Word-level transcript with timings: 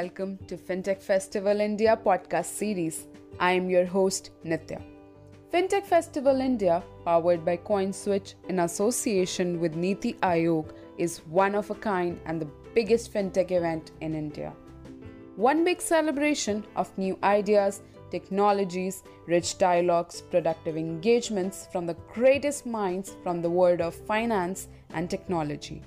welcome 0.00 0.38
to 0.46 0.56
FinTech 0.56 1.02
Festival 1.02 1.60
India 1.60 1.94
podcast 2.02 2.46
series. 2.58 3.06
I 3.38 3.50
am 3.52 3.68
your 3.68 3.84
host, 3.84 4.30
Nitya. 4.46 4.80
FinTech 5.52 5.84
Festival 5.84 6.40
India, 6.40 6.82
powered 7.04 7.44
by 7.44 7.58
CoinSwitch 7.58 8.32
in 8.48 8.60
association 8.60 9.60
with 9.60 9.74
Niti 9.74 10.14
Aayog, 10.22 10.72
is 10.96 11.18
one 11.26 11.54
of 11.54 11.68
a 11.70 11.74
kind 11.74 12.18
and 12.24 12.40
the 12.40 12.48
biggest 12.74 13.12
FinTech 13.12 13.50
event 13.50 13.90
in 14.00 14.14
India. 14.14 14.54
One 15.36 15.64
big 15.64 15.82
celebration 15.82 16.64
of 16.76 16.96
new 16.96 17.18
ideas, 17.22 17.82
technologies, 18.10 19.02
rich 19.26 19.58
dialogues, 19.58 20.22
productive 20.22 20.78
engagements 20.78 21.68
from 21.70 21.84
the 21.84 21.98
greatest 22.14 22.64
minds 22.64 23.16
from 23.22 23.42
the 23.42 23.50
world 23.50 23.82
of 23.82 23.94
finance 23.94 24.68
and 24.94 25.10
technology. 25.10 25.82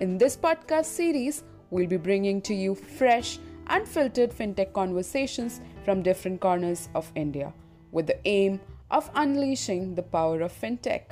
In 0.00 0.18
this 0.18 0.36
podcast 0.36 0.86
series, 0.86 1.44
we'll 1.70 1.86
be 1.86 1.96
bringing 1.96 2.40
to 2.42 2.54
you 2.54 2.74
fresh, 2.74 3.38
unfiltered 3.68 4.30
fintech 4.30 4.72
conversations 4.72 5.60
from 5.84 6.02
different 6.02 6.40
corners 6.40 6.88
of 6.94 7.10
India 7.14 7.52
with 7.92 8.06
the 8.06 8.28
aim 8.28 8.60
of 8.90 9.10
unleashing 9.14 9.94
the 9.94 10.02
power 10.02 10.40
of 10.40 10.52
fintech, 10.52 11.02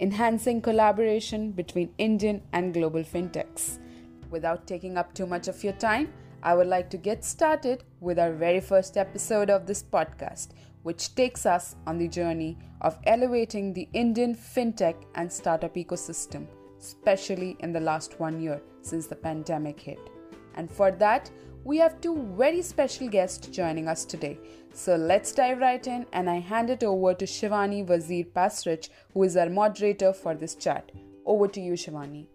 enhancing 0.00 0.60
collaboration 0.60 1.52
between 1.52 1.92
Indian 1.98 2.42
and 2.52 2.74
global 2.74 3.02
fintechs. 3.02 3.78
Without 4.30 4.66
taking 4.66 4.96
up 4.96 5.14
too 5.14 5.26
much 5.26 5.46
of 5.46 5.62
your 5.62 5.74
time, 5.74 6.12
I 6.42 6.54
would 6.54 6.66
like 6.66 6.90
to 6.90 6.96
get 6.96 7.24
started 7.24 7.84
with 8.00 8.18
our 8.18 8.32
very 8.32 8.60
first 8.60 8.96
episode 8.96 9.50
of 9.50 9.66
this 9.66 9.82
podcast, 9.82 10.48
which 10.82 11.14
takes 11.14 11.46
us 11.46 11.76
on 11.86 11.98
the 11.98 12.08
journey 12.08 12.58
of 12.80 12.98
elevating 13.04 13.72
the 13.72 13.88
Indian 13.92 14.34
fintech 14.34 14.94
and 15.14 15.32
startup 15.32 15.74
ecosystem, 15.74 16.46
especially 16.86 17.56
in 17.60 17.72
the 17.72 17.80
last 17.80 18.20
one 18.20 18.40
year 18.40 18.60
since 18.82 19.06
the 19.06 19.16
pandemic 19.16 19.80
hit. 19.80 19.98
And 20.54 20.70
for 20.70 20.90
that, 20.92 21.30
we 21.64 21.78
have 21.78 22.00
two 22.00 22.16
very 22.38 22.62
special 22.62 23.08
guests 23.08 23.48
joining 23.48 23.88
us 23.88 24.04
today. 24.04 24.38
So 24.72 24.94
let's 24.94 25.32
dive 25.32 25.58
right 25.58 25.84
in, 25.86 26.06
and 26.12 26.30
I 26.30 26.38
hand 26.38 26.70
it 26.70 26.84
over 26.84 27.14
to 27.14 27.24
Shivani 27.24 27.84
Wazir 27.84 28.24
Pasrich, 28.26 28.88
who 29.12 29.24
is 29.24 29.36
our 29.36 29.50
moderator 29.50 30.12
for 30.12 30.34
this 30.34 30.54
chat. 30.54 30.92
Over 31.24 31.48
to 31.48 31.60
you, 31.60 31.72
Shivani. 31.72 32.26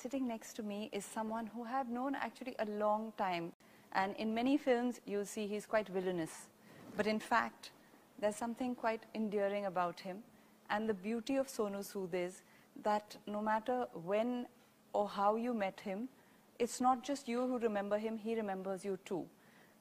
Sitting 0.00 0.26
next 0.26 0.54
to 0.54 0.62
me 0.62 0.88
is 0.92 1.04
someone 1.04 1.46
who 1.48 1.64
I've 1.64 1.90
known 1.90 2.14
actually 2.14 2.54
a 2.60 2.64
long 2.64 3.12
time. 3.18 3.52
And 3.92 4.14
in 4.16 4.34
many 4.34 4.56
films, 4.56 5.00
you'll 5.06 5.24
see 5.24 5.46
he's 5.46 5.66
quite 5.66 5.88
villainous. 5.88 6.46
But 6.96 7.06
in 7.06 7.20
fact, 7.20 7.70
there's 8.20 8.36
something 8.36 8.74
quite 8.74 9.02
endearing 9.14 9.66
about 9.66 10.00
him. 10.00 10.18
And 10.70 10.88
the 10.88 10.94
beauty 10.94 11.36
of 11.36 11.46
Sonu 11.48 11.78
Sood 11.78 12.14
is 12.14 12.42
that 12.82 13.16
no 13.26 13.40
matter 13.40 13.86
when 14.04 14.46
or 14.92 15.08
how 15.08 15.36
you 15.36 15.54
met 15.54 15.80
him, 15.80 16.08
it's 16.58 16.80
not 16.80 17.02
just 17.04 17.28
you 17.28 17.46
who 17.46 17.58
remember 17.58 17.98
him, 17.98 18.18
he 18.18 18.34
remembers 18.34 18.84
you 18.84 18.98
too. 19.04 19.24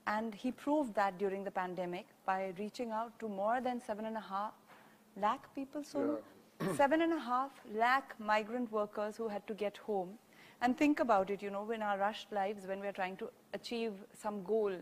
And 0.06 0.34
he 0.34 0.52
proved 0.52 0.94
that 0.96 1.18
during 1.18 1.44
the 1.44 1.52
pandemic 1.52 2.06
by 2.26 2.54
reaching 2.58 2.92
out 2.92 3.18
to 3.20 3.28
more 3.28 3.60
than 3.60 3.82
seven 3.82 4.06
and 4.06 4.16
a 4.16 4.22
half 4.22 4.54
lakh 5.22 5.54
people, 5.56 5.82
Sonu? 5.82 6.18
Yeah. 6.62 6.76
seven 6.76 7.02
and 7.02 7.14
a 7.14 7.20
half 7.20 7.52
lakh 7.76 8.16
migrant 8.20 8.72
workers 8.72 9.18
who 9.18 9.28
had 9.28 9.46
to 9.48 9.54
get 9.54 9.78
home. 9.78 10.18
And 10.62 10.78
think 10.78 11.00
about 11.00 11.30
it, 11.30 11.42
you 11.42 11.52
know, 11.52 11.70
in 11.72 11.82
our 11.82 11.98
rushed 11.98 12.32
lives, 12.32 12.66
when 12.66 12.80
we're 12.80 12.92
trying 12.92 13.18
to 13.18 13.30
achieve 13.54 13.94
some 14.20 14.44
goal, 14.44 14.74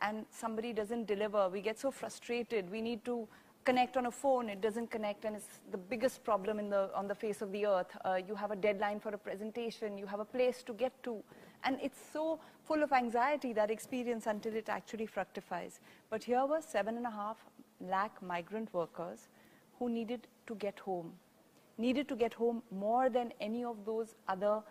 and 0.00 0.24
somebody 0.30 0.72
doesn't 0.72 1.06
deliver, 1.06 1.48
we 1.48 1.60
get 1.60 1.78
so 1.78 1.90
frustrated. 1.90 2.70
We 2.70 2.80
need 2.80 3.04
to 3.04 3.28
connect 3.64 3.98
on 3.98 4.06
a 4.06 4.10
phone, 4.10 4.48
it 4.48 4.62
doesn't 4.62 4.90
connect, 4.90 5.26
and 5.26 5.36
it's 5.36 5.60
the 5.70 5.76
biggest 5.76 6.24
problem 6.24 6.58
in 6.58 6.70
the, 6.70 6.88
on 6.94 7.06
the 7.06 7.14
face 7.14 7.42
of 7.42 7.52
the 7.52 7.66
earth. 7.66 7.94
Uh, 8.04 8.18
you 8.26 8.34
have 8.34 8.50
a 8.50 8.56
deadline 8.56 8.98
for 9.00 9.10
a 9.10 9.18
presentation, 9.18 9.98
you 9.98 10.06
have 10.06 10.20
a 10.20 10.24
place 10.24 10.62
to 10.62 10.72
get 10.72 11.02
to, 11.02 11.22
and 11.64 11.78
it's 11.82 11.98
so 12.12 12.40
full 12.64 12.82
of 12.82 12.92
anxiety, 12.92 13.52
that 13.52 13.70
experience, 13.70 14.26
until 14.26 14.54
it 14.54 14.70
actually 14.70 15.04
fructifies. 15.04 15.80
But 16.08 16.24
here 16.24 16.46
were 16.46 16.62
seven 16.62 16.96
and 16.96 17.04
a 17.04 17.10
half 17.10 17.36
lakh 17.80 18.22
migrant 18.22 18.72
workers 18.72 19.28
who 19.78 19.90
needed 19.90 20.26
to 20.46 20.54
get 20.54 20.78
home, 20.78 21.12
needed 21.76 22.08
to 22.08 22.16
get 22.16 22.32
home 22.32 22.62
more 22.70 23.10
than 23.10 23.32
any 23.38 23.64
of 23.64 23.84
those 23.84 24.14
other 24.28 24.62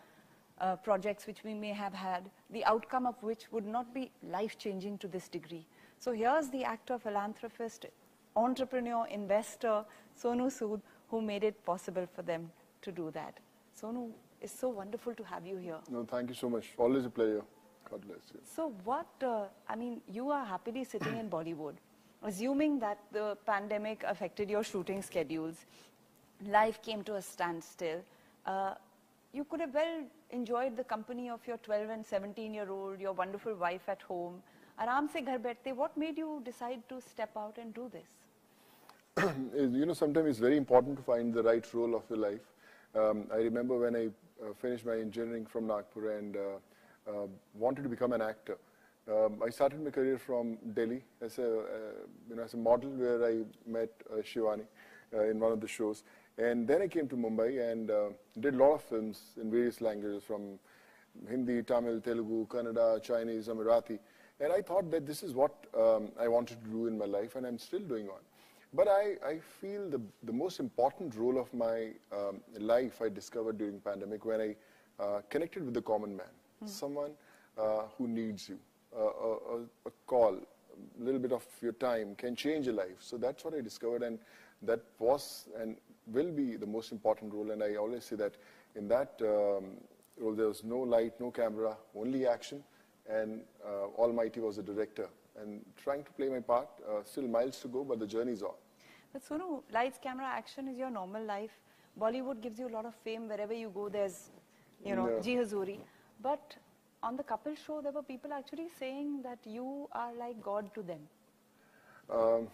uh, 0.59 0.75
projects 0.75 1.27
which 1.27 1.43
we 1.43 1.53
may 1.53 1.69
have 1.69 1.93
had, 1.93 2.29
the 2.49 2.65
outcome 2.65 3.05
of 3.05 3.15
which 3.21 3.51
would 3.51 3.65
not 3.65 3.93
be 3.93 4.11
life-changing 4.23 4.97
to 4.99 5.07
this 5.07 5.27
degree. 5.27 5.65
So 5.99 6.11
here's 6.11 6.49
the 6.49 6.63
actor, 6.63 6.97
philanthropist, 6.97 7.85
entrepreneur, 8.35 9.07
investor, 9.07 9.83
Sonu 10.21 10.51
Sood, 10.51 10.81
who 11.09 11.21
made 11.21 11.43
it 11.43 11.63
possible 11.65 12.07
for 12.15 12.21
them 12.21 12.51
to 12.81 12.91
do 12.91 13.11
that. 13.11 13.39
Sonu, 13.79 14.09
it's 14.41 14.57
so 14.57 14.69
wonderful 14.69 15.13
to 15.15 15.23
have 15.23 15.45
you 15.45 15.57
here. 15.57 15.77
No, 15.89 16.03
thank 16.03 16.29
you 16.29 16.35
so 16.35 16.49
much. 16.49 16.73
Always 16.77 17.05
a 17.05 17.09
pleasure. 17.09 17.41
God 17.89 18.01
bless 18.01 18.19
you. 18.33 18.39
So 18.43 18.73
what, 18.83 19.07
uh, 19.23 19.45
I 19.67 19.75
mean, 19.75 20.01
you 20.11 20.29
are 20.29 20.45
happily 20.45 20.83
sitting 20.83 21.17
in 21.17 21.29
Bollywood. 21.29 21.75
Assuming 22.23 22.79
that 22.79 22.99
the 23.11 23.37
pandemic 23.45 24.03
affected 24.05 24.49
your 24.49 24.63
shooting 24.63 25.01
schedules, 25.01 25.65
life 26.45 26.81
came 26.81 27.03
to 27.03 27.15
a 27.15 27.21
standstill, 27.21 28.01
uh, 28.45 28.73
you 29.37 29.45
could 29.49 29.61
have 29.61 29.73
well 29.73 29.97
enjoyed 30.31 30.75
the 30.75 30.83
company 30.83 31.29
of 31.29 31.47
your 31.47 31.57
12 31.57 31.89
and 31.95 32.05
17 32.05 32.53
year 32.53 32.69
old, 32.69 32.99
your 32.99 33.13
wonderful 33.13 33.55
wife 33.55 33.87
at 33.95 34.01
home. 34.11 34.41
Aram 34.85 35.09
se 35.13 35.21
ghar 35.27 35.37
baithte, 35.47 35.73
what 35.81 35.97
made 36.05 36.17
you 36.17 36.41
decide 36.45 36.81
to 36.89 37.01
step 37.09 37.37
out 37.37 37.57
and 37.63 37.73
do 37.73 37.89
this? 37.97 38.09
you 39.75 39.85
know, 39.85 39.93
sometimes 39.93 40.29
it's 40.29 40.39
very 40.39 40.57
important 40.57 40.97
to 40.97 41.03
find 41.03 41.33
the 41.33 41.43
right 41.43 41.73
role 41.73 41.95
of 41.95 42.03
your 42.09 42.19
life. 42.19 42.47
Um, 42.95 43.25
I 43.33 43.37
remember 43.37 43.77
when 43.77 43.95
I 43.95 44.05
uh, 44.07 44.53
finished 44.61 44.85
my 44.85 44.97
engineering 45.05 45.45
from 45.45 45.67
Nagpur 45.67 46.17
and 46.17 46.37
uh, 46.37 46.41
uh, 47.09 47.27
wanted 47.55 47.83
to 47.83 47.89
become 47.89 48.13
an 48.13 48.21
actor. 48.21 48.57
Um, 49.11 49.41
I 49.45 49.49
started 49.49 49.83
my 49.83 49.91
career 49.91 50.17
from 50.17 50.57
Delhi 50.73 51.03
as 51.21 51.37
a, 51.39 51.59
uh, 51.59 51.63
you 52.29 52.35
know, 52.35 52.43
as 52.43 52.53
a 52.53 52.57
model 52.57 52.89
where 52.89 53.25
I 53.25 53.43
met 53.65 53.89
uh, 54.11 54.17
Shivani 54.17 54.65
uh, 55.13 55.23
in 55.29 55.39
one 55.39 55.51
of 55.51 55.61
the 55.61 55.67
shows. 55.67 56.03
And 56.37 56.67
then 56.67 56.81
I 56.81 56.87
came 56.87 57.07
to 57.07 57.15
Mumbai 57.15 57.71
and 57.71 57.89
uh, 57.89 58.09
did 58.39 58.53
a 58.53 58.57
lot 58.57 58.73
of 58.75 58.81
films 58.83 59.31
in 59.41 59.49
various 59.49 59.81
languages 59.81 60.23
from 60.23 60.59
Hindi, 61.27 61.63
Tamil, 61.63 61.99
Telugu, 61.99 62.45
Kannada, 62.47 63.01
Chinese, 63.01 63.47
Marathi. 63.47 63.97
And 64.39 64.53
I 64.53 64.61
thought 64.61 64.91
that 64.91 65.07
this 65.07 65.23
is 65.23 65.33
what 65.33 65.51
um, 65.75 66.09
I 66.19 66.27
wanted 66.27 66.63
to 66.63 66.69
do 66.69 66.85
in 66.85 66.97
my 66.97 67.05
life 67.05 67.35
and 67.35 67.45
I'm 67.45 67.57
still 67.57 67.79
doing 67.79 68.07
on. 68.07 68.19
But 68.73 68.87
I, 68.87 69.15
I 69.25 69.39
feel 69.39 69.89
the, 69.89 69.99
the 70.23 70.33
most 70.33 70.59
important 70.59 71.15
role 71.15 71.39
of 71.39 71.51
my 71.53 71.91
um, 72.11 72.41
life 72.59 73.01
I 73.01 73.09
discovered 73.09 73.57
during 73.57 73.79
pandemic 73.79 74.25
when 74.25 74.41
I 74.41 74.55
uh, 75.03 75.21
connected 75.29 75.63
with 75.65 75.73
the 75.73 75.81
common 75.81 76.15
man, 76.15 76.27
mm. 76.63 76.69
someone 76.69 77.11
uh, 77.57 77.83
who 77.97 78.07
needs 78.07 78.47
you. 78.49 78.59
Uh, 78.95 79.01
a, 79.01 79.87
a, 79.87 79.91
call, 80.05 80.35
a 80.35 81.03
little 81.03 81.19
bit 81.19 81.31
of 81.31 81.45
your 81.61 81.73
time 81.73 82.13
can 82.15 82.35
change 82.35 82.67
a 82.67 82.71
life. 82.71 82.97
So 82.99 83.17
that's 83.17 83.43
what 83.43 83.55
I 83.55 83.61
discovered 83.61 84.03
and 84.03 84.19
that 84.63 84.81
was 84.99 85.47
and 85.59 85.77
will 86.11 86.31
be 86.31 86.55
the 86.55 86.65
most 86.65 86.91
important 86.91 87.33
role. 87.33 87.51
And 87.51 87.63
I 87.63 87.75
always 87.75 88.05
say 88.05 88.15
that 88.17 88.35
in 88.75 88.87
that 88.87 89.13
um, 89.21 89.77
role, 90.19 90.33
there 90.33 90.47
was 90.47 90.63
no 90.63 90.79
light, 90.79 91.19
no 91.19 91.31
camera, 91.31 91.77
only 91.95 92.27
action. 92.27 92.63
And 93.09 93.41
uh, 93.65 93.85
Almighty 93.97 94.39
was 94.39 94.57
the 94.57 94.63
director. 94.63 95.07
And 95.39 95.63
trying 95.81 96.03
to 96.03 96.11
play 96.11 96.29
my 96.29 96.39
part, 96.39 96.67
uh, 96.87 97.03
still 97.03 97.27
miles 97.27 97.59
to 97.59 97.67
go, 97.67 97.83
but 97.83 97.99
the 97.99 98.07
journey's 98.07 98.41
on. 98.41 98.55
But 99.13 99.23
Sonu, 99.27 99.61
lights, 99.71 99.99
camera, 100.01 100.25
action 100.25 100.67
is 100.67 100.77
your 100.77 100.89
normal 100.89 101.23
life. 101.23 101.51
Bollywood 101.99 102.41
gives 102.41 102.59
you 102.59 102.67
a 102.67 102.73
lot 102.73 102.85
of 102.85 102.95
fame. 102.95 103.27
Wherever 103.27 103.53
you 103.53 103.69
go, 103.73 103.89
there's, 103.89 104.31
you 104.83 104.95
know, 104.95 105.09
yeah. 105.09 105.19
Ji 105.21 105.35
Hazuri. 105.35 105.79
But 106.21 106.55
on 107.03 107.15
the 107.15 107.23
Kapil 107.23 107.55
show, 107.65 107.81
there 107.81 107.91
were 107.91 108.03
people 108.03 108.33
actually 108.33 108.67
saying 108.79 109.21
that 109.23 109.39
you 109.45 109.87
are 109.91 110.13
like 110.19 110.41
God 110.41 110.73
to 110.73 110.81
them. 110.81 110.99
Um, 112.09 112.47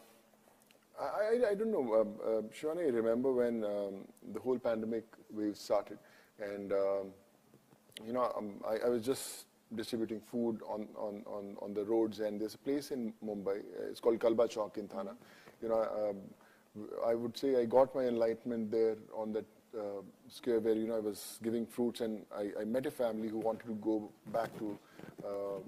I, 1.00 1.52
I, 1.52 1.56
don't 1.56 1.72
know. 1.72 2.02
Um, 2.02 2.14
uh, 2.24 2.42
Shivani, 2.54 2.86
I 2.86 2.90
remember 2.90 3.32
when 3.32 3.64
um, 3.64 4.08
the 4.32 4.40
whole 4.40 4.60
pandemic 4.60 5.06
wave 5.32 5.58
started, 5.58 5.98
and 6.40 6.72
um, 6.72 7.08
you 8.06 8.14
know, 8.14 8.32
um, 8.38 8.56
I, 8.68 8.86
I, 8.86 8.90
was 8.90 9.04
just 9.04 9.46
distributing 9.76 10.22
food 10.22 10.62
on, 10.68 10.88
on, 10.96 11.24
on, 11.26 11.58
on, 11.62 11.74
the 11.74 11.84
roads, 11.84 12.20
and 12.20 12.40
there's 12.40 12.54
a 12.54 12.60
place 12.60 12.92
in 12.92 13.14
Mumbai. 13.26 13.60
Uh, 13.60 13.90
it's 13.90 14.00
called 14.00 14.20
Kalba 14.20 14.48
Chowk 14.48 14.78
in 14.78 14.88
Thana. 14.88 15.16
You 15.62 15.70
know, 15.70 15.82
um, 15.82 16.18
I 17.06 17.16
would 17.16 17.38
say 17.38 17.60
I 17.60 17.66
got 17.66 17.94
my 17.96 18.04
enlightenment 18.04 18.72
there 18.72 18.96
on 19.16 19.34
that 19.34 19.46
uh, 19.76 20.02
square 20.30 20.60
where 20.60 20.76
you 20.76 20.88
know 20.88 20.98
I 20.98 21.00
was 21.00 21.40
giving 21.42 21.66
fruits, 21.66 22.02
and 22.02 22.24
I, 22.36 22.52
I 22.62 22.66
met 22.66 22.86
a 22.86 22.92
family 22.92 23.30
who 23.30 23.40
wanted 23.40 23.66
to 23.66 23.76
go 23.76 24.10
back 24.32 24.56
to 24.60 24.78
uh, 25.26 25.60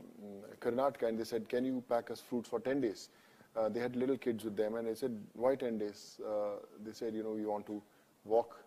Karnataka, 0.61 1.07
and 1.09 1.19
they 1.19 1.23
said, 1.23 1.49
"Can 1.49 1.65
you 1.65 1.83
pack 1.89 2.11
us 2.11 2.21
fruits 2.21 2.47
for 2.47 2.59
10 2.59 2.81
days?" 2.81 3.09
Uh, 3.55 3.69
they 3.69 3.79
had 3.79 3.95
little 3.95 4.17
kids 4.17 4.43
with 4.43 4.55
them, 4.55 4.75
and 4.75 4.87
I 4.87 4.93
said, 4.93 5.17
why 5.33 5.55
10 5.55 5.77
days? 5.77 6.19
Uh, 6.25 6.57
they 6.83 6.91
said, 6.91 7.13
you 7.13 7.23
know, 7.23 7.31
we 7.31 7.45
want 7.45 7.65
to 7.67 7.81
walk 8.23 8.57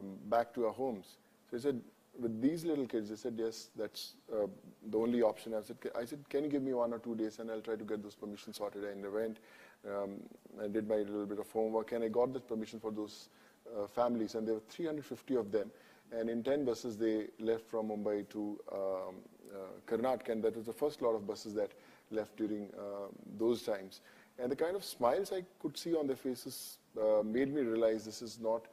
um, 0.00 0.16
back 0.26 0.52
to 0.54 0.66
our 0.66 0.72
homes. 0.72 1.16
So 1.50 1.56
I 1.56 1.60
said, 1.60 1.80
with 2.20 2.40
these 2.40 2.64
little 2.64 2.86
kids, 2.86 3.10
they 3.10 3.16
said, 3.16 3.34
yes, 3.36 3.70
that's 3.76 4.14
uh, 4.32 4.46
the 4.90 4.98
only 4.98 5.22
option. 5.22 5.54
I 5.54 5.62
said, 5.62 5.76
I 5.98 6.04
said, 6.04 6.28
can 6.28 6.44
you 6.44 6.50
give 6.50 6.62
me 6.62 6.74
one 6.74 6.92
or 6.92 6.98
two 6.98 7.14
days, 7.14 7.38
and 7.38 7.50
I'll 7.50 7.60
try 7.60 7.76
to 7.76 7.84
get 7.84 8.02
those 8.02 8.14
permissions 8.14 8.58
sorted. 8.58 8.84
And 8.84 9.04
I 9.04 9.08
went, 9.08 9.38
um, 9.86 10.20
I 10.62 10.68
did 10.68 10.88
my 10.88 10.96
little 10.96 11.26
bit 11.26 11.38
of 11.38 11.50
homework 11.50 11.92
and 11.92 12.04
I 12.04 12.08
got 12.08 12.32
the 12.32 12.40
permission 12.40 12.80
for 12.80 12.90
those 12.90 13.28
uh, 13.68 13.86
families 13.86 14.34
and 14.34 14.46
there 14.46 14.54
were 14.54 14.62
350 14.68 15.36
of 15.36 15.52
them 15.52 15.70
and 16.12 16.30
in 16.30 16.42
10 16.42 16.64
buses 16.64 16.96
they 16.96 17.26
left 17.38 17.68
from 17.68 17.88
Mumbai 17.88 18.28
to 18.30 18.58
um, 18.72 19.14
uh, 19.52 19.56
Karnataka 19.86 20.30
and 20.30 20.42
that 20.42 20.56
was 20.56 20.66
the 20.66 20.72
first 20.72 21.02
lot 21.02 21.14
of 21.14 21.26
buses 21.26 21.54
that 21.54 21.72
left 22.10 22.36
during 22.36 22.68
uh, 22.78 23.08
those 23.38 23.62
times. 23.62 24.00
And 24.38 24.50
the 24.50 24.56
kind 24.56 24.74
of 24.74 24.84
smiles 24.84 25.32
I 25.32 25.44
could 25.60 25.76
see 25.76 25.94
on 25.94 26.06
their 26.06 26.16
faces 26.16 26.78
uh, 27.00 27.22
made 27.22 27.52
me 27.52 27.62
realize 27.62 28.04
this 28.04 28.20
is 28.20 28.38
not 28.40 28.66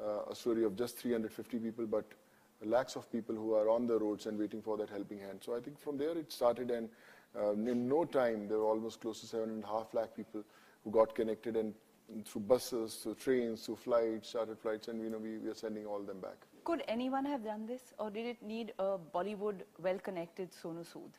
uh, 0.00 0.30
a 0.30 0.34
story 0.34 0.64
of 0.64 0.76
just 0.76 0.98
350 0.98 1.58
people, 1.58 1.86
but 1.86 2.04
lakhs 2.64 2.96
of 2.96 3.10
people 3.12 3.34
who 3.34 3.54
are 3.54 3.68
on 3.68 3.86
the 3.86 3.98
roads 3.98 4.26
and 4.26 4.38
waiting 4.38 4.62
for 4.62 4.76
that 4.78 4.90
helping 4.90 5.18
hand. 5.18 5.40
So 5.40 5.56
I 5.56 5.60
think 5.60 5.78
from 5.78 5.96
there 5.96 6.16
it 6.16 6.32
started, 6.32 6.70
and 6.70 6.88
uh, 7.38 7.52
in 7.52 7.88
no 7.88 8.04
time 8.04 8.48
there 8.48 8.58
were 8.58 8.64
almost 8.66 9.00
close 9.00 9.20
to 9.20 9.26
seven 9.26 9.50
and 9.50 9.64
a 9.64 9.66
half 9.66 9.94
lakh 9.94 10.14
people 10.16 10.42
who 10.84 10.90
got 10.90 11.14
connected, 11.14 11.56
and, 11.56 11.74
through 12.24 12.42
buses, 12.42 12.94
through 13.02 13.16
trains, 13.16 13.66
through 13.66 13.74
flights, 13.74 14.30
chartered 14.30 14.60
flights, 14.60 14.86
and 14.86 15.02
you 15.02 15.10
know 15.10 15.18
we, 15.18 15.38
we 15.38 15.50
are 15.50 15.54
sending 15.54 15.86
all 15.86 16.00
them 16.00 16.20
back. 16.20 16.36
Could 16.62 16.84
anyone 16.86 17.24
have 17.24 17.44
done 17.44 17.66
this, 17.66 17.92
or 17.98 18.10
did 18.10 18.26
it 18.26 18.40
need 18.42 18.72
a 18.78 18.96
Bollywood 19.12 19.62
well-connected 19.82 20.50
Sonu 20.52 20.86
Sood? 20.86 21.10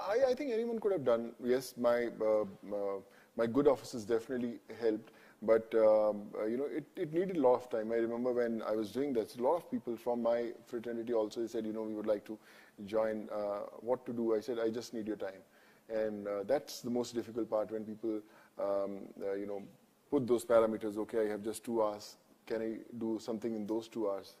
I, 0.00 0.30
I, 0.30 0.34
think 0.34 0.52
anyone 0.52 0.78
could 0.78 0.92
have 0.92 1.04
done. 1.04 1.32
Yes, 1.42 1.74
my 1.76 2.08
uh, 2.20 2.42
uh, 2.42 2.98
my 3.36 3.46
good 3.46 3.68
offices 3.68 4.04
definitely 4.04 4.58
helped, 4.80 5.12
but 5.42 5.74
um, 5.74 6.22
uh, 6.38 6.44
you 6.46 6.56
know 6.56 6.66
it, 6.66 6.84
it 6.96 7.12
needed 7.12 7.36
a 7.36 7.40
lot 7.40 7.54
of 7.54 7.70
time. 7.70 7.92
I 7.92 7.96
remember 7.96 8.32
when 8.32 8.62
I 8.62 8.72
was 8.72 8.90
doing 8.90 9.12
this, 9.12 9.36
a 9.36 9.42
lot 9.42 9.56
of 9.56 9.70
people 9.70 9.96
from 9.96 10.22
my 10.22 10.52
fraternity 10.66 11.12
also 11.12 11.46
said, 11.46 11.66
you 11.66 11.72
know, 11.72 11.82
we 11.82 11.94
would 11.94 12.06
like 12.06 12.24
to 12.26 12.38
join. 12.86 13.28
Uh, 13.32 13.60
what 13.80 14.06
to 14.06 14.12
do? 14.12 14.34
I 14.34 14.40
said, 14.40 14.58
I 14.58 14.70
just 14.70 14.94
need 14.94 15.06
your 15.06 15.16
time, 15.16 15.42
and 15.88 16.26
uh, 16.26 16.42
that's 16.44 16.80
the 16.80 16.90
most 16.90 17.14
difficult 17.14 17.50
part 17.50 17.70
when 17.70 17.84
people, 17.84 18.20
um, 18.58 19.00
uh, 19.22 19.34
you 19.34 19.46
know, 19.46 19.62
put 20.10 20.26
those 20.26 20.44
parameters. 20.44 20.96
Okay, 20.96 21.26
I 21.26 21.28
have 21.28 21.42
just 21.42 21.64
two 21.64 21.82
hours. 21.82 22.16
Can 22.46 22.62
I 22.62 22.96
do 22.98 23.18
something 23.20 23.54
in 23.54 23.66
those 23.66 23.88
two 23.88 24.10
hours? 24.10 24.36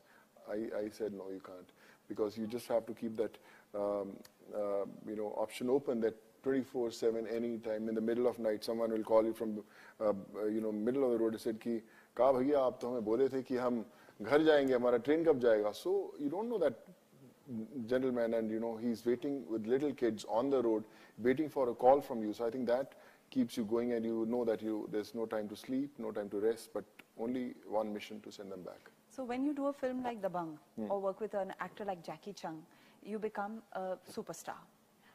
I, 0.50 0.54
I 0.76 0.88
said 0.90 1.12
no, 1.12 1.30
you 1.30 1.40
can't, 1.40 1.70
because 2.08 2.36
you 2.36 2.46
just 2.46 2.66
have 2.68 2.84
to 2.86 2.94
keep 2.94 3.16
that 3.16 3.36
um, 3.74 4.16
you 5.07 5.15
know, 5.15 5.33
option 5.37 5.69
open 5.69 6.01
that 6.01 6.15
24/7, 6.43 7.27
anytime 7.27 7.89
in 7.89 7.95
the 7.95 8.01
middle 8.01 8.27
of 8.27 8.39
night, 8.39 8.63
someone 8.63 8.91
will 8.91 9.03
call 9.03 9.25
you 9.25 9.33
from, 9.33 9.63
uh, 9.99 10.13
you 10.45 10.61
know, 10.61 10.71
middle 10.71 11.03
of 11.03 11.11
the 11.11 11.17
road. 11.17 11.39
Said 11.39 11.59
कि 11.59 11.81
कहा 12.17 12.31
भैया 12.31 12.59
आप 12.59 12.77
तो 12.81 12.89
हमें 12.89 13.03
बोले 13.05 13.29
थे 13.29 13.41
कि 13.43 13.55
हम 13.57 13.83
घर 14.21 14.43
जाएंगे 14.43 14.73
हमारा 14.73 14.97
ट्रेन 15.07 15.23
कब 15.25 15.39
जाएगा 15.39 15.71
so 15.79 15.91
you 16.19 16.29
don't 16.29 16.49
know 16.49 16.57
that 16.57 16.79
gentleman 17.91 18.33
and 18.33 18.51
you 18.51 18.59
know 18.59 18.75
he's 18.77 19.05
waiting 19.05 19.35
with 19.49 19.67
little 19.73 19.93
kids 19.93 20.25
on 20.39 20.49
the 20.49 20.61
road 20.61 20.83
waiting 21.27 21.49
for 21.49 21.69
a 21.69 21.75
call 21.83 22.01
from 22.07 22.23
you 22.23 22.33
so 22.39 22.45
i 22.47 22.49
think 22.55 22.67
that 22.67 22.97
keeps 23.35 23.59
you 23.59 23.63
going 23.73 23.93
and 23.97 24.09
you 24.09 24.25
know 24.33 24.43
that 24.49 24.65
you 24.67 24.79
there's 24.95 25.13
no 25.19 25.27
time 25.35 25.47
to 25.53 25.59
sleep 25.61 26.01
no 26.05 26.11
time 26.17 26.29
to 26.33 26.41
rest 26.47 26.73
but 26.73 27.05
only 27.27 27.45
one 27.77 27.93
mission 27.93 28.19
to 28.25 28.33
send 28.39 28.51
them 28.51 28.65
back 28.71 28.91
so 29.17 29.23
when 29.23 29.45
you 29.49 29.53
do 29.53 29.67
a 29.67 29.73
film 29.83 30.03
like 30.03 30.21
Dabangg 30.21 30.57
hmm. 30.75 30.91
or 30.91 30.99
work 30.99 31.21
with 31.21 31.33
an 31.45 31.53
actor 31.59 31.85
like 31.85 32.03
Jackie 32.09 32.33
Chung 32.33 32.61
you 33.04 33.18
become 33.18 33.62
a 33.72 33.96
superstar. 34.10 34.60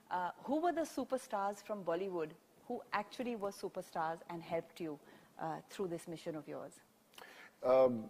Uh, 0.09 0.31
who 0.43 0.61
were 0.61 0.71
the 0.71 0.81
superstars 0.81 1.63
from 1.63 1.83
Bollywood 1.83 2.29
who 2.67 2.81
actually 2.93 3.35
were 3.35 3.51
superstars 3.51 4.19
and 4.29 4.41
helped 4.41 4.79
you 4.79 4.99
uh, 5.41 5.55
through 5.69 5.87
this 5.87 6.07
mission 6.07 6.35
of 6.35 6.47
yours? 6.47 6.73
Um, 7.65 8.05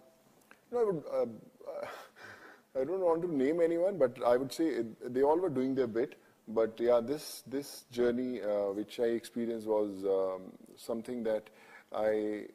I, 0.76 0.84
would, 0.84 1.04
uh, 1.12 1.26
I 2.80 2.84
don't 2.84 3.02
want 3.02 3.22
to 3.22 3.34
name 3.36 3.62
anyone, 3.62 3.98
but 3.98 4.18
I 4.26 4.38
would 4.38 4.52
say 4.52 4.68
it, 4.68 5.14
they 5.14 5.24
all 5.24 5.38
were 5.38 5.50
doing 5.50 5.76
their 5.76 5.88
bit. 5.88 6.16
But 6.50 6.80
yeah, 6.80 7.02
this 7.04 7.44
this 7.46 7.84
journey 7.92 8.42
uh, 8.42 8.72
which 8.72 9.02
I 9.02 9.08
experienced 9.08 9.68
was 9.68 10.06
um, 10.06 10.44
something 10.78 11.22
that 11.24 11.50
I, 11.94 12.46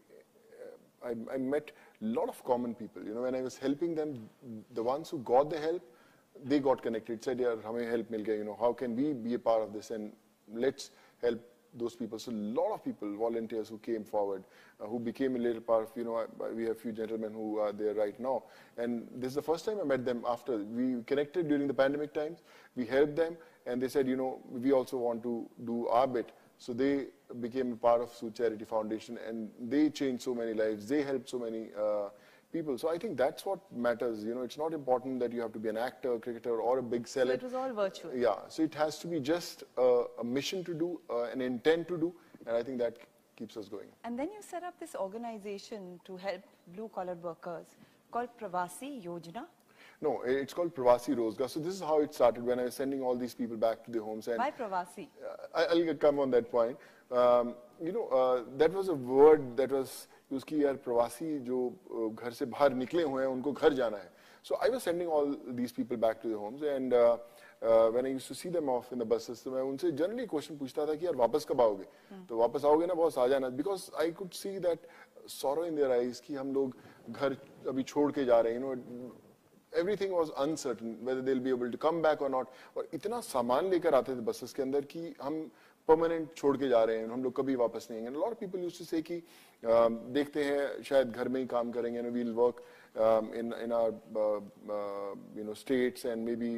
I 1.04 1.10
I 1.30 1.36
met 1.36 1.72
a 2.00 2.04
lot 2.06 2.30
of 2.30 2.42
common 2.42 2.74
people. 2.74 3.04
You 3.04 3.14
know, 3.14 3.22
when 3.22 3.34
I 3.34 3.42
was 3.42 3.58
helping 3.58 3.94
them, 3.94 4.30
the 4.72 4.82
ones 4.82 5.10
who 5.10 5.18
got 5.18 5.50
the 5.50 5.60
help 5.60 5.82
they 6.44 6.58
got 6.58 6.82
connected, 6.82 7.22
said, 7.24 7.40
yeah, 7.40 7.54
hame 7.64 7.88
help 7.88 8.10
mil 8.10 8.22
gaya, 8.22 8.38
you 8.38 8.44
know, 8.44 8.56
how 8.58 8.72
can 8.72 8.96
we 8.96 9.12
be 9.12 9.34
a 9.34 9.38
part 9.38 9.62
of 9.62 9.72
this 9.72 9.90
and 9.90 10.12
let's 10.52 10.90
help 11.22 11.40
those 11.74 11.94
people. 11.94 12.18
So 12.18 12.32
a 12.32 12.34
lot 12.34 12.72
of 12.72 12.84
people, 12.84 13.16
volunteers 13.16 13.68
who 13.68 13.78
came 13.78 14.04
forward, 14.04 14.44
uh, 14.80 14.86
who 14.86 14.98
became 14.98 15.36
a 15.36 15.38
little 15.38 15.62
part 15.62 15.84
of, 15.84 15.90
you 15.96 16.04
know, 16.04 16.26
we 16.54 16.64
have 16.64 16.72
a 16.72 16.78
few 16.78 16.92
gentlemen 16.92 17.32
who 17.32 17.58
are 17.58 17.72
there 17.72 17.94
right 17.94 18.18
now. 18.20 18.44
And 18.76 19.08
this 19.14 19.28
is 19.28 19.34
the 19.36 19.42
first 19.42 19.64
time 19.64 19.78
I 19.80 19.84
met 19.84 20.04
them 20.04 20.24
after. 20.28 20.58
We 20.58 21.02
connected 21.04 21.48
during 21.48 21.66
the 21.66 21.74
pandemic 21.74 22.12
times. 22.12 22.40
We 22.76 22.84
helped 22.84 23.16
them 23.16 23.36
and 23.66 23.80
they 23.80 23.88
said, 23.88 24.06
you 24.06 24.16
know, 24.16 24.40
we 24.50 24.72
also 24.72 24.98
want 24.98 25.22
to 25.22 25.48
do 25.64 25.88
our 25.88 26.06
bit. 26.06 26.32
So 26.58 26.72
they 26.72 27.06
became 27.40 27.72
a 27.72 27.76
part 27.76 28.02
of 28.02 28.12
Sood 28.12 28.36
Charity 28.36 28.64
Foundation 28.64 29.18
and 29.26 29.50
they 29.60 29.90
changed 29.90 30.22
so 30.22 30.34
many 30.34 30.54
lives. 30.54 30.86
They 30.86 31.02
helped 31.02 31.28
so 31.28 31.38
many 31.38 31.68
uh, 31.78 32.10
people. 32.52 32.76
So 32.78 32.90
I 32.90 32.98
think 32.98 33.16
that's 33.16 33.44
what 33.46 33.60
matters. 33.74 34.24
You 34.24 34.34
know, 34.34 34.42
it's 34.42 34.58
not 34.58 34.72
important 34.74 35.20
that 35.20 35.32
you 35.32 35.40
have 35.40 35.52
to 35.52 35.58
be 35.58 35.68
an 35.68 35.76
actor, 35.76 36.18
cricketer, 36.18 36.60
or 36.60 36.78
a 36.78 36.82
big 36.82 37.08
seller. 37.08 37.32
So 37.32 37.34
it 37.34 37.42
was 37.42 37.54
all 37.54 37.72
virtual. 37.72 38.14
Yeah. 38.14 38.36
So 38.48 38.62
it 38.62 38.74
has 38.74 38.98
to 39.00 39.06
be 39.06 39.20
just 39.20 39.64
a, 39.78 40.04
a 40.20 40.24
mission 40.24 40.62
to 40.64 40.74
do, 40.74 41.00
uh, 41.10 41.24
an 41.24 41.40
intent 41.40 41.88
to 41.88 41.98
do, 41.98 42.14
and 42.46 42.56
I 42.56 42.62
think 42.62 42.78
that 42.78 42.98
keeps 43.36 43.56
us 43.56 43.68
going. 43.68 43.88
And 44.04 44.18
then 44.18 44.28
you 44.28 44.42
set 44.42 44.62
up 44.62 44.78
this 44.78 44.94
organization 44.94 46.00
to 46.04 46.16
help 46.16 46.42
blue-collar 46.74 47.14
workers 47.14 47.66
called 48.10 48.28
Pravasi 48.40 49.02
Yojana. 49.04 49.46
No, 50.00 50.22
it's 50.26 50.52
called 50.52 50.74
Pravasi 50.74 51.14
Rozgar. 51.16 51.48
So 51.48 51.60
this 51.60 51.74
is 51.74 51.80
how 51.80 52.00
it 52.00 52.12
started 52.12 52.44
when 52.44 52.58
I 52.58 52.64
was 52.64 52.74
sending 52.74 53.02
all 53.02 53.16
these 53.16 53.34
people 53.34 53.56
back 53.56 53.84
to 53.84 53.90
their 53.90 54.02
homes. 54.02 54.26
And 54.28 54.38
Why 54.38 54.50
Pravasi? 54.50 55.08
Uh, 55.54 55.64
I'll 55.70 55.94
come 55.94 56.18
on 56.18 56.30
that 56.32 56.50
point. 56.50 56.76
Um, 57.10 57.54
you 57.80 57.92
know, 57.92 58.08
uh, 58.08 58.42
that 58.56 58.72
was 58.72 58.88
a 58.88 58.94
word 58.94 59.56
that 59.56 59.70
was 59.70 60.08
कि 60.32 60.36
उसकी 60.36 60.64
यार 60.64 60.76
प्रवासी 60.80 61.38
जो 61.44 61.58
घर 62.16 62.32
से 62.32 62.44
बाहर 62.46 62.72
निकले 62.74 63.02
हुए 63.02 63.22
हैं 63.22 63.30
उनको 63.30 63.52
घर 63.52 63.72
जाना 63.74 63.96
है। 63.96 64.10
So 64.44 64.54
I 64.54 64.70
was 64.70 64.82
sending 64.82 65.10
all 65.12 65.36
these 65.52 65.72
people 65.72 65.96
back 66.04 66.20
to 66.22 66.36
homes 66.36 66.62
and 66.62 66.94
when 67.92 68.06
I 68.06 68.12
to 68.14 68.34
see 68.34 68.50
them 68.50 68.68
of 68.70 68.94
इन 68.94 69.04
बस 69.04 69.26
सिस्टम 69.26 69.50
मैं 69.54 69.62
उनसे 69.62 69.90
जनरली 69.92 70.26
क्वेश्चन 70.26 70.56
पूछता 70.58 70.86
था 70.86 70.94
कि 70.94 71.06
यार 71.06 71.16
वापस 71.16 71.44
कब 71.48 71.60
आओगे? 71.60 71.86
हम्म। 72.10 72.24
तो 72.26 72.36
वापस 72.38 72.64
आओगे 72.64 72.86
ना 72.86 72.94
बहुत 72.94 73.18
आ 73.18 73.26
जाना 73.26 73.48
because 73.60 73.90
I 74.00 74.12
could 74.20 74.30
see 74.34 74.58
that 74.58 74.86
sorrow 75.30 75.64
in 75.64 75.76
their 75.76 75.90
eyes 75.92 76.20
कि 76.20 76.34
हम 76.34 76.54
लोग 76.54 76.76
घर 77.10 77.36
अभी 77.68 77.82
छोड़ 77.82 78.10
के 78.12 78.24
जा 78.24 78.40
रहे 78.40 78.54
हैं 78.54 79.20
everything 79.80 80.10
was 80.14 80.30
uncertain 80.42 80.96
whether 81.08 81.22
they'll 81.26 81.44
be 81.44 81.52
able 81.52 81.70
to 81.74 81.78
come 81.82 82.00
back 82.06 82.22
or 82.24 82.28
not 82.32 82.48
और 82.76 82.88
इतना 82.94 83.20
सामान 83.26 83.68
लेकर 83.70 83.94
आते 83.94 84.16
थे 84.16 84.20
बसेस 84.24 84.52
के 84.52 84.62
अंदर 84.62 84.84
कि 84.90 85.14
हम 85.22 85.38
परमानेंट 85.88 86.34
छोड़ 86.36 86.56
के 86.56 86.68
जा 86.68 86.82
रहे 86.84 86.98
हैं 86.98 87.08
हम 87.08 87.22
लोग 87.24 87.36
कभी 87.36 87.54
वापस 87.56 87.88
नहीं 87.90 88.00
आएँगे। 88.02 88.18
Lot 88.18 88.38
people 88.38 88.62
used 88.62 88.78
to 88.78 88.84
say 88.84 89.02
कि 89.02 89.18
uh, 89.18 89.90
देखते 90.16 90.44
हैं 90.44 90.82
शायद 90.82 91.12
घर 91.12 91.28
में 91.28 91.40
ही 91.40 91.46
काम 91.46 91.70
करेंगे 91.72 92.00
we'll 92.10 92.32
work 92.34 92.64
in 93.36 93.52
in 93.62 93.72
our 93.72 94.48
you 95.38 95.44
know 95.44 95.54
states 95.54 96.06
and 96.06 96.24
maybe 96.36 96.54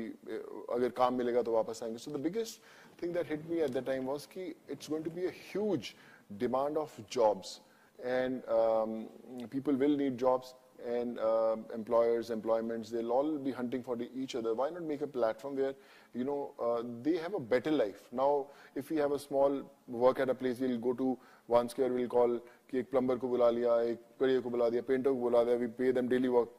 अगर 0.74 0.88
काम 0.96 1.14
मिलेगा 1.14 1.42
तो 1.42 1.52
वापस 1.52 1.82
आएँगे। 1.82 1.98
So 1.98 2.10
the 2.10 2.20
biggest 2.22 3.02
thing 3.02 3.14
that 3.14 3.30
hit 3.30 3.50
me 3.50 3.60
at 3.60 3.70
the 3.70 3.84
time 3.86 4.06
was 4.06 4.26
कि 4.34 4.54
it's 4.70 4.90
going 4.90 5.04
to 5.04 5.10
be 5.10 5.26
a 5.26 5.32
huge 5.52 5.94
demand 6.32 6.78
of 6.78 7.00
jobs 7.12 7.60
um, 8.04 9.06
people 9.50 9.74
will 9.74 9.96
need 9.96 10.16
jobs. 10.18 10.54
and 10.87 11.19
uh, 11.19 11.57
employers, 11.73 12.29
employments, 12.29 12.89
they'll 12.89 13.11
all 13.11 13.37
be 13.37 13.51
hunting 13.51 13.83
for 13.83 13.95
the, 13.95 14.09
each 14.15 14.35
other. 14.35 14.53
Why 14.53 14.69
not 14.69 14.83
make 14.83 15.01
a 15.01 15.07
platform 15.07 15.57
where, 15.57 15.73
you 16.13 16.23
know, 16.23 16.53
uh, 16.61 16.83
they 17.01 17.17
have 17.17 17.33
a 17.33 17.39
better 17.39 17.71
life? 17.71 18.01
Now, 18.11 18.47
if 18.75 18.89
we 18.89 18.97
have 18.97 19.11
a 19.11 19.19
small 19.19 19.61
work 19.87 20.19
at 20.19 20.29
a 20.29 20.35
place, 20.35 20.59
we'll 20.59 20.77
go 20.77 20.93
to 20.93 21.17
one 21.47 21.67
square, 21.67 21.91
we'll 21.91 22.07
call 22.07 22.39
कि 22.71 22.77
एक 22.79 22.89
plumber 22.91 23.17
को 23.17 23.27
बुला 23.27 23.49
लिया 23.49 23.81
एक 23.81 24.01
कड़िए 24.19 24.39
को 24.45 24.49
बुला 24.49 24.69
दिया 24.69 24.81
painter 24.87 25.09
को 25.09 25.19
बुला 25.19 25.43
दिया 25.43 25.57
we 25.59 25.67
pay 25.77 25.91
them 25.91 26.07
daily 26.07 26.29
work 26.29 26.49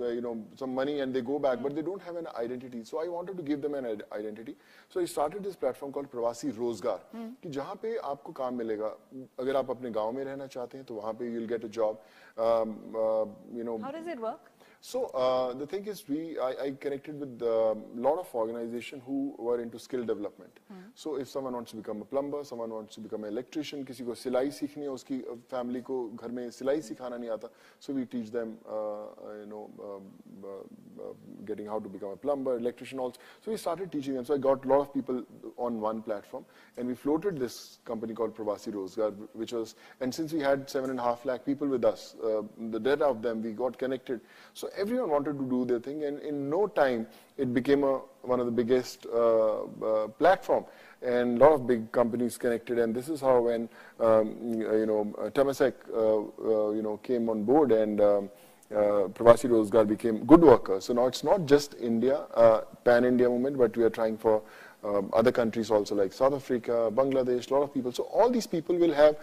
uh, 0.00 0.08
you 0.08 0.20
know 0.20 0.34
some 0.56 0.74
money 0.74 1.00
and 1.00 1.14
they 1.14 1.20
go 1.20 1.38
back, 1.38 1.62
but 1.62 1.74
they 1.74 1.82
don't 1.82 2.02
have 2.02 2.16
an 2.16 2.28
identity. 2.36 2.84
So 2.84 3.00
I 3.04 3.08
wanted 3.08 3.36
to 3.36 3.42
give 3.42 3.62
them 3.62 3.74
an 3.74 3.86
identity. 4.12 4.56
So 4.88 5.00
I 5.00 5.04
started 5.06 5.42
this 5.42 5.56
platform 5.56 5.92
called 5.92 6.10
Pravasi 6.10 6.52
Rozgar, 6.52 6.98
कि 7.42 7.50
जहाँ 7.58 7.74
पे 7.82 7.96
आपको 8.12 8.32
काम 8.32 8.54
मिलेगा 8.62 8.94
अगर 9.40 9.56
आप 9.56 9.70
अपने 9.70 9.90
गांव 9.90 10.12
में 10.12 10.24
रहना 10.24 10.46
चाहते 10.46 10.78
हैं 10.78 10.86
तो 10.86 10.94
वहाँ 10.94 11.12
पे 11.20 11.32
you'll 11.34 11.48
get 11.54 11.64
a 11.64 11.68
job. 11.68 11.98
Um, 12.38 12.76
uh, 12.96 13.26
you 13.54 13.64
know. 13.64 13.78
How 13.78 13.90
does 13.90 14.06
it 14.06 14.20
work? 14.20 14.50
So 14.86 15.06
uh, 15.06 15.54
the 15.54 15.66
thing 15.66 15.86
is, 15.86 16.04
we 16.08 16.38
I, 16.38 16.54
I 16.64 16.70
connected 16.80 17.18
with 17.20 17.40
a 17.42 17.76
lot 17.96 18.18
of 18.18 18.28
organizations 18.34 19.02
who 19.06 19.34
were 19.38 19.60
into 19.60 19.78
skill 19.78 20.04
development. 20.04 20.58
Hmm. 20.68 20.80
So 20.94 21.16
if 21.16 21.28
someone 21.28 21.54
wants 21.54 21.70
to 21.72 21.76
become 21.76 22.02
a 22.02 22.04
plumber, 22.04 22.44
someone 22.44 22.70
wants 22.70 22.94
to 22.96 23.00
become 23.00 23.24
an 23.24 23.30
electrician, 23.30 23.84
किसी 23.84 24.04
को 24.04 24.14
सिलाई 24.14 24.50
सीखनी 24.50 24.82
है 24.82 24.90
उसकी 24.90 25.22
family 25.50 25.82
को 25.82 26.16
घर 26.16 26.30
में 26.30 26.50
सिलाई 26.50 26.82
सिखाना 26.82 27.16
नहीं 27.16 27.30
आता, 27.30 27.50
so 27.78 27.92
we 27.92 28.04
teach 28.06 28.30
them, 28.30 28.56
uh, 28.68 28.72
uh 28.72 29.34
you 29.40 29.46
know, 29.46 29.70
uh, 29.80 30.46
uh, 30.46 31.12
getting 31.44 31.66
how 31.66 31.78
to 31.78 31.88
become 31.88 32.10
a 32.10 32.16
plumber, 32.16 32.56
electrician 32.56 32.98
also. 32.98 33.20
So 33.44 33.50
we 33.50 33.56
started 33.56 33.90
teaching 33.90 34.14
them. 34.14 34.24
So 34.24 34.34
I 34.34 34.38
got 34.38 34.64
a 34.64 34.68
lot 34.68 34.80
of 34.80 34.94
people 34.94 35.24
on 35.56 35.80
one 35.80 36.02
platform, 36.02 36.44
and 36.76 36.86
we 36.86 36.94
floated 36.94 37.38
this 37.38 37.78
company 37.84 38.14
called 38.14 38.36
Pravasi 38.36 38.72
Rozgar, 38.72 39.12
which 39.32 39.52
was, 39.52 39.74
and 40.00 40.14
since 40.14 40.32
we 40.32 40.40
had 40.40 40.68
seven 40.68 40.90
and 40.90 40.98
a 40.98 41.02
half 41.02 41.24
lakh 41.24 41.44
people 41.44 41.66
with 41.66 41.84
us, 41.84 42.14
uh, 42.24 42.42
the 42.70 42.80
data 42.80 43.04
of 43.04 43.22
them, 43.22 43.42
we 43.42 43.52
got 43.52 43.78
connected. 43.78 44.20
So 44.54 44.68
everyone 44.77 45.09
wanted 45.09 45.37
to 45.37 45.45
do 45.45 45.65
their 45.65 45.79
thing, 45.79 46.03
and 46.03 46.19
in 46.21 46.49
no 46.49 46.67
time, 46.67 47.07
it 47.37 47.53
became 47.53 47.83
a, 47.83 48.01
one 48.21 48.39
of 48.39 48.45
the 48.45 48.51
biggest 48.51 49.05
uh, 49.13 49.63
uh, 49.63 50.07
platform. 50.07 50.65
And 51.01 51.39
a 51.39 51.45
lot 51.45 51.53
of 51.53 51.67
big 51.67 51.91
companies 51.91 52.37
connected, 52.37 52.79
and 52.79 52.95
this 52.95 53.07
is 53.07 53.21
how 53.21 53.41
when 53.41 53.69
um, 53.99 54.35
you 54.53 54.85
know 54.85 55.13
Temasek, 55.35 55.73
uh, 55.93 55.97
uh, 55.99 56.71
you 56.71 56.81
know, 56.81 56.97
came 56.97 57.29
on 57.29 57.43
board, 57.43 57.71
and 57.71 58.01
um, 58.01 58.29
uh, 58.71 59.07
Pravasi 59.17 59.49
Rozgar 59.49 59.87
became 59.87 60.25
good 60.25 60.41
worker. 60.41 60.81
So 60.81 60.93
now 60.93 61.05
it's 61.05 61.23
not 61.23 61.45
just 61.45 61.75
India, 61.79 62.25
uh, 62.33 62.61
pan-India 62.83 63.29
movement, 63.29 63.57
but 63.57 63.77
we 63.77 63.83
are 63.83 63.89
trying 63.89 64.17
for 64.17 64.41
um, 64.83 65.09
other 65.13 65.31
countries 65.31 65.71
also 65.71 65.95
like 65.95 66.13
South 66.13 66.33
Africa, 66.33 66.91
Bangladesh, 66.93 67.49
a 67.49 67.53
lot 67.53 67.63
of 67.63 67.73
people. 67.73 67.91
So 67.91 68.03
all 68.03 68.29
these 68.29 68.47
people 68.47 68.75
will 68.75 68.93
have 68.93 69.17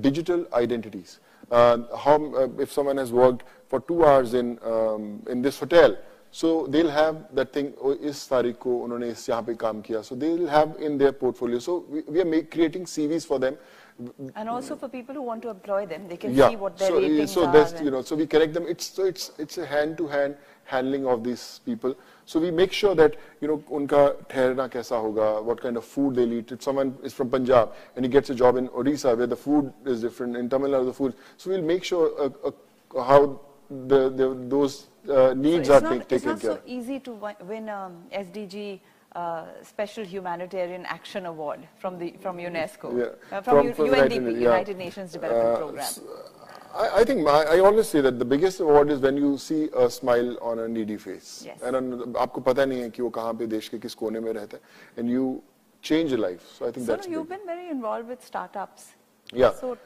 digital 0.00 0.46
identities. 0.52 1.20
Uh, 1.50 1.78
how, 1.96 2.34
uh, 2.34 2.48
if 2.58 2.72
someone 2.72 2.96
has 2.96 3.10
worked 3.10 3.44
for 3.67 3.79
two 3.81 4.05
hours 4.05 4.33
in, 4.33 4.59
um, 4.63 5.21
in 5.27 5.41
this 5.41 5.59
hotel, 5.59 5.95
so 6.33 6.65
they'll 6.65 6.89
have 6.89 7.27
that 7.35 7.53
thing, 7.53 7.73
oh, 7.79 7.91
is 7.91 8.27
तारीख 8.27 8.57
को 8.57 8.77
उन्होंने 8.83 9.09
इस 9.11 9.29
यहाँ 9.29 9.41
पे 9.45 9.53
काम 9.63 9.81
किया. 9.85 10.01
So 10.03 10.15
they'll 10.15 10.47
have 10.47 10.75
in 10.79 10.97
their 10.97 11.11
portfolio. 11.11 11.59
So 11.59 11.85
we, 11.87 12.01
we 12.07 12.21
are 12.21 12.25
make, 12.25 12.49
creating 12.49 12.85
CVs 12.85 13.27
for 13.27 13.37
them. 13.37 13.55
And 14.35 14.49
also 14.49 14.75
for 14.75 14.89
people 14.89 15.13
who 15.13 15.21
want 15.21 15.43
to 15.43 15.49
employ 15.49 15.85
them, 15.85 16.07
they 16.07 16.17
can 16.17 16.33
yeah. 16.33 16.49
see 16.49 16.55
what 16.55 16.75
their 16.79 16.87
so, 16.87 16.99
ratings 16.99 17.31
so 17.31 17.45
are. 17.45 17.53
that's, 17.53 17.79
you 17.79 17.91
know, 17.91 18.01
so 18.01 18.15
we 18.15 18.25
connect 18.25 18.55
them. 18.55 18.65
It's, 18.67 18.87
so 18.87 19.05
it's, 19.05 19.31
it's 19.37 19.59
a 19.59 19.65
hand-to-hand 19.67 20.35
handling 20.63 21.05
of 21.05 21.23
these 21.23 21.61
people. 21.67 21.95
So 22.25 22.39
we 22.39 22.49
make 22.49 22.73
sure 22.73 22.95
that, 22.95 23.15
you 23.39 23.47
know, 23.47 23.63
unka 23.69 24.25
ठहरना 24.27 24.67
कैसा 24.71 24.99
होगा, 25.05 25.45
what 25.45 25.61
kind 25.61 25.77
of 25.77 25.85
food 25.85 26.15
they'll 26.15 26.33
eat. 26.33 26.51
If 26.51 26.63
someone 26.63 26.97
is 27.03 27.13
from 27.13 27.29
Punjab 27.29 27.73
and 27.95 28.03
he 28.03 28.09
gets 28.09 28.31
a 28.31 28.35
job 28.35 28.55
in 28.57 28.69
Odisha 28.69 29.15
where 29.15 29.27
the 29.27 29.35
food 29.35 29.71
is 29.85 30.01
different, 30.01 30.35
in 30.35 30.49
Tamil 30.49 30.71
Nadu 30.71 30.85
the 30.85 30.93
food. 30.93 31.13
So 31.37 31.51
we'll 31.51 31.61
make 31.61 31.83
sure 31.83 32.11
uh, 32.19 32.29
uh, 32.47 33.03
how 33.03 33.39
the, 33.87 34.09
the, 34.09 34.27
those 34.47 34.87
uh, 35.09 35.33
needs 35.35 35.67
so 35.67 35.75
are 35.75 35.81
not, 35.81 35.91
take, 35.93 36.07
taken 36.07 36.31
It's 36.31 36.41
care 36.41 36.51
not 36.51 36.59
so 36.59 36.63
easy 36.65 36.99
to 36.99 37.11
wi- 37.11 37.35
win 37.47 37.69
um, 37.69 38.03
SDG 38.11 38.79
uh, 39.15 39.45
Special 39.63 40.03
Humanitarian 40.05 40.85
Action 40.85 41.25
Award 41.27 41.59
from 41.79 41.97
the 41.99 42.13
from 42.19 42.37
UNESCO, 42.37 42.97
Yeah. 42.97 43.37
uh, 43.37 43.41
from, 43.41 43.57
From- 43.57 43.67
U- 43.67 43.73
from 43.73 43.85
UNDP, 43.89 44.15
United- 44.15 44.33
yeah. 44.33 44.49
United 44.49 44.77
Nations 44.77 45.11
Development 45.11 45.55
Uh, 45.55 45.57
Program. 45.57 45.79
s- 45.85 45.99
I, 46.75 47.01
I 47.01 47.03
think 47.03 47.21
my, 47.23 47.43
I 47.55 47.59
always 47.59 47.87
say 47.87 48.01
that 48.01 48.17
the 48.17 48.25
biggest 48.25 48.59
award 48.59 48.89
is 48.89 48.99
when 48.99 49.15
you 49.15 49.37
see 49.37 49.69
a 49.75 49.89
smile 49.89 50.37
on 50.41 50.57
a 50.59 50.67
needy 50.67 50.97
face. 50.97 51.43
Yes. 51.45 51.61
And 51.61 51.75
un- 51.75 52.15
आपको 52.17 52.41
पता 52.43 52.65
नहीं 52.65 52.81
है 52.81 52.89
कि 52.89 53.01
वो 53.03 53.09
कहाँ 53.17 53.33
पे 53.37 53.45
देश 53.47 53.69
के 53.69 53.77
किस 53.79 53.95
कोने 53.95 54.19
में 54.19 54.31
रहता 54.33 54.57
है. 54.57 54.61
And 54.97 55.09
you 55.09 55.41
change 55.83 56.11
a 56.13 56.17
life. 56.17 56.41
So 56.57 56.65
I 56.65 56.71
think 56.71 56.87
So 56.87 56.95
that's 56.95 57.07
no, 57.07 57.13
you've 57.13 57.29
big. 57.29 57.37
been 57.39 57.45
very 57.45 57.69
involved 57.69 58.07
with 58.07 58.23
startups. 58.25 58.93
Yeah. 59.31 59.51
So 59.53 59.75
Th- 59.75 59.79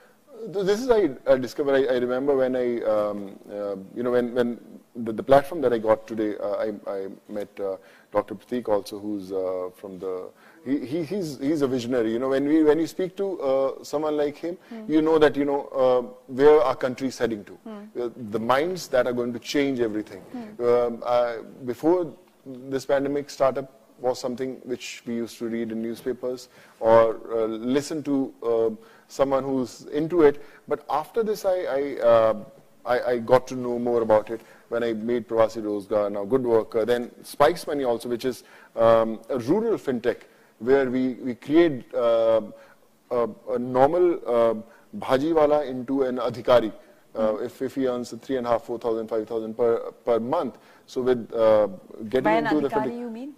this 0.49 0.81
is 0.81 0.91
I, 0.91 1.11
I 1.27 1.37
discovered. 1.37 1.75
I, 1.75 1.95
I 1.95 1.99
remember 1.99 2.37
when 2.37 2.57
I, 2.57 2.81
um, 2.83 3.39
uh, 3.51 3.77
you 3.95 4.03
know, 4.03 4.11
when 4.11 4.35
when 4.35 4.61
the, 4.97 5.12
the 5.12 5.23
platform 5.23 5.61
that 5.61 5.73
I 5.73 5.79
got 5.79 6.07
today, 6.07 6.37
uh, 6.37 6.55
I, 6.55 6.73
I 6.91 7.09
met 7.29 7.49
uh, 7.61 7.77
Dr. 8.12 8.35
Pratik 8.35 8.69
also, 8.69 8.99
who's 8.99 9.31
uh, 9.31 9.71
from 9.77 9.99
the. 9.99 10.31
He, 10.65 10.85
he, 10.87 11.05
he's 11.05 11.39
he's 11.39 11.62
a 11.62 11.69
visionary. 11.69 12.12
You 12.12 12.19
know, 12.19 12.29
when 12.29 12.47
we 12.49 12.62
when 12.65 12.79
you 12.79 12.87
speak 12.87 13.17
to 13.19 13.41
uh, 13.41 13.85
someone 13.85 14.17
like 14.17 14.37
him, 14.37 14.59
you 14.89 15.03
know 15.03 15.19
that 15.19 15.37
you 15.37 15.45
know 15.45 15.67
uh, 15.67 16.01
where 16.27 16.61
our 16.62 16.75
country 16.77 17.09
is 17.09 17.19
heading 17.19 17.45
to. 17.45 17.59
Uh, 18.01 18.09
the 18.31 18.39
minds 18.41 18.89
that 18.89 19.07
are 19.07 19.12
going 19.12 19.33
to 19.33 19.39
change 19.39 19.81
everything. 19.81 20.23
Um, 20.61 21.03
I, 21.07 21.39
before 21.65 22.12
this 22.47 22.87
pandemic 22.87 23.31
startup 23.31 23.82
was 24.02 24.18
something 24.18 24.56
which 24.64 25.02
we 25.06 25.14
used 25.14 25.38
to 25.38 25.47
read 25.49 25.73
in 25.73 25.80
newspapers 25.80 26.49
or 26.80 27.21
uh, 27.32 27.47
listen 27.47 28.02
to 28.02 28.35
uh, 28.42 28.71
someone 29.09 29.44
who's 29.44 29.87
into 29.92 30.23
it. 30.23 30.44
But 30.68 30.85
after 30.90 31.23
this, 31.23 31.44
I, 31.44 31.59
I, 31.78 32.00
uh, 32.00 32.35
I, 32.85 33.00
I 33.12 33.18
got 33.18 33.47
to 33.49 33.54
know 33.54 33.78
more 33.78 34.02
about 34.02 34.30
it 34.30 34.40
when 34.68 34.82
I 34.82 34.92
made 34.92 35.28
Pravasi 35.28 35.62
Rozgar, 35.62 36.11
now 36.11 36.25
Good 36.25 36.42
Worker, 36.42 36.85
then 36.85 37.11
Spice 37.23 37.66
Money 37.66 37.85
also, 37.85 38.09
which 38.09 38.25
is 38.25 38.42
um, 38.75 39.21
a 39.28 39.38
rural 39.38 39.78
fintech 39.78 40.23
where 40.59 40.90
we, 40.90 41.14
we 41.14 41.35
create 41.35 41.94
uh, 41.94 42.40
a, 43.11 43.28
a 43.50 43.59
normal 43.59 44.14
uh, 44.26 44.54
bhajiwala 44.99 45.68
into 45.68 46.02
an 46.04 46.16
adhikari. 46.16 46.73
Uh, 47.14 47.37
if, 47.37 47.61
if 47.61 47.75
he 47.75 47.87
earns 47.87 48.14
three 48.23 48.38
and 48.38 48.47
a 48.47 48.50
half, 48.50 48.62
four 48.62 48.78
thousand, 48.78 49.06
five 49.06 49.28
thousand 49.28 49.54
per 49.54 49.92
per 50.06 50.18
month, 50.18 50.56
so 50.87 51.02
with 51.02 51.30
uh, 51.35 51.68
getting 52.09 52.25
by 52.25 52.38
into 52.38 52.66
the 52.66 52.90
you 52.90 53.11
mean? 53.11 53.35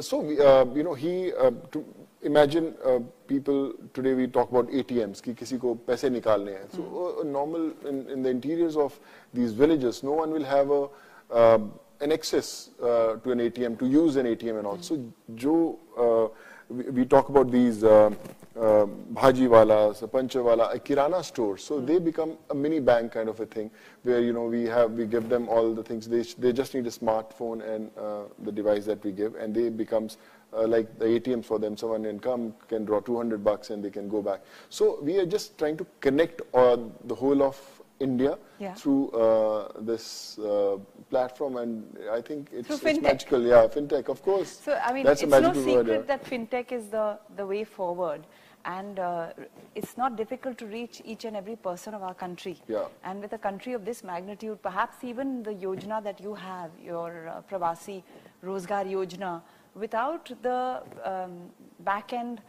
So, 0.00 0.20
uh, 0.20 0.66
you 0.74 0.82
know, 0.82 0.94
he, 0.94 1.32
uh, 1.32 1.50
to 1.72 1.84
imagine 2.22 2.74
uh, 2.84 3.00
people, 3.26 3.72
today 3.92 4.14
we 4.14 4.26
talk 4.26 4.50
about 4.50 4.68
ATMs, 4.70 5.22
ki 5.22 5.34
kisi 5.34 5.60
ko 5.60 5.74
paise 5.74 6.04
nikalne 6.04 6.52
hai. 6.56 6.66
So, 6.74 6.82
hmm. 6.82 7.32
normal, 7.32 7.72
in, 7.86 8.08
in 8.08 8.22
the 8.22 8.30
interiors 8.30 8.76
of 8.76 8.98
these 9.32 9.52
villages, 9.52 10.02
no 10.02 10.12
one 10.12 10.30
will 10.30 10.44
have 10.44 10.70
a, 10.70 10.88
um, 11.30 11.72
an 12.00 12.12
access 12.12 12.70
uh, 12.82 13.16
to 13.16 13.32
an 13.32 13.38
ATM, 13.38 13.78
to 13.78 13.86
use 13.86 14.16
an 14.16 14.26
ATM 14.26 14.58
and 14.58 14.66
all. 14.66 14.76
Hmm. 14.76 14.82
So, 14.82 15.12
Joe, 15.34 15.78
uh, 15.96 16.34
we, 16.68 16.84
we, 16.90 17.04
talk 17.04 17.28
about 17.28 17.50
these 17.50 17.84
uh, 17.84 18.10
uh, 18.56 18.86
bhaji 19.14 19.48
walas, 19.48 20.10
pancha 20.10 20.42
wala, 20.42 20.70
a 20.72 20.78
kirana 20.78 21.22
store. 21.24 21.58
So 21.58 21.80
they 21.80 21.98
become 21.98 22.36
a 22.50 22.54
mini 22.54 22.80
bank 22.80 23.12
kind 23.12 23.28
of 23.28 23.40
a 23.40 23.46
thing, 23.46 23.70
where 24.02 24.20
you 24.20 24.32
know 24.32 24.44
we 24.44 24.64
have 24.64 24.92
we 24.92 25.06
give 25.06 25.28
them 25.28 25.48
all 25.48 25.74
the 25.74 25.82
things. 25.82 26.08
They 26.08 26.22
they 26.38 26.52
just 26.52 26.74
need 26.74 26.86
a 26.86 26.90
smartphone 26.90 27.62
and 27.68 27.90
uh, 27.98 28.22
the 28.40 28.52
device 28.52 28.84
that 28.86 29.02
we 29.04 29.12
give, 29.12 29.34
and 29.34 29.54
they 29.54 29.68
becomes 29.70 30.18
uh, 30.52 30.66
like 30.66 30.98
the 30.98 31.06
ATMs 31.06 31.44
for 31.44 31.58
them. 31.58 31.76
Someone 31.76 32.04
can 32.04 32.20
come 32.20 32.54
can 32.68 32.84
draw 32.84 33.00
200 33.00 33.42
bucks 33.42 33.70
and 33.70 33.84
they 33.84 33.90
can 33.90 34.08
go 34.08 34.22
back. 34.22 34.40
So 34.68 34.98
we 35.02 35.18
are 35.18 35.26
just 35.26 35.58
trying 35.58 35.76
to 35.78 35.86
connect 36.00 36.42
uh, 36.54 36.76
the 37.04 37.14
whole 37.14 37.42
of 37.42 37.60
India 38.00 38.36
Yeah. 38.58 38.74
through 38.74 39.10
uh, 39.10 39.68
this 39.80 40.38
uh, 40.38 40.78
platform, 41.10 41.56
and 41.56 41.96
I 42.12 42.20
think 42.20 42.50
it's, 42.52 42.68
it's 42.68 43.00
magical. 43.00 43.40
Yeah, 43.42 43.66
fintech, 43.68 44.08
of 44.08 44.20
course. 44.22 44.60
So 44.64 44.78
I 44.84 44.92
mean, 44.92 45.04
That's 45.04 45.22
a 45.22 45.26
it's 45.26 45.40
no 45.40 45.52
secret 45.52 45.86
word. 45.86 45.86
yeah. 45.88 45.98
that 46.16 46.24
fintech 46.24 46.72
is 46.72 46.88
the 46.88 47.18
the 47.36 47.46
way 47.46 47.62
forward, 47.64 48.26
and 48.64 48.98
uh, 48.98 49.28
it's 49.74 49.96
not 49.96 50.16
difficult 50.16 50.58
to 50.58 50.66
reach 50.66 51.02
each 51.04 51.24
and 51.24 51.36
every 51.36 51.56
person 51.56 51.94
of 51.94 52.02
our 52.02 52.14
country. 52.14 52.56
Yeah. 52.68 52.86
And 53.04 53.20
with 53.20 53.32
a 53.32 53.38
country 53.38 53.72
of 53.72 53.84
this 53.84 54.02
magnitude, 54.02 54.62
perhaps 54.62 55.04
even 55.04 55.42
the 55.42 55.52
yojana 55.52 56.02
that 56.02 56.20
you 56.20 56.34
have, 56.34 56.70
your 56.82 57.28
uh, 57.28 57.42
Pravasi 57.50 58.02
Rozgar 58.42 58.86
Yojana, 58.86 59.42
without 59.74 60.30
the 60.42 60.82
um, 61.04 61.50
back-end 61.80 62.40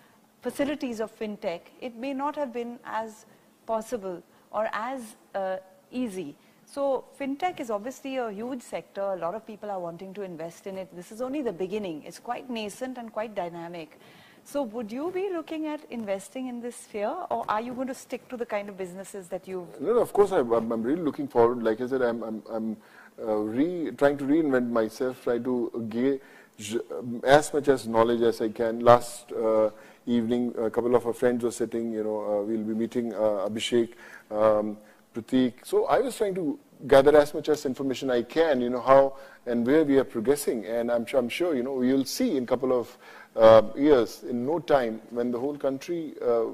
facilities 0.41 0.99
of 0.99 1.17
fintech, 1.17 1.61
it 1.81 1.95
may 1.95 2.13
not 2.13 2.35
have 2.35 2.53
been 2.53 2.79
as 2.85 3.25
possible 3.65 4.21
or 4.51 4.69
as 4.71 5.15
uh, 5.33 5.57
easy. 5.91 6.35
So 6.65 7.05
fintech 7.19 7.59
is 7.59 7.69
obviously 7.69 8.17
a 8.17 8.31
huge 8.31 8.61
sector. 8.61 9.01
A 9.01 9.15
lot 9.15 9.35
of 9.35 9.45
people 9.45 9.69
are 9.69 9.79
wanting 9.79 10.13
to 10.13 10.21
invest 10.23 10.67
in 10.67 10.77
it. 10.77 10.95
This 10.95 11.11
is 11.11 11.21
only 11.21 11.41
the 11.41 11.53
beginning. 11.53 12.03
It's 12.03 12.19
quite 12.19 12.49
nascent 12.49 12.97
and 12.97 13.11
quite 13.11 13.35
dynamic. 13.35 13.99
So 14.47 14.61
would 14.61 14.91
you 14.91 15.09
be 15.11 15.29
looking 15.33 15.65
at 15.65 15.81
investing 15.89 16.47
in 16.47 16.61
this 16.61 16.75
sphere 16.75 17.15
or 17.31 17.43
are 17.49 17.61
you 17.61 17.73
going 17.73 17.87
to 17.87 17.95
stick 17.95 18.29
to 18.29 18.37
the 18.37 18.45
kind 18.45 18.69
of 18.69 18.77
businesses 18.77 19.27
that 19.29 19.47
you've 19.47 19.81
No, 19.81 19.93
no, 19.93 19.99
of 19.99 20.13
course, 20.13 20.31
I, 20.31 20.39
I'm, 20.39 20.71
I'm 20.71 20.83
really 20.83 21.01
looking 21.01 21.27
forward. 21.27 21.63
Like 21.63 21.81
I 21.81 21.87
said, 21.87 22.03
I'm, 22.03 22.21
I'm, 22.21 22.43
I'm 22.49 22.77
uh, 23.19 23.37
re, 23.37 23.89
trying 23.97 24.17
to 24.19 24.23
reinvent 24.23 24.69
myself, 24.69 25.23
try 25.23 25.39
to 25.39 25.87
gauge 25.89 26.77
um, 26.91 27.21
as 27.25 27.51
much 27.53 27.69
as 27.69 27.87
knowledge 27.87 28.21
as 28.21 28.39
I 28.39 28.49
can. 28.49 28.81
Last 28.81 29.31
uh, 29.31 29.71
evening, 30.05 30.53
a 30.59 30.69
couple 30.69 30.95
of 30.95 31.07
our 31.07 31.13
friends 31.13 31.43
were 31.43 31.51
sitting, 31.51 31.91
you 31.91 32.03
know, 32.03 32.19
uh, 32.21 32.43
we'll 32.43 32.63
be 32.63 32.75
meeting 32.75 33.15
uh, 33.15 33.49
Abhishek, 33.49 33.93
um, 34.29 34.77
Pratik. 35.15 35.53
So 35.63 35.85
I 35.85 36.01
was 36.01 36.15
trying 36.15 36.35
to 36.35 36.59
gather 36.87 37.15
as 37.17 37.33
much 37.33 37.49
as 37.49 37.65
information 37.65 38.09
I 38.09 38.23
can, 38.23 38.61
you 38.61 38.69
know, 38.69 38.81
how 38.81 39.17
and 39.45 39.65
where 39.65 39.83
we 39.83 39.97
are 39.97 40.03
progressing. 40.03 40.65
And 40.65 40.91
I'm 40.91 41.05
sure, 41.05 41.19
I'm 41.19 41.29
sure 41.29 41.55
you 41.55 41.63
know, 41.63 41.81
you'll 41.81 42.05
see 42.05 42.37
in 42.37 42.43
a 42.43 42.47
couple 42.47 42.77
of 42.77 42.97
uh, 43.35 43.63
years, 43.75 44.23
in 44.23 44.45
no 44.45 44.59
time, 44.59 45.01
when 45.09 45.31
the 45.31 45.39
whole 45.39 45.57
country 45.57 46.13
uh, 46.21 46.45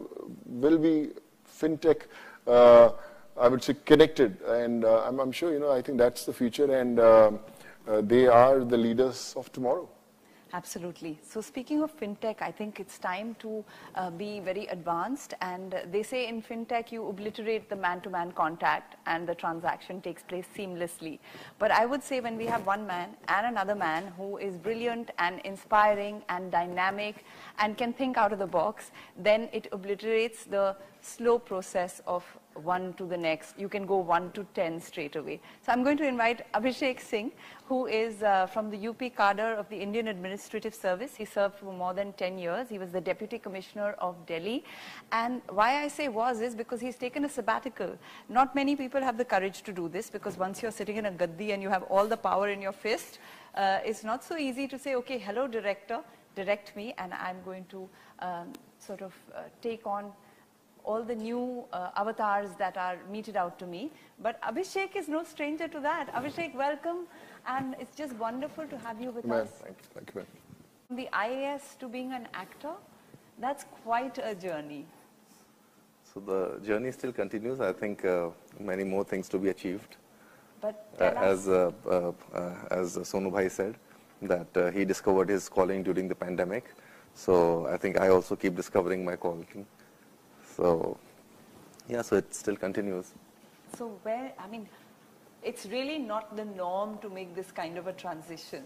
will 0.46 0.78
be 0.78 1.10
fintech, 1.60 2.04
uh, 2.48 2.92
I 3.40 3.48
would 3.48 3.64
say 3.64 3.76
connected. 3.86 4.42
And 4.42 4.84
uh, 4.86 5.04
I'm, 5.06 5.20
I'm 5.20 5.32
sure, 5.32 5.52
you 5.52 5.60
know, 5.60 5.72
I 5.72 5.82
think 5.82 5.98
that's 5.98 6.26
the 6.26 6.34
future 6.34 6.74
and 6.74 7.00
um 7.00 7.40
uh, 7.88 8.02
they 8.02 8.28
are 8.28 8.64
the 8.64 8.78
leaders 8.78 9.34
of 9.36 9.52
tomorrow. 9.52 9.90
Absolutely. 10.54 11.18
So 11.24 11.40
speaking 11.40 11.82
of 11.82 11.98
fintech, 11.98 12.42
I 12.42 12.52
think 12.52 12.80
it's 12.82 12.98
time 12.98 13.36
to 13.40 13.64
uh, 13.96 14.10
be 14.10 14.42
very 14.42 14.66
advanced. 14.68 15.34
And 15.42 15.76
they 15.92 16.04
say 16.04 16.28
in 16.28 16.42
fintech, 16.42 16.92
you 16.92 17.08
obliterate 17.08 17.70
the 17.70 17.76
man-to-man 17.78 18.34
contact 18.34 18.98
and 19.06 19.28
the 19.28 19.34
transaction 19.34 20.02
takes 20.02 20.24
place 20.24 20.46
seamlessly. 20.56 21.20
But 21.58 21.72
I 21.72 21.86
would 21.86 22.04
say 22.04 22.20
when 22.20 22.38
we 22.38 22.46
have 22.48 22.66
one 22.66 22.86
man 22.86 23.16
and 23.30 23.46
another 23.48 23.76
man 23.76 24.12
who 24.18 24.38
is 24.38 24.58
brilliant 24.58 25.12
and 25.20 25.40
inspiring 25.46 26.22
and 26.28 26.52
dynamic 26.52 27.24
and 27.58 27.78
can 27.78 27.94
think 27.94 28.18
out 28.18 28.34
of 28.34 28.40
the 28.40 28.48
box, 28.48 28.92
then 29.18 29.48
it 29.54 29.68
obliterates 29.72 30.44
the 30.44 30.76
slow 31.00 31.40
process 31.40 32.02
of 32.06 32.26
one 32.56 32.94
to 32.94 33.06
the 33.06 33.18
next. 33.18 33.58
You 33.58 33.70
can 33.70 33.86
go 33.86 33.98
one 33.98 34.32
to 34.34 34.46
ten 34.54 34.80
straight 34.80 35.16
away. 35.16 35.40
So 35.66 35.72
I'm 35.72 35.84
going 35.84 35.98
to 35.98 36.08
invite 36.08 36.52
Abhishek 36.54 37.00
Singh, 37.00 37.32
who 37.66 37.86
is 37.86 38.22
uh, 38.22 38.48
from 38.48 38.70
the 38.70 38.88
UP 38.90 39.00
cadre 39.00 39.56
of 39.56 39.70
the 39.70 39.78
Indian 39.78 40.10
Administrative 40.10 40.76
Service. 40.76 41.16
He 41.16 41.26
served 41.26 41.60
for 41.60 41.74
more 41.74 41.94
than 41.94 42.14
10 42.14 42.38
years. 42.38 42.68
He 42.70 42.78
was 42.78 42.92
the 42.92 43.00
Deputy 43.02 43.40
Commissioner 43.40 43.96
of 44.00 44.26
Delhi. 44.26 44.64
And 45.12 45.42
why 45.50 45.84
I 45.84 45.88
say 45.88 46.10
was 46.10 46.42
is 46.42 46.56
because 46.56 46.82
he's 46.82 46.98
taken 46.98 47.26
a 47.26 47.30
sabbatical. 47.30 47.98
Not 48.28 48.56
many 48.56 48.76
people 48.76 49.02
have 49.02 49.18
the 49.18 49.26
courage 49.26 49.62
to 49.64 49.72
do 49.72 49.88
this 49.88 50.10
because 50.10 50.38
once 50.38 50.62
you're 50.62 50.72
sitting 50.72 50.98
in 50.98 51.06
a 51.06 51.12
gaddi 51.12 51.54
and 51.54 51.62
you 51.62 51.70
have 51.70 51.84
all 51.84 52.08
the 52.08 52.18
power 52.18 52.50
in 52.50 52.62
your 52.62 52.74
fist, 52.74 53.20
uh, 53.56 53.80
it's 53.86 54.04
not 54.04 54.24
so 54.24 54.38
easy 54.38 54.68
to 54.68 54.78
say, 54.78 54.96
okay, 54.96 55.18
hello 55.18 55.48
director, 55.48 56.02
direct 56.36 56.76
me 56.76 56.94
and 56.98 57.14
I'm 57.14 57.42
going 57.44 57.66
to 57.70 57.90
um, 58.20 58.54
sort 58.80 59.02
of 59.02 59.14
uh, 59.34 59.44
take 59.62 59.88
on 59.88 60.12
all 60.84 61.04
the 61.04 61.16
new 61.16 61.64
uh, 61.74 61.90
avatars 61.96 62.50
that 62.58 62.78
are 62.78 62.98
meted 63.12 63.36
out 63.36 63.58
to 63.60 63.66
me. 63.66 63.92
But 64.20 64.42
Abhishek 64.42 64.96
is 64.96 65.08
no 65.08 65.24
stranger 65.24 65.68
to 65.68 65.80
that. 65.82 66.14
Abhishek, 66.14 66.56
welcome. 66.56 67.08
And 67.48 67.76
it's 67.80 67.96
just 67.96 68.14
wonderful 68.16 68.66
to 68.68 68.78
have 68.80 69.02
you 69.02 69.12
with 69.12 69.26
Man, 69.26 69.42
us. 69.42 69.50
thank 69.64 69.78
you, 69.78 69.88
thank 69.94 70.10
you, 70.14 70.22
man. 70.22 70.28
From 70.88 70.98
the 70.98 71.10
IAS 71.14 71.78
to 71.80 71.88
being 71.88 72.12
an 72.14 72.28
actor, 72.34 72.74
that's 73.40 73.66
quite 73.84 74.18
a 74.18 74.36
journey. 74.36 74.86
So 76.14 76.20
the 76.20 76.60
journey 76.66 76.92
still 76.92 77.14
continues. 77.14 77.62
I 77.62 77.72
think 77.72 78.04
uh, 78.06 78.30
many 78.60 78.84
more 78.84 79.04
things 79.04 79.30
to 79.30 79.38
be 79.40 79.50
achieved. 79.50 79.96
But 80.60 80.88
Uh, 81.00 81.06
as 81.32 81.48
uh, 81.48 81.72
uh, 81.90 82.12
uh, 82.34 82.54
as 82.80 82.98
Sonu 82.98 83.32
Bhai 83.32 83.50
said, 83.50 83.76
that 84.22 84.58
uh, 84.58 84.70
he 84.72 84.86
discovered 84.86 85.30
his 85.30 85.50
calling 85.50 85.82
during 85.82 86.08
the 86.08 86.14
pandemic. 86.16 86.66
So 87.16 87.66
I 87.68 87.78
think 87.78 88.00
I 88.00 88.10
also 88.10 88.36
keep 88.36 88.56
discovering 88.56 89.04
my 89.04 89.16
calling. 89.16 89.66
So 90.62 90.98
yeah, 91.90 92.04
so 92.04 92.18
it 92.18 92.34
still 92.36 92.56
continues. 92.56 93.14
so 93.78 93.86
where, 94.04 94.32
I 94.38 94.48
mean, 94.48 94.68
it's 95.42 95.66
really 95.66 95.98
not 95.98 96.36
the 96.36 96.46
norm 96.46 96.98
to 97.00 97.10
make 97.10 97.36
this 97.36 97.52
kind 97.52 97.78
of 97.80 97.88
a 97.88 97.94
transition. 97.94 98.64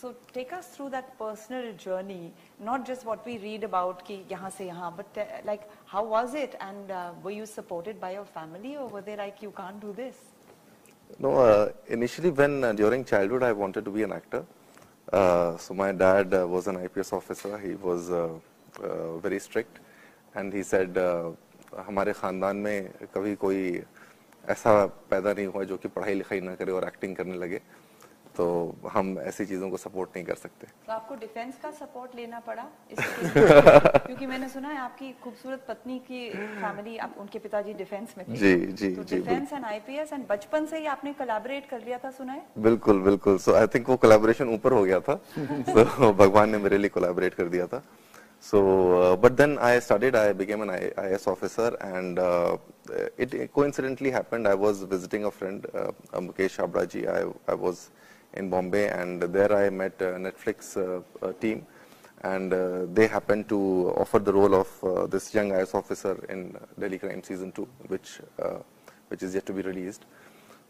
So 0.00 0.14
take 0.34 0.52
us 0.52 0.68
through 0.68 0.90
that 0.90 1.18
personal 1.18 1.72
journey, 1.84 2.32
not 2.58 2.86
just 2.86 3.06
what 3.06 3.24
we 3.24 3.38
read 3.38 3.64
about 3.64 4.04
ki 4.04 4.18
yahan 4.28 4.52
se 4.58 4.66
yahan, 4.68 4.94
but 4.98 5.22
uh, 5.22 5.24
like 5.44 5.66
how 5.86 6.04
was 6.04 6.34
it 6.34 6.56
and 6.60 6.90
uh, 6.90 7.10
were 7.22 7.34
you 7.38 7.46
supported 7.46 8.00
by 8.04 8.12
your 8.18 8.26
family 8.36 8.76
or 8.76 8.86
were 8.88 9.02
they 9.08 9.16
like 9.16 9.42
you 9.42 9.52
can't 9.62 9.80
do 9.80 9.92
this? 9.92 10.16
No, 11.18 11.34
uh, 11.36 11.72
initially 11.88 12.30
when 12.30 12.64
uh, 12.64 12.72
during 12.72 13.04
childhood 13.04 13.42
I 13.42 13.52
wanted 13.52 13.84
to 13.86 13.90
be 13.90 14.02
an 14.02 14.12
actor. 14.12 14.44
Uh, 15.12 15.56
so 15.56 15.74
my 15.74 15.92
dad 15.92 16.34
uh, 16.34 16.46
was 16.46 16.66
an 16.66 16.76
IPS 16.84 17.12
officer. 17.12 17.58
He 17.58 17.74
was 17.74 18.10
uh, 18.10 18.28
uh, 18.82 19.16
very 19.18 19.40
strict, 19.40 19.80
and 20.34 20.52
he 20.52 20.62
said 20.62 20.96
uh, 20.96 21.30
हमारे 21.86 22.12
खानदान 22.12 22.56
में 22.56 22.90
कभी 23.14 23.34
कोई 23.34 23.82
ऐसा 24.48 24.86
पैदा 25.10 25.32
नहीं 25.32 25.46
हुआ 25.46 25.64
जो 25.64 25.76
कि 25.76 25.88
पढ़ाई 25.88 26.14
लिखाई 26.14 26.40
ना 26.40 26.54
करे 26.54 26.72
और 26.72 26.84
एक्टिंग 26.84 27.16
करने 27.16 27.34
लगे 27.34 27.60
तो 28.36 28.46
हम 28.90 29.18
ऐसी 29.18 29.44
चीज़ों 29.46 29.70
को 29.70 29.76
सपोर्ट 29.76 30.10
नहीं 30.16 30.24
कर 30.24 30.34
सकते. 30.34 30.66
तो 30.86 30.92
आपको 30.92 31.14
डिफेंस 31.14 31.58
का 31.62 31.70
सपोर्ट 31.70 32.14
लेना 32.16 32.40
पड़ा? 32.40 32.62
क्योंकि 34.06 34.26
मैंने 34.26 34.48
सुना 34.48 34.68
है 34.68 34.78
आपकी 34.78 35.12
खूबसूरत 35.24 35.64
पत्नी 35.68 35.98
की 35.98 36.30
फैमिली 36.60 36.96
आप 36.96 37.14
उनके 37.18 37.38
पिताजी 37.38 37.74
डिफेंस 37.74 38.14
में 38.18 38.26
थे। 38.28 38.36
जी 38.36 38.54
जी 38.56 38.94
तो 38.94 39.04
जी 39.04 39.16
डिफेंस 39.16 39.52
एंड 39.52 39.64
आईपीएस 39.64 40.12
एंड 40.12 40.26
बचपन 40.28 40.66
से 40.66 40.78
ही 40.78 40.86
आपने 40.86 41.12
कोलैबोरेट 41.12 41.68
कर 41.68 41.80
लिया 41.84 41.98
था 41.98 42.10
सुना 42.10 42.32
है? 42.32 42.46
बिल्कुल 42.58 43.00
बिल्कुल। 43.00 43.38
सो 43.38 43.54
आई 43.54 43.66
थिंक 43.66 43.88
वो 43.88 43.96
कोलैबोरेशन 43.96 44.48
ऊपर 44.48 44.72
हो 44.72 44.84
गया 44.84 45.00
था। 45.00 45.20
So, 45.70 46.12
भगवान 46.12 46.50
ने 46.50 46.58
मेरे 46.58 46.78
लिए 46.78 46.90
कोलैबोरेट 46.90 47.34
कर 47.34 47.48
दिया 47.48 47.66
था। 47.66 47.82
So, 48.40 49.00
uh, 49.00 49.16
but 49.16 49.36
then 49.36 49.58
I 49.58 49.78
studied, 49.80 50.16
I 50.16 50.32
became 50.32 50.62
an 50.62 50.70
IS 50.70 51.26
officer 51.26 51.76
and 51.82 52.18
uh, 52.18 52.56
it 53.18 53.52
coincidentally 53.52 54.10
happened, 54.10 54.48
I 54.48 54.54
was 54.54 54.82
visiting 54.82 55.24
a 55.26 55.30
friend, 55.30 55.66
uh, 55.74 55.92
Mukesh 56.14 56.56
Abraji, 56.56 57.06
I, 57.06 57.30
I 57.52 57.54
was 57.54 57.90
in 58.32 58.48
Bombay 58.48 58.88
and 58.88 59.20
there 59.20 59.52
I 59.54 59.68
met 59.68 59.98
Netflix 59.98 60.76
uh, 60.78 61.32
team 61.34 61.66
and 62.22 62.52
uh, 62.52 62.86
they 62.94 63.06
happened 63.06 63.48
to 63.50 63.92
offer 63.96 64.18
the 64.18 64.32
role 64.32 64.54
of 64.54 64.84
uh, 64.84 65.06
this 65.06 65.34
young 65.34 65.52
IS 65.52 65.74
officer 65.74 66.24
in 66.28 66.56
Delhi 66.78 66.98
Crime 66.98 67.22
Season 67.22 67.52
2, 67.52 67.68
which 67.88 68.20
uh, 68.42 68.58
which 69.08 69.22
is 69.22 69.34
yet 69.34 69.44
to 69.46 69.52
be 69.52 69.62
released. 69.62 70.04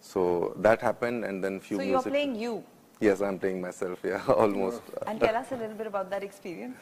So 0.00 0.54
that 0.58 0.80
happened, 0.80 1.24
and 1.24 1.44
then 1.44 1.60
few. 1.60 1.76
So 1.76 1.82
you're 1.82 2.02
playing 2.02 2.36
you. 2.36 2.64
Yes, 3.00 3.20
I'm 3.20 3.38
playing 3.38 3.60
myself. 3.60 3.98
Yeah, 4.04 4.22
almost. 4.28 4.82
And 5.06 5.20
tell 5.20 5.36
us 5.36 5.52
a 5.52 5.56
little 5.56 5.76
bit 5.76 5.86
about 5.86 6.08
that 6.10 6.22
experience. 6.22 6.76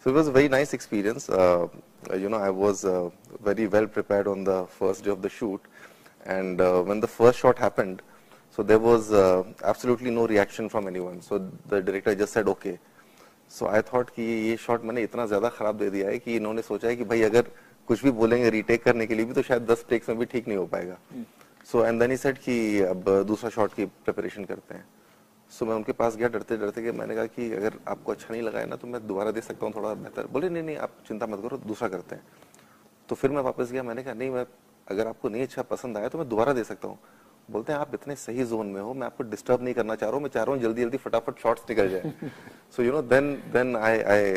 So 0.00 0.10
it 0.10 0.14
was 0.14 0.28
a 0.28 0.32
very 0.32 0.48
nice 0.48 0.72
experience. 0.74 1.28
Uh, 1.28 1.68
you 2.16 2.28
know, 2.28 2.36
I 2.36 2.50
was 2.50 2.84
uh, 2.84 3.10
very 3.42 3.66
well 3.66 3.86
prepared 3.86 4.28
on 4.28 4.44
the 4.44 4.66
first 4.66 5.04
day 5.04 5.10
of 5.10 5.22
the 5.22 5.28
shoot, 5.28 5.60
and 6.24 6.60
uh, 6.60 6.82
when 6.82 7.00
the 7.00 7.08
first 7.08 7.38
shot 7.40 7.58
happened, 7.58 8.02
so 8.50 8.62
there 8.62 8.78
was 8.78 9.12
uh, 9.12 9.42
absolutely 9.64 10.10
no 10.10 10.26
reaction 10.26 10.68
from 10.68 10.86
anyone. 10.86 11.20
So 11.20 11.50
the 11.68 11.82
director 11.82 12.14
just 12.14 12.32
said, 12.32 12.48
"Okay." 12.54 12.78
So 13.48 13.66
I 13.66 13.80
thought 13.80 14.10
कि 14.14 14.22
ये 14.22 14.56
shot 14.66 14.84
मैंने 14.84 15.02
इतना 15.02 15.26
ज़्यादा 15.26 15.48
खराब 15.58 15.78
दे 15.78 15.90
दिया 15.90 16.08
है 16.08 16.18
कि 16.18 16.36
इन्होंने 16.36 16.62
सोचा 16.62 16.88
है 16.88 16.96
कि 16.96 17.04
भाई 17.10 17.22
अगर 17.22 17.50
कुछ 17.88 18.02
भी 18.04 18.10
बोलेंगे 18.20 18.50
रीटेक 18.50 18.82
करने 18.84 19.06
के 19.06 19.14
लिए 19.14 19.24
भी 19.26 19.34
तो 19.34 19.42
शायद 19.42 19.66
10 19.70 19.88
टेक्स 19.88 20.08
में 20.08 20.18
भी 20.18 20.24
ठीक 20.32 20.48
नहीं 20.48 20.58
हो 20.58 20.66
पाएगा 20.74 20.96
so 21.70 21.84
and 21.84 22.00
then 22.00 22.10
he 22.10 22.16
said 22.16 22.38
कि 22.44 22.56
अब 22.92 23.08
दूसरा 23.26 23.50
शॉट 23.50 23.74
की 23.74 23.84
प्रिपरेशन 24.04 24.44
करते 24.44 24.74
हैं 24.74 24.84
सो 25.50 25.66
मैं 25.66 25.74
उनके 25.74 25.92
पास 25.92 26.16
गया 26.16 26.28
डरते 26.28 26.56
डरते 26.56 26.82
कि 26.82 26.92
मैंने 26.92 27.14
कहा 27.14 27.26
कि 27.26 27.50
अगर 27.54 27.78
आपको 27.88 28.12
अच्छा 28.12 28.32
नहीं 28.32 28.42
लगा 28.42 28.58
है 28.58 28.66
ना 28.68 28.76
तो 28.76 28.86
मैं 28.86 29.06
दोबारा 29.06 29.30
दे 29.30 29.40
सकता 29.40 29.66
हूँ 29.66 29.74
थोड़ा 29.74 29.92
बेहतर 29.94 30.26
बोले 30.32 30.48
नहीं 30.48 30.62
नहीं 30.62 30.76
आप 30.76 30.92
चिंता 31.08 31.26
मत 31.26 31.40
करो 31.42 31.56
दूसरा 31.66 31.88
करते 31.88 32.14
हैं। 32.14 32.22
तो 33.08 33.14
फिर 33.14 33.30
मैं 33.30 33.42
वापस 33.42 33.72
गया। 33.72 33.82
मैंने 33.82 34.02
कहा 34.02 34.14
नहीं 34.14 34.30
मैं 34.30 34.44
अगर 34.90 35.06
आपको 35.06 35.28
नहीं 35.28 35.42
अच्छा 35.42 35.62
पसंद 35.72 35.96
आया 35.98 36.08
तो 36.08 36.18
मैं 36.18 36.28
दोबारा 36.28 36.52
दे 36.52 36.64
सकता 36.64 36.88
हूँ। 36.88 36.98
बोलते 37.50 37.72
हैं 37.72 37.78
आप 37.80 37.94
इतने 37.94 38.14
सही 38.16 38.44
जोन 38.44 38.66
में 38.66 38.80
हो 38.80 38.92
मैं 38.94 39.06
आपको 39.06 39.24
डिस्टर्ब 39.24 39.62
नहीं 39.62 39.74
करना 39.74 39.94
चाह 39.94 40.08
रहा 40.08 40.16
हूँ 40.16 40.22
मैं 40.22 40.30
चाह 40.30 40.42
रहा 40.44 40.54
हूँ 40.54 40.62
जल्दी 40.62 40.82
जल्दी 40.82 40.96
फटाफट 41.04 41.38
शॉर्ट्स 41.42 41.62
निकल 41.70 41.88
जाए। 41.90 42.12
So 42.76 42.82
you 42.82 42.92
know 42.92 43.02
then 43.02 43.34
then 43.52 43.76
I 43.76 44.00
I 44.14 44.32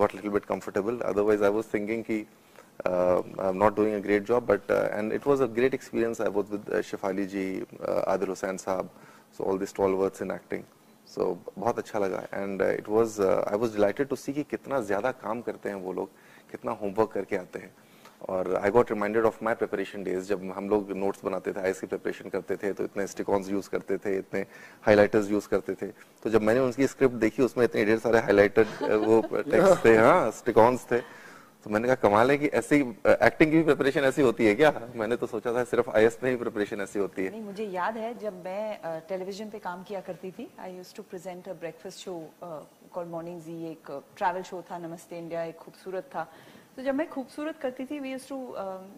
got 0.00 0.14
little 0.14 0.30
bit 0.30 0.44
comfortable 0.44 0.98
otherwise 1.12 1.44
I 1.44 1.50
was 1.50 1.72
thinking 1.74 2.02
कि 2.10 2.24
uh, 2.86 3.22
I'm 3.38 3.58
not 3.58 3.74
doing 3.74 3.94
a 3.94 4.00
great 4.00 4.24
job, 4.24 4.46
but 4.46 4.62
uh, 4.70 4.88
and 4.92 5.12
it 5.12 5.24
was 5.26 5.40
a 5.40 5.48
great 5.48 5.74
experience. 5.74 6.20
I 6.20 6.28
was 6.28 6.48
with 6.48 6.68
uh, 6.68 6.76
Shefali 6.76 7.28
ji, 7.28 7.64
uh, 7.82 8.02
Saab, 9.38 9.44
so 9.44 9.44
all 9.44 9.56
these 9.56 9.70
stalwarts 9.70 10.20
in 10.20 10.30
acting. 10.30 10.64
So 11.04 11.38
बहुत 11.58 11.78
अच्छा 11.78 11.98
लगा. 11.98 12.28
Uh, 12.32 12.64
it 12.64 12.88
was 12.88 13.20
uh, 13.20 13.44
I 13.46 13.56
was 13.56 13.72
delighted 13.72 14.08
to 14.10 14.16
see 14.16 14.32
कि 14.32 14.44
कितना 14.44 14.80
ज़्यादा 14.80 15.12
काम 15.12 15.40
करते 15.42 15.68
हैं 15.68 15.76
वो 15.76 15.92
लोग 15.92 16.08
कितना 16.50 16.72
होमवर्क 16.72 17.12
करके 17.12 17.36
आते 17.36 17.58
हैं. 17.58 17.70
और 18.28 18.56
I 18.56 18.70
got 18.70 18.90
reminded 18.90 19.24
of 19.24 19.38
my 19.44 19.54
preparation 19.54 20.04
days 20.04 20.28
जब 20.28 20.50
हम 20.56 20.68
लोग 20.68 20.90
नोट्स 20.96 21.24
बनाते 21.24 21.52
थे 21.52 21.60
आईएस 21.60 21.80
की 21.80 21.86
प्रिपरेशन 21.86 22.28
करते 22.28 22.56
थे 22.56 22.72
तो 22.72 22.84
इतने 22.84 23.06
स्टिकॉन्स 23.06 23.50
यूज़ 23.50 23.68
करते 23.70 23.98
थे 23.98 24.16
इतने 24.18 24.40
हाइलाइटर्स 24.86 25.30
यूज़ 25.30 25.48
करते 25.48 25.74
थे. 25.74 25.86
तो 26.22 26.30
जब 26.30 26.42
मैंने 26.42 26.60
उनकी 26.60 26.86
स्क्रिप्ट 26.86 27.14
देखी 27.14 27.42
उसमें 27.42 27.64
इतने 27.64 27.84
ढेर 27.84 27.98
सारे 27.98 28.18
हाइलाइटेड 28.18 28.66
वो 29.06 29.20
टेक्स्ट 29.32 29.84
थे 29.84 29.96
हाँ 29.96 30.30
स्टिकॉन्स 30.30 30.86
थे. 30.90 30.98
तो 31.64 31.70
मैंने 31.70 31.88
कहा 31.88 31.94
कमाल 32.02 32.30
है 32.30 32.36
कि 32.38 32.46
ऐसी 32.58 32.76
एक्टिंग 33.06 33.50
की 33.50 33.56
भी 33.56 33.62
प्रिपरेशन 33.64 34.04
ऐसी 34.04 34.22
होती 34.22 34.46
है 34.46 34.54
क्या? 34.54 34.70
मैंने 34.96 35.16
तो 35.16 35.26
सोचा 35.26 35.52
था 35.54 35.64
सिर्फ़ 35.64 35.90
आईएएस 35.90 36.18
में 36.22 36.30
ही 36.30 36.36
प्रिपरेशन 36.36 36.80
ऐसी 36.80 36.98
होती 36.98 37.24
है। 37.24 37.30
नहीं 37.30 37.42
मुझे 37.42 37.64
याद 37.64 37.96
है 37.96 38.12
जब 38.18 38.34
मैं 38.44 39.00
टेलीविज़न 39.08 39.50
पे 39.50 39.58
काम 39.58 39.82
किया 39.82 40.00
करती 40.00 40.30
थी 40.30 40.48
I 40.60 40.76
used 40.76 40.94
to 40.96 41.02
present 41.02 41.48
a 41.48 41.52
breakfast 41.60 41.98
show 41.98 42.14
called 42.94 43.10
morning 43.10 43.40
जी 43.42 43.64
एक 43.70 43.90
ट्रैवल 44.16 44.42
शो 44.42 44.62
था 44.70 44.78
नमस्ते 44.78 45.18
इंडिया 45.18 45.42
एक 45.44 45.56
खूबसूरत 45.56 46.10
था। 46.14 46.26
तो 46.76 46.82
जब 46.82 46.94
मैं 46.94 47.08
खूबसूरत 47.10 47.58
करती 47.62 47.84
थी 47.86 47.98
we 47.98 48.10
used 48.10 48.28
to 48.28 48.38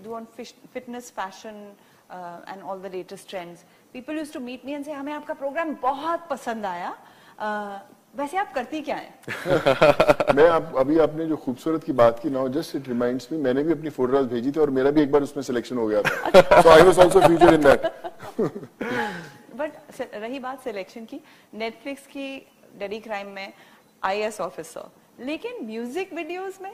do 0.05 0.15
on 0.15 0.27
fitness 0.37 1.11
fashion 1.17 1.73
and 2.13 2.63
all 2.63 2.83
the 2.83 2.93
latest 2.95 3.29
trends 3.31 3.65
people 3.93 4.19
used 4.19 4.33
to 4.33 4.41
meet 4.41 4.67
me 4.67 4.73
and 4.73 4.85
say 4.85 4.93
हमें 4.93 5.13
आपका 5.13 5.35
प्रोग्राम 5.35 5.75
बहुत 5.83 6.29
पसंद 6.31 6.67
आया। 6.67 6.93
uh, 7.39 7.79
वैसे 8.15 8.37
आप 8.37 8.53
करती 8.55 8.81
क्या 8.81 8.97
हैं? 8.97 10.35
मैं 10.37 10.49
आप 10.49 10.73
अभी 10.77 10.99
आपने 10.99 11.27
जो 11.27 11.37
खूबसूरत 11.37 11.85
की 11.85 11.93
बात 11.93 12.19
की 12.23 12.31
ना 12.31 12.47
जस्ट 12.57 12.77
इट 12.77 12.89
रिमाइंड्स 12.89 13.29
मी 13.33 13.39
मैंने 13.39 13.63
भी 13.63 13.73
अपनी 13.73 13.91
फोटोग्राफ 13.91 14.25
भेजी 14.33 14.53
थी 14.53 14.61
और 14.61 14.71
मेरा 14.71 14.91
भी 14.91 15.03
एक 15.03 15.13
बार 15.13 15.23
उसमें 15.23 15.43
सिलेक्शन 15.43 15.77
हो 15.77 15.87
गया 15.87 16.03
था। 16.03 16.61
So 16.63 16.69
I 16.69 16.83
was 16.83 16.99
also 17.01 17.21
featured 17.21 17.55
in 17.55 17.61
that 17.61 17.81
but 19.57 19.73
रही 20.15 20.39
बात 20.39 20.63
सिलेक्शन 20.65 21.05
की 21.05 21.21
नेटफ्लिक्स 21.55 22.07
की 22.07 22.27
डेडी 22.79 23.01
क्राइम 23.01 23.29
में 23.35 23.53
आईएएस 24.03 24.41
ऑफिसर 24.41 25.25
लेकिन 25.25 25.65
म्यूज़िक 25.67 26.13
वीडियोस 26.15 26.61
में? 26.63 26.73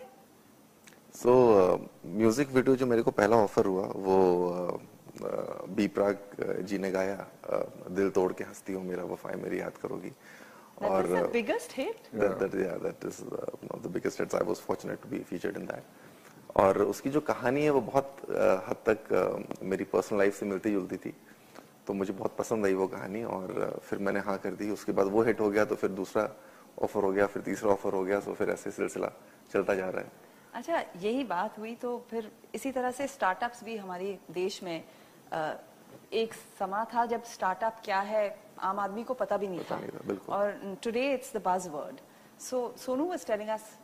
सो 1.15 1.33
म्यूज़िक 2.07 2.49
वीडियो 2.55 2.77
जो 2.77 2.87
मेरे 2.87 3.03
को 3.03 3.11
पहला 3.11 3.37
ऑफ़र 3.37 3.67
हुआ 3.67 3.87
वो 3.97 4.81
बी 5.77 5.87
प्राग 5.89 6.17
जी 6.69 6.79
ने 6.79 6.91
गाया 6.91 7.27
uh, 7.51 7.91
दिल 7.91 8.11
तोड़ 8.11 8.33
के 8.33 8.45
हंसती 8.45 8.73
हो 8.73 8.81
मेरा 8.81 9.05
वफाए 9.05 9.35
मेरी 9.43 9.61
याद 9.61 9.77
करोगी। 9.83 10.11
That 10.81 10.91
was 10.91 11.09
the 11.09 11.25
uh, 11.25 11.29
biggest 11.29 11.73
hit. 11.73 12.09
that, 12.13 12.39
that 12.39 12.55
yeah 12.55 12.77
that 12.77 13.03
is 13.03 13.23
uh, 13.23 13.37
one 13.69 13.79
of 13.79 13.83
the 13.83 13.89
biggest 13.89 14.19
hits. 14.19 14.35
I 14.35 14.43
was 14.43 14.61
fortunate 14.61 15.01
to 15.03 15.09
be 15.09 15.21
featured 15.21 15.57
in 15.57 15.67
that. 15.67 15.85
और 16.57 16.83
उसकी 16.83 17.11
जो 17.11 17.21
कहानी 17.21 17.63
है 17.63 17.71
वो 17.71 17.81
बहुत 17.81 18.17
uh, 18.25 18.61
हद 18.69 18.77
तक 18.89 19.09
uh, 19.13 19.63
मेरी 19.63 19.85
पर्सनल 19.85 20.19
लाइफ 20.19 20.39
से 20.39 20.47
मिलती 20.47 20.73
जुलती 20.73 20.97
थी। 20.97 21.15
तो 21.87 21.93
मुझे 21.95 22.13
बहुत 22.13 22.37
पसंद 22.37 22.67
आई 22.67 22.75
वो 22.75 22.87
कहानी 22.89 23.23
और 23.25 23.49
uh, 23.55 23.81
फिर 23.89 23.99
मैंने 23.99 24.21
हाँ 24.21 24.37
कर 24.45 24.55
दी। 24.61 24.71
उसके 24.71 24.93
बाद 24.93 25.07
वो 25.17 25.23
हिट 25.23 25.41
हो 25.41 25.51
गया 25.51 25.65
तो 25.65 25.75
फिर 25.75 25.91
दूसरा 25.91 26.29
ऑफ़र 26.83 27.03
हो 27.03 27.13
गया 27.13 27.27
फिर 27.27 27.43
तीसरा 27.43 27.71
ऑफ़र 27.73 27.93
हो 27.95 28.05
गया 28.05 28.21
तो 28.21 28.35
फिर 28.35 28.51
ऐसे 28.51 28.71
सिलसिला 28.71 29.13
चलता 29.53 29.75
जा 29.75 29.89
रहा 29.91 30.03
है। 30.03 30.11
अच्छा 30.55 30.85
यही 31.01 31.25
बात 31.25 31.59
हुई 31.59 31.75
तो 31.81 31.97
फिर 32.11 32.31
इसी 32.55 32.73
तरह 32.73 32.91
से 32.91 33.07
स्टार्टअप्स 33.07 33.65
भी 33.65 33.77
हमारे 33.77 34.19
देश 34.33 34.63
में 34.63 34.85
एक 36.13 36.35
समा 36.59 36.85
था 36.95 37.05
जब 37.07 37.25
स्टार्टअप 37.25 37.81
क्या 37.85 38.01
है 38.11 38.25
आम 38.65 38.79
आदमी 38.81 39.03
को 39.05 39.15
पता 39.15 39.37
भी 39.37 39.49
नहीं 39.49 39.61
पता 39.61 39.77
था, 39.77 39.81
नहीं 39.81 40.17
था, 40.17 40.33
और 40.35 40.77
today 40.83 41.13
it's 41.15 41.37
the 41.37 41.43
buzz 41.47 41.69
word 41.73 42.01
so 42.41 42.75
Sonu 42.85 43.09
was 43.09 43.27
telling 43.27 43.49
us 43.51 43.75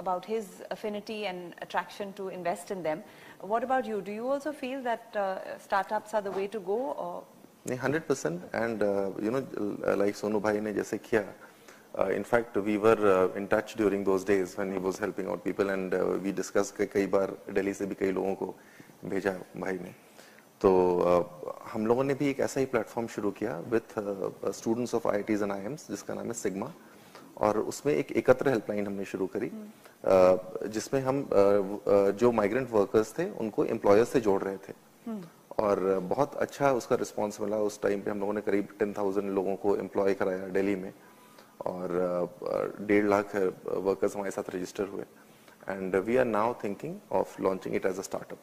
about 0.00 0.24
his 0.24 0.46
affinity 0.70 1.26
and 1.26 1.54
attraction 1.60 2.12
to 2.14 2.28
invest 2.28 2.70
in 2.70 2.82
them. 2.82 3.02
What 3.40 3.64
about 3.64 3.86
you? 3.86 4.00
Do 4.00 4.12
you 4.12 4.28
also 4.28 4.52
feel 4.52 4.82
that 4.82 5.14
uh, 5.14 5.58
startups 5.58 6.14
are 6.14 6.22
the 6.22 6.32
way 6.32 6.48
to 6.48 6.60
go 6.60 6.78
or? 7.04 7.22
नहीं 7.66 7.78
hundred 7.78 8.02
percent 8.06 8.54
and 8.54 8.82
you 9.24 9.30
know 9.30 9.94
like 9.96 10.16
Sonu 10.16 10.40
भाई 10.40 10.60
ने 10.60 10.72
जैसे 10.74 10.96
किया 10.98 11.20
in 12.14 12.22
fact 12.22 12.56
we 12.68 12.76
were 12.84 13.02
in 13.36 13.46
touch 13.52 13.74
during 13.76 14.04
those 14.04 14.24
days 14.26 14.54
when 14.58 14.72
he 14.72 14.78
was 14.86 14.98
helping 15.00 15.28
out 15.28 15.42
people 15.44 15.70
and 15.70 15.94
we 16.22 16.32
discuss 16.40 16.74
कई 16.80 17.06
बार 17.12 17.36
दिल्ली 17.50 17.74
से 17.74 17.86
भी 17.86 17.94
कई 18.00 18.12
लोगों 18.12 18.34
को 18.42 18.54
भेजा 19.04 19.32
भाई 19.56 19.78
ने 19.82 19.94
तो 20.62 20.70
हम 21.72 21.86
लोगों 21.86 22.04
ने 22.04 22.14
भी 22.14 22.28
एक 22.30 22.40
ऐसा 22.40 22.60
ही 22.60 22.66
प्लेटफॉर्म 22.66 23.06
शुरू 23.08 23.30
किया 23.30 23.58
with 23.68 23.94
students 24.54 24.94
of 24.94 25.08
I 25.08 25.22
and 25.30 25.52
I 25.52 25.74
जिसका 25.88 26.14
नाम 26.14 26.26
है 26.26 26.32
सिग्मा 26.32 26.72
और 27.38 27.58
उसमें 27.58 27.92
एक 27.94 28.12
एकत्र 28.12 28.48
हेल्पलाइन 28.48 28.86
हमने 28.86 29.04
शुरू 29.04 29.26
करी। 29.26 29.50
जिसमें 30.68 31.00
हम 31.00 31.26
जो 32.18 32.30
माइग्रेंट 32.32 32.70
वर्कर्स 32.72 33.12
थे 33.18 33.30
उनको 33.40 33.64
एम्प्लॉयर्स 33.66 34.08
से 34.08 34.20
जोड़ 34.20 34.42
रहे 34.42 34.56
थे। 34.58 34.74
और 35.58 35.80
बहुत 36.10 36.34
अच्छा 36.36 36.70
उसका 36.72 36.96
रिस्पांस 36.96 37.40
मिला 37.40 37.56
उस 37.62 37.80
टाइम 37.82 38.00
पे। 38.02 38.10
हम 38.10 38.20
लोगों 38.20 38.32
ने 38.32 38.40
करीब 38.40 38.68
टेन 38.78 38.92
थाउज़ेंड 38.98 39.30
लोगों 39.30 39.56
को 39.56 39.76
एम्प्लॉय 39.76 40.14
कराया 40.14 40.46
दिल्ली 40.50 40.76
में। 40.76 40.92
और 41.66 42.76
डेढ़ 42.80 43.04
लाख 43.06 43.36
वर्कर्स 43.36 44.16
हमारे 44.16 44.30
साथ 44.30 44.54
रजिस्टर 44.54 44.86
हुए। 44.86 45.04
And 45.68 45.96
we 45.96 46.16
are 46.16 46.24
now 46.24 46.54
thinking 46.64 46.96
of 47.12 47.40
launching 47.42 47.74
it 47.74 47.86
as 47.86 47.98
a 47.98 48.02
startup 48.02 48.38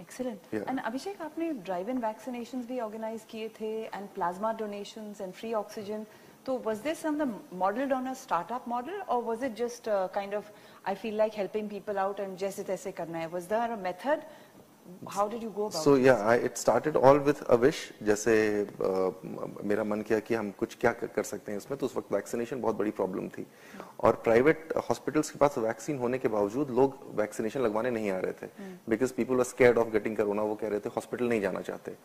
excellent 0.00 0.54
and 0.54 0.80
Abhishek 0.80 1.22
आपने 1.22 1.52
ड्राइव 1.68 1.90
इन 1.90 1.98
वैक्सीनेशन 1.98 2.62
भी 2.66 2.80
ऑर्गेनाइज 2.80 3.24
किए 3.30 3.48
थे 3.60 3.72
and 3.84 4.08
plasma 4.14 4.52
donation 4.58 5.14
and 5.20 5.32
free 5.32 5.52
oxygen 5.54 6.06
तो 6.46 6.56
was 6.64 6.82
this 6.82 6.98
some 7.02 7.34
modelled 7.54 7.92
on 7.92 8.06
a 8.06 8.12
startup 8.16 8.68
model 8.68 9.00
और 9.00 9.22
was 9.22 9.44
it 9.44 9.54
just 9.56 9.88
kind 10.14 10.34
of 10.34 10.50
I 10.88 10.94
feel 10.94 11.16
like 11.16 11.32
helping 11.36 11.68
people 11.70 11.98
out 11.98 12.20
and 12.20 12.36
जैसे 12.38 12.62
तैसे 12.64 12.92
करना 12.92 13.18
है? 13.18 13.26
Was 13.28 13.48
there 13.48 13.70
a 13.70 13.76
method 13.82 14.22
How 15.14 15.26
did 15.28 15.42
you 15.42 15.50
go 15.56 15.66
about 15.66 15.82
so 15.82 15.96
it? 15.96 16.04
या 16.04 16.34
it 16.46 16.56
started 16.56 16.96
all 16.96 17.18
with 17.26 17.42
a 17.42 17.54
wish 17.56 17.78
जैसे 18.02 18.34
अ, 18.62 19.12
मेरा 19.64 19.84
मन 19.84 20.02
किया 20.08 20.18
कि 20.20 20.34
हम 20.34 20.50
कुछ 20.58 20.76
क्या 20.80 20.92
कर 20.92 21.22
सकते 21.22 21.52
हैं 21.52 21.58
इसमें 21.58 21.78
तो 21.78 21.86
उस 21.86 21.96
वक्त 21.96 22.12
वैक्सीनेशन 22.12 22.60
बहुत 22.60 22.76
बड़ी 22.76 22.90
प्रॉब्लम 23.00 23.28
थी। 23.28 23.46
और 24.00 24.20
प्राइवेट 24.24 24.72
हॉस्पिटल्स 24.88 25.30
के 25.30 25.38
पास 25.38 25.58
वैक्सीन 25.58 25.98
होने 25.98 26.18
के 26.18 26.28
बावजूद 26.28 26.70
लोग 26.80 26.98
वैक्सीनेशन 27.20 27.60
लगवाने 27.60 27.90
नहीं 27.90 28.10
आ 28.10 28.18
रहे 28.18 28.32
थे। 28.42 28.46
Because 28.88 29.12
people 29.14 29.34
were 29.34 29.44
scared 29.44 29.78
of 29.78 29.88
getting 29.92 30.16
corona 30.16 30.42
वो 30.42 30.54
कह 30.54 30.68
रहे 30.68 30.80
थे 30.80 30.90
हॉस्पिटल 30.96 31.28
नहीं 31.28 31.40
जाना 31.40 31.60
चाहते. 31.60 31.96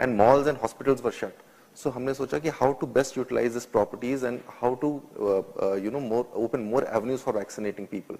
And 0.00 0.16
malls 0.16 0.48
and 0.48 0.58
hospitals 0.62 1.04
were 1.04 1.12
shut 1.20 1.42
so 1.76 1.90
हमने 1.90 2.14
सोचा 2.14 2.38
कि 2.38 2.48
how 2.54 2.72
to 2.80 2.86
best 2.94 3.16
utilise 3.18 3.52
this 3.52 3.64
properties 3.66 4.26
and 4.26 4.40
how 4.60 4.74
to 4.82 4.88
you 5.84 5.90
know 5.90 6.00
more 6.00 6.32
open 6.44 6.60
more 6.72 6.84
avenues 6.84 7.20
for 7.20 7.36
vaccinating 7.36 7.86
people 7.88 8.18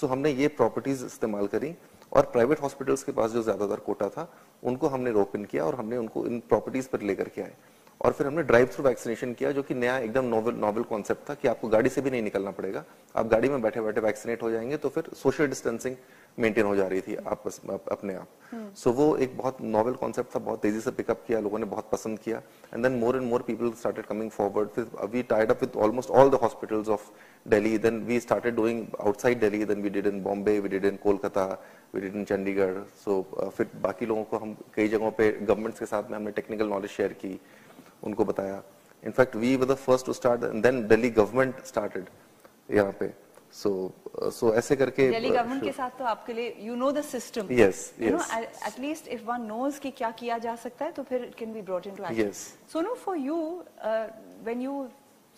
so 0.00 0.06
हमने 0.06 0.30
ये 0.32 0.48
प्रॉपर्टीज़ 0.56 1.04
इस्तेमाल 1.06 1.46
करी। 1.46 1.74
और 2.12 2.30
प्राइवेट 2.32 2.60
हॉस्पिटल्स 2.62 3.02
के 3.04 3.12
पास 3.12 3.30
जो 3.30 3.42
ज़्यादातर 3.42 3.80
कोटा 3.86 4.08
था 4.08 4.30
उनको 4.70 4.88
हमने 4.88 5.10
रोप 5.12 5.36
इन 5.36 5.44
किया 5.44 5.64
और 5.64 5.74
हमने 5.74 5.96
उनको 5.96 6.26
इन 6.26 6.38
प्रॉपर्टीज़ 6.48 6.88
पर 6.92 7.02
लेकर 7.10 7.28
के 7.34 7.42
आए 7.42 7.52
और 8.00 8.12
फिर 8.12 8.26
हमने 8.26 8.42
ड्राइव 8.48 8.66
थ्रू 8.72 8.84
वैक्सीनेशन 8.84 9.32
किया 9.34 9.50
जो 9.52 9.62
कि 9.62 9.74
नया 9.74 9.96
एकदम 9.98 10.24
नोवेल 10.24 10.54
नोवेल 10.56 10.82
कॉन्सेप्ट 10.90 11.28
था 11.30 11.34
कि 11.34 11.48
आपको 11.48 11.68
गाड़ी 11.68 11.88
से 11.90 12.00
भी 12.00 12.10
नहीं 12.10 12.22
निकलना 12.22 12.50
पड़ेगा 12.58 12.84
आप 13.16 13.26
गाड़ी 13.28 13.48
में 13.48 13.60
बैठे 13.62 13.80
बैठे 13.80 14.00
वैक्सीनेट 14.00 14.42
हो 14.42 14.50
जाएँगे 14.50 14.76
तो 14.76 14.88
फिर 14.88 15.10
सोशल 15.22 15.46
डिस्टेंसिंग 15.48 15.96
मेंटेन 16.38 16.66
हो 16.66 16.74
जा 16.76 16.86
रही 16.88 17.00
थी 17.00 17.16
आपस 17.26 17.60
अप- 17.70 17.88
अपने 17.92 18.14
आप 18.14 18.72
सो 18.78 18.92
वो 18.92 19.16
एक 19.26 19.36
बहुत 19.36 19.60
नोवेल 19.62 19.94
कॉन्सेप्ट 20.02 20.34
था 20.34 20.38
बहुत 20.38 20.60
तेज़ी 20.62 20.80
से 20.80 20.90
पिकअप 20.98 21.24
किया 21.26 21.40
लोगों 21.40 21.58
ने 21.58 21.66
बहुत 21.72 21.88
पसंद 21.92 22.18
किया 22.18 22.38
and 22.74 22.82
then 22.86 22.98
more 22.98 23.16
and 23.16 23.24
more 23.30 23.42
people 23.42 23.72
started 23.78 24.06
coming 24.06 24.30
forward 24.30 24.68
फिर 24.76 24.86
we 25.12 25.22
tied 25.32 25.50
up 25.50 25.62
with 25.62 25.76
almost 25.86 26.10
all 26.10 26.30
the 26.30 26.40
hospitals 26.42 26.88
of 26.88 27.10
Delhi. 27.46 27.70
Then 27.82 27.98
we 28.06 28.16
started 28.20 28.56
doing 28.56 28.80
outside 29.02 29.38
Delhi. 29.42 29.58
Then 29.64 29.82
we 29.82 29.90
did 29.92 30.06
in 30.08 30.16
Bombay, 30.22 30.54
we 30.60 30.70
did 30.72 30.84
in 30.84 30.96
Kolkata, 30.98 31.44
did 31.94 32.14
in 32.14 32.26
Chandigarh. 32.26 32.84
So 33.04 33.26
uh, 33.38 33.50
फिर 33.50 33.68
बाकी 33.82 34.06
लोगों 34.06 34.24
को 34.24 34.38
हम 34.38 34.56
कई 34.74 34.88
जगहों 34.88 35.10
पे 35.18 35.30
governments 35.40 35.78
के 35.78 35.86
साथ 35.86 36.10
में 36.10 36.16
हमने 36.16 36.30
टेक्निकल 36.40 36.68
नॉलेज 36.68 36.90
शेयर 36.90 37.12
की 37.22 37.38
उनको 38.04 38.24
बताया 38.24 38.62
in fact 39.02 39.36
we 39.36 39.54
were 39.56 39.66
the 39.66 39.74
first 39.86 40.06
to 40.06 40.12
start 40.12 40.44
and 40.44 40.62
then 40.62 40.86
Delhi 40.88 41.10
government 41.20 41.64
started 41.66 42.06
यहाँ 42.74 42.92
पे 43.00 43.12
सो 43.62 43.70
सो 44.38 44.54
ऐसे 44.54 44.76
करके 44.76 45.08
दिल्ली 45.10 45.28
uh, 45.28 45.34
गवर्नमेंट 45.34 45.62
के 45.62 45.66
sure. 45.68 45.76
साथ 45.76 45.98
तो 45.98 46.04
आपके 46.04 46.32
लिए 46.32 46.54
you 46.60 46.74
know 46.76 46.90
the 46.92 47.02
system 47.10 47.48
Yes, 47.60 47.82
you 48.00 48.10
know. 48.10 48.22
At least 48.68 49.08
if 49.16 49.24
one 49.30 49.46
knows 49.54 49.80
कि 49.80 49.90
क्या 50.02 50.10
किया 50.22 50.38
जा 50.46 50.54
सकता 50.68 50.84
है 50.84 50.92
तो 50.92 51.02
फिर 51.10 51.24
it 51.24 51.34
can 51.34 51.52
be 51.52 51.62
brought 51.72 51.86
into 51.86 52.04
action 52.04 52.22
Yes. 52.22 52.46
Sonu 52.72 52.94
for 53.04 53.18
you 53.18 53.40
when 53.84 54.62
you 54.62 54.88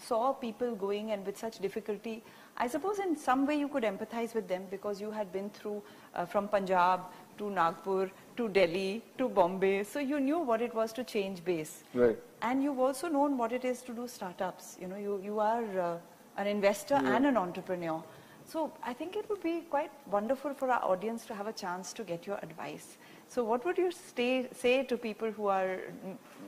saw 0.00 0.32
people 0.42 0.74
going 0.80 1.10
and 1.14 1.26
with 1.28 1.40
such 1.40 1.56
difficulty 1.62 2.12
i 2.56 2.66
suppose 2.74 3.00
in 3.06 3.10
some 3.24 3.42
way 3.48 3.56
you 3.56 3.66
could 3.72 3.86
empathize 3.88 4.34
with 4.36 4.46
them 4.52 4.62
because 4.70 5.02
you 5.04 5.10
had 5.16 5.32
been 5.34 5.50
through 5.58 5.74
uh, 6.14 6.25
from 6.25 6.49
punjab 6.49 7.01
to 7.38 7.51
nagpur 7.51 8.11
to 8.37 8.49
delhi 8.49 9.03
to 9.18 9.29
bombay 9.29 9.83
so 9.85 9.99
you 9.99 10.20
knew 10.20 10.38
what 10.38 10.61
it 10.61 10.75
was 10.75 10.92
to 10.92 11.05
change 11.05 11.44
base 11.44 11.83
Right. 11.94 12.18
and 12.42 12.62
you've 12.62 12.79
also 12.79 13.09
known 13.09 13.37
what 13.38 13.53
it 13.53 13.64
is 13.64 13.83
to 13.83 13.92
do 13.92 14.07
startups. 14.09 14.77
You 14.81 14.88
know, 14.88 14.96
you, 14.96 15.20
you 15.23 15.40
are 15.40 15.64
uh, 15.79 15.96
an 16.38 16.46
investor 16.46 16.94
and 16.94 17.27
an 17.27 17.37
entrepreneur. 17.37 18.03
So 18.46 18.73
I 18.83 18.92
think 18.94 19.14
it 19.14 19.29
would 19.29 19.42
be 19.42 19.61
quite 19.70 19.90
wonderful 20.11 20.55
for 20.55 20.70
our 20.70 20.83
audience 20.83 21.27
to 21.27 21.35
have 21.35 21.46
a 21.46 21.53
chance 21.53 21.92
to 21.92 22.03
get 22.03 22.27
your 22.27 22.38
advice. 22.42 22.96
So 23.29 23.44
what 23.44 23.64
would 23.66 23.77
you 23.79 23.90
stay, 23.92 24.49
say 24.53 24.85
to 24.85 24.96
people 24.96 25.31
who 25.31 25.49
are, 25.49 25.81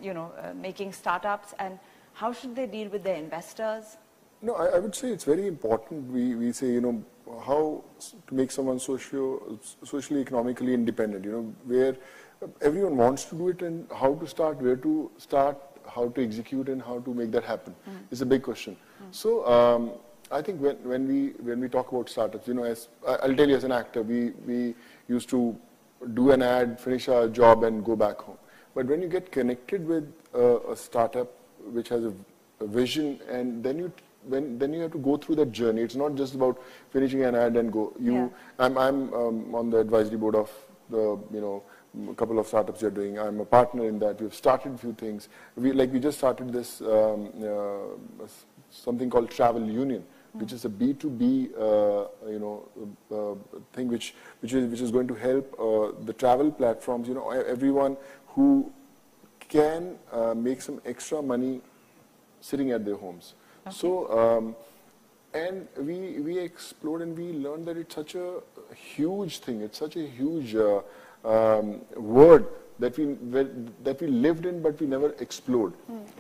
you 0.03 0.15
know, 0.15 0.33
uh, 0.43 0.55
making 0.55 0.93
startups 0.95 1.53
and 1.59 1.79
how 2.15 2.33
should 2.33 2.57
they 2.57 2.67
deal 2.67 2.89
with 2.89 3.05
their 3.05 3.17
investors? 3.17 3.99
No, 4.43 4.55
I, 4.55 4.67
I 4.77 4.79
would 4.81 4.95
say 4.95 5.09
it's 5.11 5.25
very 5.25 5.47
important. 5.47 6.11
We, 6.11 6.35
we 6.35 6.53
say, 6.53 6.67
you 6.67 6.81
know, 6.81 7.05
how 7.47 7.85
to 8.29 8.35
make 8.35 8.51
someone 8.51 8.79
socio, 8.81 9.59
socially, 9.85 10.21
economically 10.21 10.75
independent, 10.75 11.25
you 11.25 11.31
know, 11.31 11.55
where 11.65 11.97
everyone 12.61 12.97
wants 12.97 13.25
to 13.27 13.37
do 13.37 13.49
it 13.49 13.63
and 13.63 13.87
how 13.95 14.15
to 14.17 14.27
start, 14.27 14.61
where 14.61 14.77
to 14.77 15.11
start, 15.17 15.57
how 15.89 16.09
to 16.09 16.25
execute 16.25 16.69
and 16.69 16.83
how 16.83 16.99
to 17.01 17.15
make 17.15 17.31
that 17.31 17.45
happen 17.45 17.75
is 18.11 18.21
a 18.21 18.27
big 18.27 18.43
question. 18.43 18.77
So 19.13 19.47
um, 19.47 19.93
I 20.31 20.43
think 20.43 20.61
when, 20.61 20.77
when, 20.83 21.07
we, 21.07 21.29
when 21.41 21.61
we 21.61 21.69
talk 21.69 21.93
about 21.93 22.09
startups, 22.09 22.49
you 22.49 22.55
know, 22.55 22.65
as, 22.65 22.89
I'll 23.07 23.35
tell 23.35 23.49
you 23.49 23.57
as 23.57 23.65
an 23.65 23.73
actor, 23.73 24.03
we, 24.03 24.31
we 24.47 24.75
used 25.09 25.29
to 25.31 25.57
do 26.15 26.33
an 26.33 26.43
ad, 26.43 26.81
finish 26.81 27.09
our 27.09 27.29
job 27.29 27.63
and 27.63 27.85
go 27.85 27.95
back 27.95 28.19
home. 28.19 28.39
But 28.75 28.87
when 28.87 29.03
you 29.03 29.09
get 29.09 29.31
connected 29.31 29.87
with 29.87 30.13
a, 30.35 30.59
a 30.71 30.77
startup 30.77 31.33
which 31.67 31.89
has 31.91 32.05
a, 32.05 32.13
a 32.61 32.67
vision 32.67 33.21
and 33.31 33.63
then 33.63 33.79
you 33.79 33.93
when 34.25 34.59
then 34.59 34.73
you 34.73 34.81
have 34.81 34.93
to 34.93 34.99
go 34.99 35.17
through 35.17 35.37
that 35.37 35.53
journey. 35.53 35.83
It's 35.83 35.97
not 35.97 36.15
just 36.15 36.35
about 36.35 36.61
finishing 36.91 37.25
an 37.25 37.35
ad 37.35 37.57
and 37.57 37.73
go. 37.73 37.93
You, 37.99 38.15
Yeah. 38.15 38.29
I'm, 38.59 38.79
I'm 38.79 39.15
um, 39.15 39.55
on 39.55 39.71
the 39.71 39.79
advisory 39.79 40.17
board 40.17 40.35
of 40.35 40.51
the, 40.91 41.19
you 41.33 41.41
know, 41.41 41.63
a 42.11 42.15
couple 42.15 42.39
of 42.39 42.47
startups 42.47 42.81
you're 42.83 42.91
doing. 42.91 43.19
I'm 43.19 43.41
a 43.41 43.45
partner 43.45 43.87
in 43.87 43.99
that. 43.99 44.21
We've 44.21 44.35
started 44.35 44.75
a 44.75 44.79
few 44.79 44.93
things. 44.95 45.29
We 45.57 45.73
like 45.73 45.93
we 45.93 46.01
just 46.01 46.19
started 46.19 46.53
this 46.53 46.81
um, 46.81 47.31
uh, 47.45 48.27
something 48.71 49.11
called 49.11 49.31
Travel 49.31 49.69
Universe, 49.69 50.03
which 50.33 50.53
is 50.53 50.65
a 50.65 50.71
B2B, 50.71 51.53
uh, 51.53 52.31
you 52.31 52.39
know, 52.39 52.69
uh, 53.11 53.59
thing 53.75 53.89
which 53.89 54.15
which 54.41 54.55
is 54.55 54.71
which 54.71 54.81
is 54.81 54.91
going 54.91 55.07
to 55.09 55.15
help 55.15 55.55
uh, 55.61 55.93
the 56.05 56.15
travel 56.15 56.51
platforms. 56.51 57.09
You 57.09 57.15
know, 57.15 57.31
everyone 57.31 57.99
who 58.29 58.73
can 59.49 59.99
uh, 60.11 60.33
make 60.35 60.63
some 60.63 60.81
extra 60.87 61.21
money 61.21 61.61
sitting 62.41 62.71
at 62.71 62.85
their 62.87 62.97
homes. 62.97 63.35
So, 63.71 64.11
um, 64.19 64.57
and 65.35 65.69
we 65.79 66.21
we 66.21 66.39
explored 66.39 67.03
and 67.03 67.17
we 67.17 67.33
learned 67.33 67.67
that 67.67 67.77
it's 67.77 67.95
such 67.95 68.15
a 68.15 68.41
huge 68.75 69.39
thing. 69.39 69.61
It's 69.61 69.79
such 69.79 69.97
a 69.97 70.07
huge 70.07 70.55
uh, 70.55 70.81
um, 71.25 71.81
word 71.97 72.47
that 72.79 72.99
we 72.99 73.17
that 73.85 74.01
we 74.01 74.09
lived 74.09 74.47
in, 74.47 74.61
but 74.61 74.81
we 74.81 74.87
never 74.87 75.15
explored. 75.21 75.75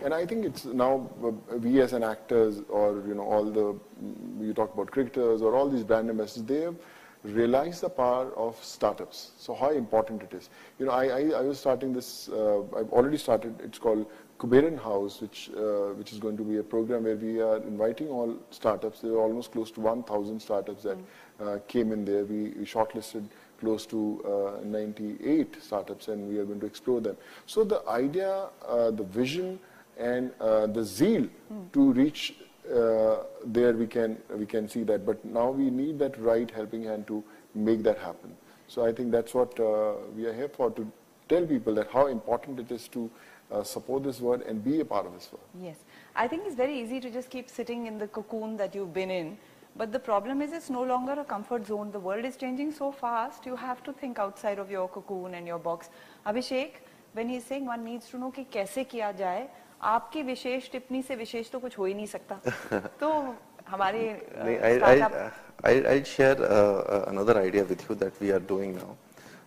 And 0.04 0.14
I 0.14 0.24
think 0.24 0.44
it's 0.44 0.64
now 0.64 1.10
uh, 1.24 1.56
we 1.56 1.80
as 1.80 1.92
an 1.92 2.04
actors, 2.04 2.62
or 2.68 3.02
you 3.06 3.14
know, 3.14 3.22
all 3.22 3.44
the 3.44 3.74
mm, 4.04 4.46
you 4.46 4.54
talk 4.54 4.72
about 4.72 4.90
cricketers 4.90 5.42
or 5.42 5.54
all 5.54 5.68
these 5.68 5.82
brand 5.84 6.08
ambassadors, 6.08 6.44
they 6.44 6.60
have 6.60 6.76
realize 7.24 7.80
the 7.80 7.88
power 7.88 8.32
of 8.36 8.56
startups. 8.62 9.30
So 9.38 9.54
how 9.54 9.70
important 9.70 10.22
it 10.22 10.34
is. 10.34 10.50
You 10.78 10.86
know, 10.86 10.92
I, 10.92 11.04
I, 11.04 11.20
I 11.38 11.40
was 11.42 11.58
starting 11.58 11.92
this, 11.92 12.28
uh, 12.28 12.62
I've 12.76 12.90
already 12.90 13.16
started, 13.16 13.60
it's 13.62 13.78
called 13.78 14.06
Kuberan 14.38 14.78
House, 14.82 15.20
which, 15.20 15.50
uh, 15.56 15.94
which 15.94 16.12
is 16.12 16.18
going 16.18 16.36
to 16.36 16.42
be 16.42 16.58
a 16.58 16.62
program 16.62 17.04
where 17.04 17.16
we 17.16 17.40
are 17.40 17.58
inviting 17.58 18.08
all 18.08 18.36
startups. 18.50 19.00
There 19.00 19.12
are 19.12 19.20
almost 19.20 19.52
close 19.52 19.70
to 19.72 19.80
1,000 19.80 20.40
startups 20.40 20.82
that 20.82 20.98
uh, 21.40 21.58
came 21.68 21.92
in 21.92 22.04
there. 22.04 22.24
We, 22.24 22.50
we 22.50 22.64
shortlisted 22.64 23.28
close 23.60 23.86
to 23.86 24.58
uh, 24.60 24.64
98 24.64 25.62
startups 25.62 26.08
and 26.08 26.28
we 26.28 26.38
are 26.38 26.44
going 26.44 26.60
to 26.60 26.66
explore 26.66 27.00
them. 27.00 27.16
So 27.46 27.62
the 27.62 27.86
idea, 27.88 28.48
uh, 28.66 28.90
the 28.90 29.04
vision 29.04 29.60
and 29.98 30.32
uh, 30.40 30.66
the 30.66 30.82
zeal 30.82 31.28
to 31.72 31.92
reach 31.92 32.34
uh, 32.72 33.24
there 33.44 33.72
we 33.72 33.86
can 33.86 34.16
we 34.36 34.46
can 34.46 34.68
see 34.68 34.84
that 34.84 35.04
but 35.04 35.22
now 35.24 35.50
we 35.50 35.68
need 35.68 35.98
that 35.98 36.18
right 36.18 36.50
helping 36.50 36.84
hand 36.84 37.06
to 37.08 37.22
make 37.54 37.82
that 37.82 37.98
happen. 37.98 38.34
So 38.68 38.86
I 38.86 38.92
think 38.92 39.10
that's 39.10 39.34
what 39.34 39.58
uh, 39.60 39.94
we 40.16 40.24
are 40.26 40.32
here 40.32 40.48
for, 40.48 40.70
to 40.70 40.90
tell 41.31 41.45
people 41.45 41.73
that 41.75 41.89
how 41.91 42.07
important 42.07 42.59
it 42.59 42.71
is 42.71 42.87
to 42.89 43.09
uh, 43.51 43.63
support 43.63 44.03
this 44.03 44.19
world 44.19 44.41
and 44.47 44.63
be 44.63 44.79
a 44.81 44.85
part 44.85 45.05
of 45.05 45.13
this 45.13 45.29
world. 45.31 45.43
Yes. 45.61 45.77
I 46.15 46.27
think 46.27 46.43
it's 46.45 46.55
very 46.55 46.79
easy 46.79 46.99
to 46.99 47.09
just 47.09 47.29
keep 47.29 47.49
sitting 47.49 47.85
in 47.87 47.97
the 47.97 48.07
cocoon 48.07 48.57
that 48.57 48.75
you've 48.75 48.93
been 48.93 49.11
in. 49.11 49.37
But 49.75 49.91
the 49.91 49.99
problem 49.99 50.41
is 50.41 50.53
it's 50.53 50.69
no 50.69 50.83
longer 50.83 51.13
a 51.13 51.23
comfort 51.23 51.67
zone. 51.67 51.91
The 51.91 51.99
world 51.99 52.25
is 52.25 52.35
changing 52.35 52.71
so 52.71 52.91
fast, 52.91 53.45
you 53.45 53.55
have 53.55 53.83
to 53.83 53.93
think 53.93 54.17
outside 54.19 54.57
of 54.57 54.71
your 54.71 54.87
cocoon 54.87 55.35
and 55.35 55.45
your 55.45 55.59
box. 55.59 55.89
Abhishek, 56.25 56.71
when 57.13 57.29
he's 57.29 57.43
saying 57.43 57.65
one 57.65 57.85
needs 57.85 58.09
to 58.09 58.17
know 58.17 58.31
कि 58.31 58.45
कैसे 58.51 58.83
किया 58.83 59.11
जाए, 59.17 59.47
आपकी 59.81 60.23
विशेष 60.23 60.69
टिप्पणी 60.71 61.01
से 61.03 61.15
विशेष 61.15 61.51
तो 61.51 61.59
कुछ 61.59 61.77
हो 61.77 61.85
ही 61.85 61.93
नहीं 61.93 62.05
सकता. 62.07 62.39
तो 62.99 63.35
हमारे 63.69 64.01
uh, 64.09 64.43
नहीं, 64.45 64.57
I, 64.61 64.77
startup- 64.77 65.33
I, 65.63 65.69
I, 65.69 65.93
I'll 65.93 66.03
share 66.03 66.37
uh, 66.41 66.45
uh, 66.45 67.05
another 67.09 67.37
idea 67.37 67.63
with 67.63 67.87
you 67.87 67.95
that 67.95 68.19
we 68.19 68.31
are 68.31 68.39
doing 68.39 68.75
now. 68.75 68.95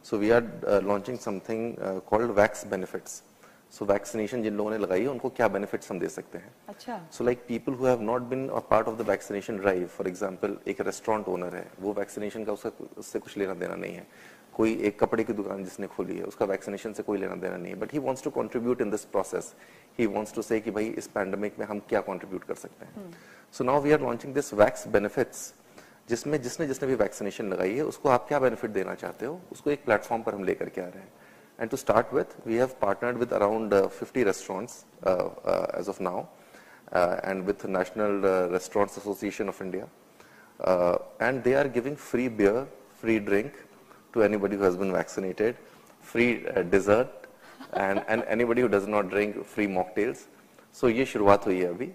So 0.05 0.17
we 0.17 0.29
are 0.31 0.81
launching 0.83 1.17
something 1.19 1.75
called 2.09 2.31
vax 2.31 2.65
benefits 2.67 3.21
so 3.73 3.85
vaccination 3.85 4.43
जिन 4.43 4.53
लोगों 4.57 4.71
ने 4.71 4.77
लगाई 4.77 5.01
है 5.01 5.07
उनको 5.07 5.29
क्या 5.29 5.47
बेनिफिट्स 5.47 5.91
हम 5.91 5.99
दे 5.99 6.09
सकते 6.09 6.37
हैं? 6.37 6.51
अच्छा। 6.69 6.99
So 7.11 7.23
like 7.23 7.39
people 7.47 7.73
who 7.73 7.85
have 7.85 8.01
not 8.01 8.21
been 8.29 8.47
a 8.49 8.59
part 8.69 8.87
of 8.87 8.97
the 8.97 9.07
vaccination 9.09 9.57
drive 9.57 9.87
for 9.95 10.07
example 10.07 10.57
एक 10.67 10.81
रेस्टोरेंट 10.81 11.27
ओनर 11.29 11.55
है 11.55 11.65
वो 11.79 11.93
वैक्सीनेशन 11.93 12.43
का 12.45 12.53
उसका 12.53 12.71
उससे 12.97 13.19
कुछ 13.19 13.37
लेना 13.37 13.53
देना 13.53 13.75
नहीं 13.75 13.95
है। 13.95 14.05
कोई 14.53 14.73
एक 14.87 14.99
कपड़े 14.99 15.23
की 15.23 15.33
दुकान 15.33 15.63
जिसने 15.63 15.87
खोली 15.87 16.17
है 16.17 16.23
उसका 16.25 16.45
वैक्सीनेशन 16.45 16.93
से 16.93 17.03
कोई 17.03 17.17
लेना 17.17 17.35
देना 17.35 17.57
नहीं 17.57 17.73
है। 17.73 17.79
But 17.79 17.93
he 17.93 17.99
wants 17.99 18.23
to 18.23 18.29
contribute 18.31 18.81
in 18.81 18.89
this 18.91 19.03
process 19.07 19.53
he 19.99 20.05
wants 20.07 20.33
to 20.35 20.41
say 20.41 20.59
कि 20.59 20.71
भाई 20.71 20.87
इस 20.97 21.07
पैंडमिक 21.15 21.59
में 21.59 21.65
हम 21.67 21.79
क्या 21.89 22.01
कंट्रीब्यूट 22.03 22.43
कर 22.43 22.55
सकते 22.55 22.85
हैं। 22.85 23.13
So 23.53 23.63
now 23.63 23.81
we 23.81 23.91
are 23.91 24.01
launching 24.01 24.33
this 24.33 24.53
vax 24.53 24.87
benefits 24.89 25.53
जिसमें 26.09 26.41
जिसने 26.41 26.67
जिसने 26.67 26.87
भी 26.87 26.95
वैक्सीनेशन 26.95 27.45
लगाई 27.53 27.75
है 27.75 27.83
उसको 27.85 28.09
आप 28.09 28.27
क्या 28.27 28.39
बेनिफिट 28.39 28.71
देना 28.71 28.95
चाहते 28.95 29.25
हो? 29.25 29.39
उसको 29.51 29.71
एक 29.71 29.83
प्लेटफॉर्म 29.85 30.23
पर 30.23 30.35
हम 30.35 30.43
लेकर 30.43 30.69
के 30.69 30.81
आ 30.81 30.85
रहे 30.85 30.99
हैं। 30.99 31.11
And 31.59 31.69
to 31.69 31.77
start 31.77 32.13
with 32.13 32.47
we 32.47 32.55
have 32.57 32.69
partnered 32.81 33.17
with 33.17 33.33
around 33.33 33.75
fifty 33.99 34.23
restaurants 34.23 34.85
as 35.79 35.89
of 35.89 36.01
now 36.03 36.23
and 37.29 37.43
with 37.45 37.65
national 37.77 38.21
restaurants 38.53 38.97
association 38.97 39.49
of 39.49 39.63
India 39.63 39.89
and 41.21 41.43
they 41.43 41.53
are 41.53 41.67
giving 41.77 41.95
free 42.09 42.29
beer 42.41 42.63
free 43.01 43.19
drink 43.19 43.51
to 44.13 44.21
anybody 44.23 44.55
who 44.55 44.63
has 44.63 44.75
been 44.77 44.91
vaccinated, 44.91 45.57
free 46.09 46.27
uh, 46.49 46.59
and 46.59 47.09
and, 47.73 48.01
and 48.07 48.23
anybody 48.35 48.61
who 48.61 48.69
does 48.69 48.85
not 48.87 49.09
drink 49.09 49.39
free 49.45 49.67
mocktails. 49.67 50.17
So 50.75 50.89
ये 50.89 51.05
शुरुआत 51.05 51.45
हुई 51.45 51.59
है 51.59 51.67
अभी। 51.69 51.87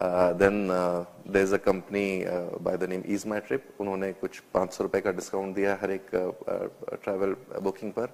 Uh, 0.00 0.32
then 0.34 0.70
uh, 0.70 1.04
there's 1.26 1.52
a 1.52 1.58
company 1.58 2.26
uh, 2.26 2.58
by 2.60 2.76
the 2.76 2.86
name 2.86 3.02
Ease 3.06 3.26
My 3.26 3.40
Trip. 3.40 3.62
उन्होंने 3.80 4.12
कुछ 4.20 4.40
500 4.54 4.80
रुपए 4.80 5.00
का 5.00 5.12
discount 5.12 5.54
दिया 5.54 5.70
है 5.70 5.80
हर 5.80 5.90
एक 5.90 6.10
ट्रैवल 7.04 7.34
बुकिंग 7.62 7.92
पर. 7.92 8.12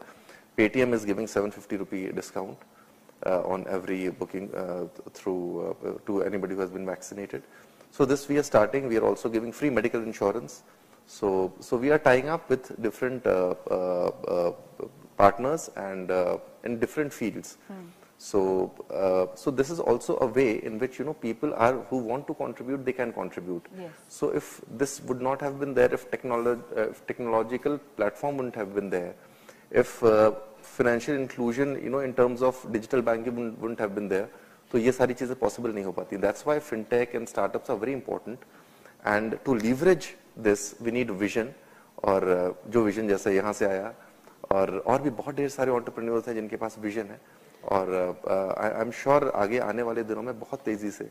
Paytm 0.59 0.95
is 0.95 1.05
giving 1.05 1.27
750 1.27 1.77
rupee 1.77 2.13
discount 2.13 2.57
uh, 3.27 3.43
on 3.45 3.67
every 3.69 4.09
booking 4.09 4.49
uh, 4.55 4.87
through 5.13 5.77
uh, 5.85 5.93
to 6.07 6.23
anybody 6.23 6.55
who 6.55 6.61
has 6.61 6.71
been 6.71 6.87
vaccinated. 6.87 7.43
So 7.91 8.05
this 8.05 8.27
we 8.29 8.39
are 8.39 8.43
starting. 8.43 8.89
We 8.89 8.97
are 8.97 9.05
also 9.05 9.29
giving 9.29 9.53
free 9.53 9.71
medical 9.71 10.03
insurance. 10.03 10.63
So 11.07 11.53
so 11.61 11.77
we 11.77 11.91
are 11.91 11.99
tying 11.99 12.29
up 12.29 12.49
with 12.49 12.71
different 12.83 13.27
uh, 13.27 13.55
uh, 13.71 14.11
uh, 14.37 14.53
partners 15.17 15.71
and 15.77 16.11
uh, 16.11 16.39
in 16.65 16.79
different 16.79 17.13
fields. 17.13 17.59
So 18.21 18.73
uh, 18.91 19.27
so 19.35 19.51
this 19.51 19.69
is 19.69 19.79
also 19.79 20.17
a 20.19 20.27
way 20.27 20.63
in 20.65 20.79
which 20.79 20.99
you 20.99 21.05
know 21.05 21.13
people 21.13 21.53
are 21.55 21.75
who 21.91 21.99
want 21.99 22.27
to 22.29 22.35
contribute 22.35 22.85
they 22.85 22.93
can 22.93 23.13
contribute. 23.13 23.67
Yes. 23.79 23.91
So 24.09 24.31
if 24.31 24.63
this 24.71 25.03
would 25.03 25.21
not 25.21 25.43
have 25.43 25.61
been 25.61 25.75
there, 25.75 25.93
if, 25.93 26.11
technolo- 26.11 26.63
uh, 26.77 26.89
if 26.91 27.07
technological 27.07 27.79
platform 27.97 28.39
wouldn't 28.39 28.55
have 28.55 28.75
been 28.75 28.89
there, 28.89 29.15
if 29.71 30.03
uh, 30.03 30.33
financial 30.63 31.15
inclusion, 31.15 31.79
you 31.83 31.91
know, 31.91 31.99
in 31.99 32.15
terms 32.15 32.41
of 32.43 32.57
digital 32.73 33.03
banking 33.03 33.37
wouldn't, 33.37 33.61
wouldn't 33.61 33.79
have 33.79 33.95
been 33.95 34.09
there, 34.09 34.29
तो 34.73 34.79
ये 34.79 34.93
सारी 34.93 35.15
चीजें 35.15 35.35
possible 35.39 35.73
नहीं 35.75 35.85
हो 35.85 35.93
पाती. 35.93 36.19
That's 36.19 36.47
why 36.47 36.59
fintech 36.59 37.15
and 37.15 37.29
startups 37.29 37.69
are 37.69 37.77
very 37.77 37.93
important. 37.93 38.39
And 39.05 39.39
to 39.45 39.55
leverage 39.55 40.17
this, 40.37 40.75
we 40.81 40.91
need 40.91 41.11
vision. 41.11 41.55
और 42.05 42.23
uh, 42.23 42.71
जो 42.73 42.89
vision 42.89 43.09
जैसा 43.09 43.31
यहाँ 43.31 43.53
से 43.53 43.65
आया 43.67 43.95
और 44.53 44.79
और 44.87 45.03
भी 45.03 45.11
बहुत 45.11 45.35
ढेर 45.35 45.49
सारे 45.49 45.73
entrepreneurs 45.73 46.29
हैं 46.29 46.35
जिनके 46.35 46.57
पास 46.57 46.79
vision 46.85 47.11
है 47.13 47.21
और 47.64 47.94
आई 48.58 48.82
एम 48.82 48.92
श्योर 48.94 49.32
आगे 49.36 49.60
आने 49.62 49.84
वाले 49.84 50.04
दिनों 50.04 50.22
में 50.22 50.40
बहुत 50.40 50.62
तेज़ी 50.66 50.92
से 50.92 51.06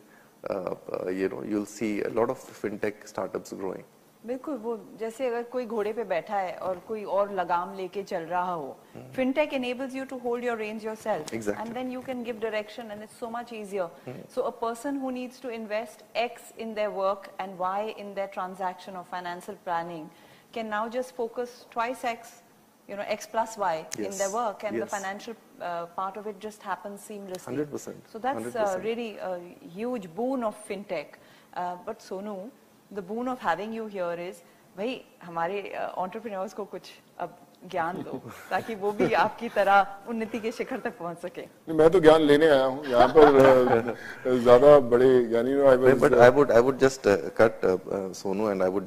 you 1.21 1.29
know 1.29 1.43
you 1.45 1.57
will 1.57 1.65
see 1.69 1.99
a 2.01 2.09
lot 2.11 2.31
of 2.31 2.51
fintech 2.53 3.07
startups 3.09 3.55
growing 3.55 3.85
बिल्कुल 4.27 4.57
वो 4.63 4.77
जैसे 5.01 5.27
अगर 5.27 5.43
कोई 5.53 5.67
घोड़े 5.67 5.93
पे 5.93 6.05
बैठा 6.05 6.39
है 6.39 6.57
और 6.59 6.79
कोई 6.89 7.05
और 7.19 7.33
लगाम 7.35 7.73
लेके 7.75 8.03
चल 8.03 8.23
रहा 8.23 8.53
हो 8.53 8.77
fintech 9.17 9.53
enables 9.55 9.95
you 9.95 10.05
to 10.05 10.19
hold 10.25 10.45
your 10.45 10.59
range 10.59 10.85
yourself 10.87 11.35
and 11.35 11.73
then 11.75 11.93
you 11.93 12.01
can 12.07 12.23
give 12.25 12.41
direction 12.41 12.91
and 12.91 13.03
it's 13.03 13.19
so 13.21 13.31
much 13.31 13.53
easier 13.53 14.27
so 14.35 14.43
a 14.43 14.51
person 14.61 14.97
who 15.01 15.11
needs 15.11 15.43
to 15.43 15.51
invest 15.51 16.05
X 16.17 16.53
in 16.59 16.75
their 16.75 16.89
work 16.97 17.31
and 17.41 17.57
Y 17.59 17.89
in 17.91 18.15
their 18.15 18.29
transaction 18.35 18.97
और 18.97 19.05
financial 19.11 19.59
planning 19.65 20.09
can 20.55 20.67
now 20.69 20.89
just 20.99 21.15
focus 21.15 21.67
twice 21.73 22.05
X 22.05 22.41
you 22.89 22.97
know 22.97 23.03
X 23.13 23.27
plus 23.29 23.59
Y 23.59 23.79
in 23.79 24.11
their 24.11 24.31
work 24.31 24.65
and 24.65 24.83
the 24.83 24.89
financial 24.89 25.37
uh, 25.62 25.86
part 26.00 26.18
of 26.18 26.28
it 26.28 26.40
just 26.40 26.62
happens 26.64 27.02
seamlessly 27.10 27.56
100%. 27.58 27.94
so 28.12 28.20
that's 28.20 28.56
uh, 28.56 28.66
100%. 28.66 28.84
really 28.84 29.18
a 29.18 29.40
huge 29.78 30.08
boon 30.16 30.44
of 30.44 30.56
fintech. 30.68 31.16
Uh, 31.54 31.76
but 31.86 32.00
Sonu, 32.00 32.50
the 32.92 33.02
boon 33.02 33.28
of 33.30 33.40
having 33.40 33.72
you 33.74 33.88
here 33.88 34.14
is, 34.30 34.44
भाई 34.78 35.02
हमारे 35.26 35.58
entrepreneurs 35.98 36.54
को 36.54 36.64
कुछ 36.72 36.90
अब 37.26 37.36
ज्ञान 37.72 38.02
दो 38.04 38.20
ताकि 38.50 38.76
वो 38.82 38.92
भी 39.00 39.14
आपकी 39.26 39.50
तरह 39.56 40.10
उन्नति 40.10 40.40
के 40.40 40.52
शिखर 40.58 40.80
तक 40.86 40.98
पहुंच 40.98 41.18
सके 41.22 41.42
नहीं, 41.42 41.78
मैं 41.78 41.90
तो 41.92 42.00
ज्ञान 42.00 42.22
लेने 42.32 42.48
आया 42.48 42.66
हूँ 42.66 42.86
यहाँ 42.92 43.08
पर 43.16 43.26
अ, 43.36 44.36
ज्यादा 44.44 44.80
बड़े 44.92 45.08
ज्ञानी 45.30 45.54
no 45.54 45.68
I 45.70 45.78
But, 45.78 46.00
but 46.04 46.14
I 46.26 46.30
would 46.30 46.52
I 46.52 46.60
would 46.68 46.80
just 46.80 47.08
uh, 47.08 47.16
cut 47.40 47.64
uh, 47.64 47.78
uh, 47.96 48.10
Sonu 48.22 48.52
and 48.52 48.62
I 48.62 48.70
would 48.70 48.86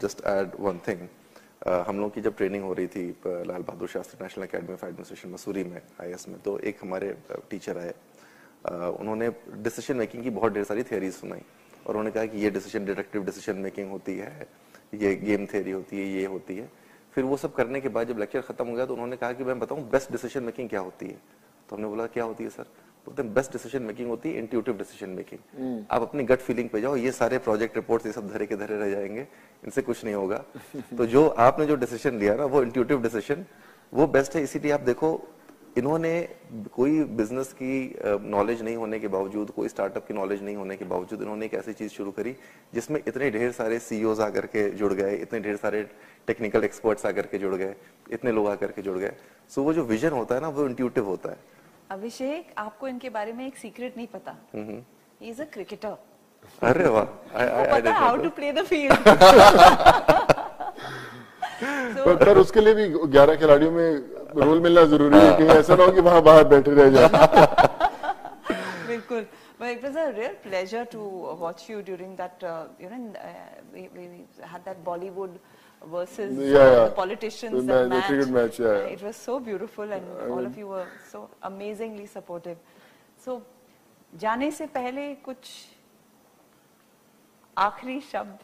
हम 1.63 1.99
लोग 1.99 2.13
की 2.13 2.21
जब 2.21 2.35
ट्रेनिंग 2.37 2.63
हो 2.63 2.73
रही 2.73 2.87
थी 2.87 3.09
Lal 3.25 3.61
Bahadur 3.61 3.87
Shastri 3.87 4.23
national 4.23 4.45
academy 4.45 4.73
of 4.73 4.85
administration 4.85 5.29
Mussoorie 5.29 5.63
में 5.63 5.81
आईएएस 6.01 6.27
में 6.29 6.39
तो 6.41 6.57
एक 6.59 6.79
हमारे 6.81 7.15
टीचर 7.49 7.77
आए। 7.77 7.93
उन्होंने 8.91 9.29
डिसीज़न 9.63 9.97
मेकिंग 9.97 10.23
की 10.23 10.29
बहुत 10.29 10.53
ढेर 10.53 10.63
सारी 10.63 10.83
थियरीज 10.83 11.13
सुनाई 11.13 11.41
और 11.85 11.89
उन्होंने 11.89 12.11
कहा 12.11 12.25
कि 12.25 12.37
ये 12.39 12.49
डिसीज़न 12.51 12.85
डिडक्टिव 12.85 13.25
डिसीज़न 13.25 13.57
मेकिंग 13.59 13.89
होती 13.91 14.17
है, 14.17 14.47
ये 14.93 15.15
गेम 15.15 15.45
थ्योरी 15.45 15.71
होती 15.71 15.99
है, 15.99 16.05
ये 16.07 16.25
होती 16.25 16.57
है। 16.57 16.69
फिर 17.15 17.23
वो 17.23 17.37
सब 17.37 17.53
करने 17.55 17.81
के 17.81 17.89
बाद 17.89 18.07
जब 18.07 18.19
लेक्चर 18.19 18.41
खत्म 18.41 18.67
हो 18.67 18.73
गया 18.75 18.85
तो 18.85 18.93
उन्होंने 18.93 19.17
कहा 19.17 19.33
कि 19.33 19.43
मैं 19.43 19.59
बताऊँ 19.59 19.89
बेस्ट 19.89 20.11
डिसीज़न 20.11 20.43
मेकिंग 20.43 20.69
क्या 20.69 20.79
होती 20.81 21.07
है? 21.07 21.19
तो 21.69 21.75
हमने 21.75 21.87
बोला, 21.87 22.07
क्या 22.07 22.23
होती 22.23 22.43
है 22.43 22.49
सर 22.49 22.65
बोलते 23.07 23.21
हैं 23.21 23.33
बेस्ट 23.33 23.51
डिसीज़न 23.51 23.83
मेकिंग 23.83 24.09
होती 24.09 24.29
है 24.29 24.39
इंट्यूटिव 24.39 24.77
डिसीज़न 24.77 25.09
मेकिंग 25.09 25.85
आप 25.91 26.01
अपनी 26.01 26.23
गट 26.23 26.39
फीलिंग 26.39 26.69
पे 26.69 26.81
जाओ 26.81 26.95
ये 26.95 27.11
सारे 27.11 27.37
प्रोजेक्ट 27.39 27.75
रिपोर्ट्स 27.75 28.05
ये 28.05 28.11
सब 28.13 28.31
धरे 28.33 28.45
के 28.45 28.55
धरे 28.55 28.77
रह 28.77 28.89
जाएँगे 28.89 29.27
इनसे 29.63 29.81
कुछ 29.81 30.03
नहीं 30.05 30.15
होगा। 30.15 30.43
तो 30.97 31.05
जो 31.05 31.27
आपने 31.27 31.65
जो 31.65 31.75
डिसीज़न 31.75 32.19
लिया 32.19 32.35
ना 32.35 32.45
वो 32.45 32.61
इंट्यूटिव 32.63 33.01
डिसीज़न 33.01 33.45
वो 33.93 34.07
बेस्ट 34.07 34.35
है। 34.35 34.43
इसीलिए 34.43 34.71
आप 34.71 34.81
देखो 34.81 35.09
इन्होंने 35.77 36.13
कोई 36.73 37.03
बिज़नेस 37.19 37.51
की 37.53 37.95
नॉलेज 38.05 38.61
नहीं 38.61 38.75
होने 38.75 38.99
के 38.99 39.07
बावजूद 39.07 39.51
कोई 39.51 39.67
स्टार्टअप 39.67 40.07
की 40.07 40.13
नॉलेज 40.13 40.43
नहीं 40.43 40.55
होने 40.55 40.75
के 40.77 40.85
बावजूद 40.85 41.21
इन्होंने 41.21 41.45
एक 41.45 41.53
ऐसी 41.53 41.73
चीज़ 41.73 41.91
शुरू 41.91 42.11
करी 42.11 42.35
जिसमें 42.73 43.01
इतने 43.07 43.29
ढेर 43.31 43.51
सारे 43.51 43.79
सीईओज 43.79 44.19
आकर 44.21 44.45
के 44.45 44.69
जुड़ 44.71 44.93
गए 44.93 45.15
इतने 45.17 45.39
ढेर 45.39 45.55
सारे 45.57 45.81
टेक्निकल 46.27 46.63
एक्सपर्ट्स 46.63 47.05
आकर 47.05 47.27
के 47.27 47.37
जुड़ 47.37 47.55
गए 47.55 47.75
इतने 48.11 48.31
लोग 48.31 48.47
आकर 48.47 48.71
के 48.71 48.81
जुड़ 48.81 48.97
गए। 48.97 49.11
सो 49.49 49.63
वो 49.63 49.73
जो 49.73 49.83
विजन 49.85 50.11
होता 50.11 50.35
है 50.35 50.41
ना 50.41 50.49
वो 50.49 50.65
इंट्यूटिव 50.65 51.05
होता 51.05 51.31
है। 51.31 51.37
अभिषेक 51.93 52.53
आपको 52.57 52.87
इनके 52.87 53.09
बारे 53.17 53.33
में 53.33 53.45
एक 53.47 53.57
सीक्रेट 53.57 53.97
नहीं 53.97 54.07
पता। 54.15 54.35
इज़ 55.29 55.41
अ 55.41 55.45
क्रिकेटर 55.53 55.95
अरे 56.69 56.87
वाह 56.93 57.91
how 57.99 58.15
to 58.23 58.29
play 58.37 58.51
the 58.53 58.63
field 58.69 58.93
पर 62.05 62.15
पर 62.25 62.37
उसके 62.37 62.61
लिए 62.61 62.73
भी 62.73 62.85
11 63.17 63.35
खिलाड़ियों 63.39 63.71
में 63.71 63.89
रोल 64.43 64.59
मिलना 64.61 64.83
ज़रूरी 64.93 65.19
है 65.19 65.31
कि 65.37 65.43
ऐसा 65.57 65.75
ना 65.75 65.83
हो 65.83 65.91
कि 65.91 66.01
वहाँ 66.07 66.21
बाहर 66.23 66.43
बैठे 66.53 66.71
रह 66.79 66.89
जाए। 66.95 67.09
बिल्कुल। 68.87 69.25
Well, 69.59 69.71
it 69.71 69.83
was 69.83 69.95
a 69.95 70.11
real 70.15 70.33
pleasure 70.45 70.83
to 70.93 71.01
watch 71.41 71.61
you 71.69 71.81
during 71.89 72.15
that 72.21 72.43
uh, 72.43 72.65
you 72.79 72.89
know 72.89 72.97
uh, 73.19 73.27
we, 73.73 73.87
we 73.97 74.07
had 74.53 74.65
versus 75.91 76.37
Yeah, 76.37 76.57
uh, 76.57 76.71
yeah. 76.71 76.85
the 76.85 76.91
politicians 76.91 77.53
The 77.55 77.61
that 77.73 77.89
ma- 77.89 77.95
the 77.95 78.01
cricket 78.07 78.29
match, 78.29 78.59
yeah, 78.59 78.67
yeah. 78.67 78.93
It 78.95 79.01
was 79.03 79.15
so 79.15 79.39
beautiful 79.39 79.91
and 79.91 80.05
all 80.29 80.37
mean, 80.37 80.45
of 80.45 80.57
you 80.57 80.67
were 80.67 80.87
so 81.11 81.29
amazingly 81.41 82.05
supportive. 82.07 82.57
So, 83.17 83.41
जाने 84.21 84.49
से 84.51 84.65
पहले 84.73 85.03
कुछ 85.25 85.49
आखिरी 87.57 87.99
शब्द 88.11 88.39